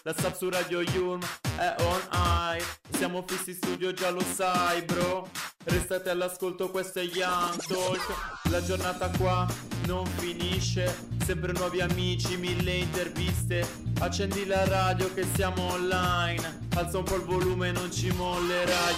La 0.08 0.16
sub 0.18 0.34
su 0.38 0.50
Radio 0.50 0.80
Yulm 0.80 1.20
è 1.58 1.76
on 1.80 2.02
high. 2.14 2.64
Siamo 2.92 3.26
fissi 3.28 3.50
in 3.50 3.56
studio, 3.58 3.92
già 3.92 4.10
lo 4.10 4.22
sai, 4.22 4.82
bro. 4.84 5.30
Restate 5.66 6.10
all'ascolto, 6.10 6.70
questo 6.72 7.00
è 7.00 7.04
Young 7.04 7.62
Talk. 7.68 8.48
La 8.50 8.64
giornata 8.64 9.10
qua 9.18 9.46
non 9.86 10.06
finisce. 10.06 11.10
Sempre 11.26 11.52
nuovi 11.52 11.82
amici, 11.82 12.38
mille 12.38 12.76
interviste. 12.76 13.68
Accendi 14.00 14.46
la 14.46 14.66
radio 14.66 15.14
che 15.14 15.26
siamo 15.36 15.74
online. 15.74 16.68
Alza 16.76 17.00
un 17.00 17.04
po' 17.04 17.16
il 17.16 17.24
volume, 17.24 17.74
non 17.74 17.92
ci 17.92 18.10
mollerai. 18.10 18.96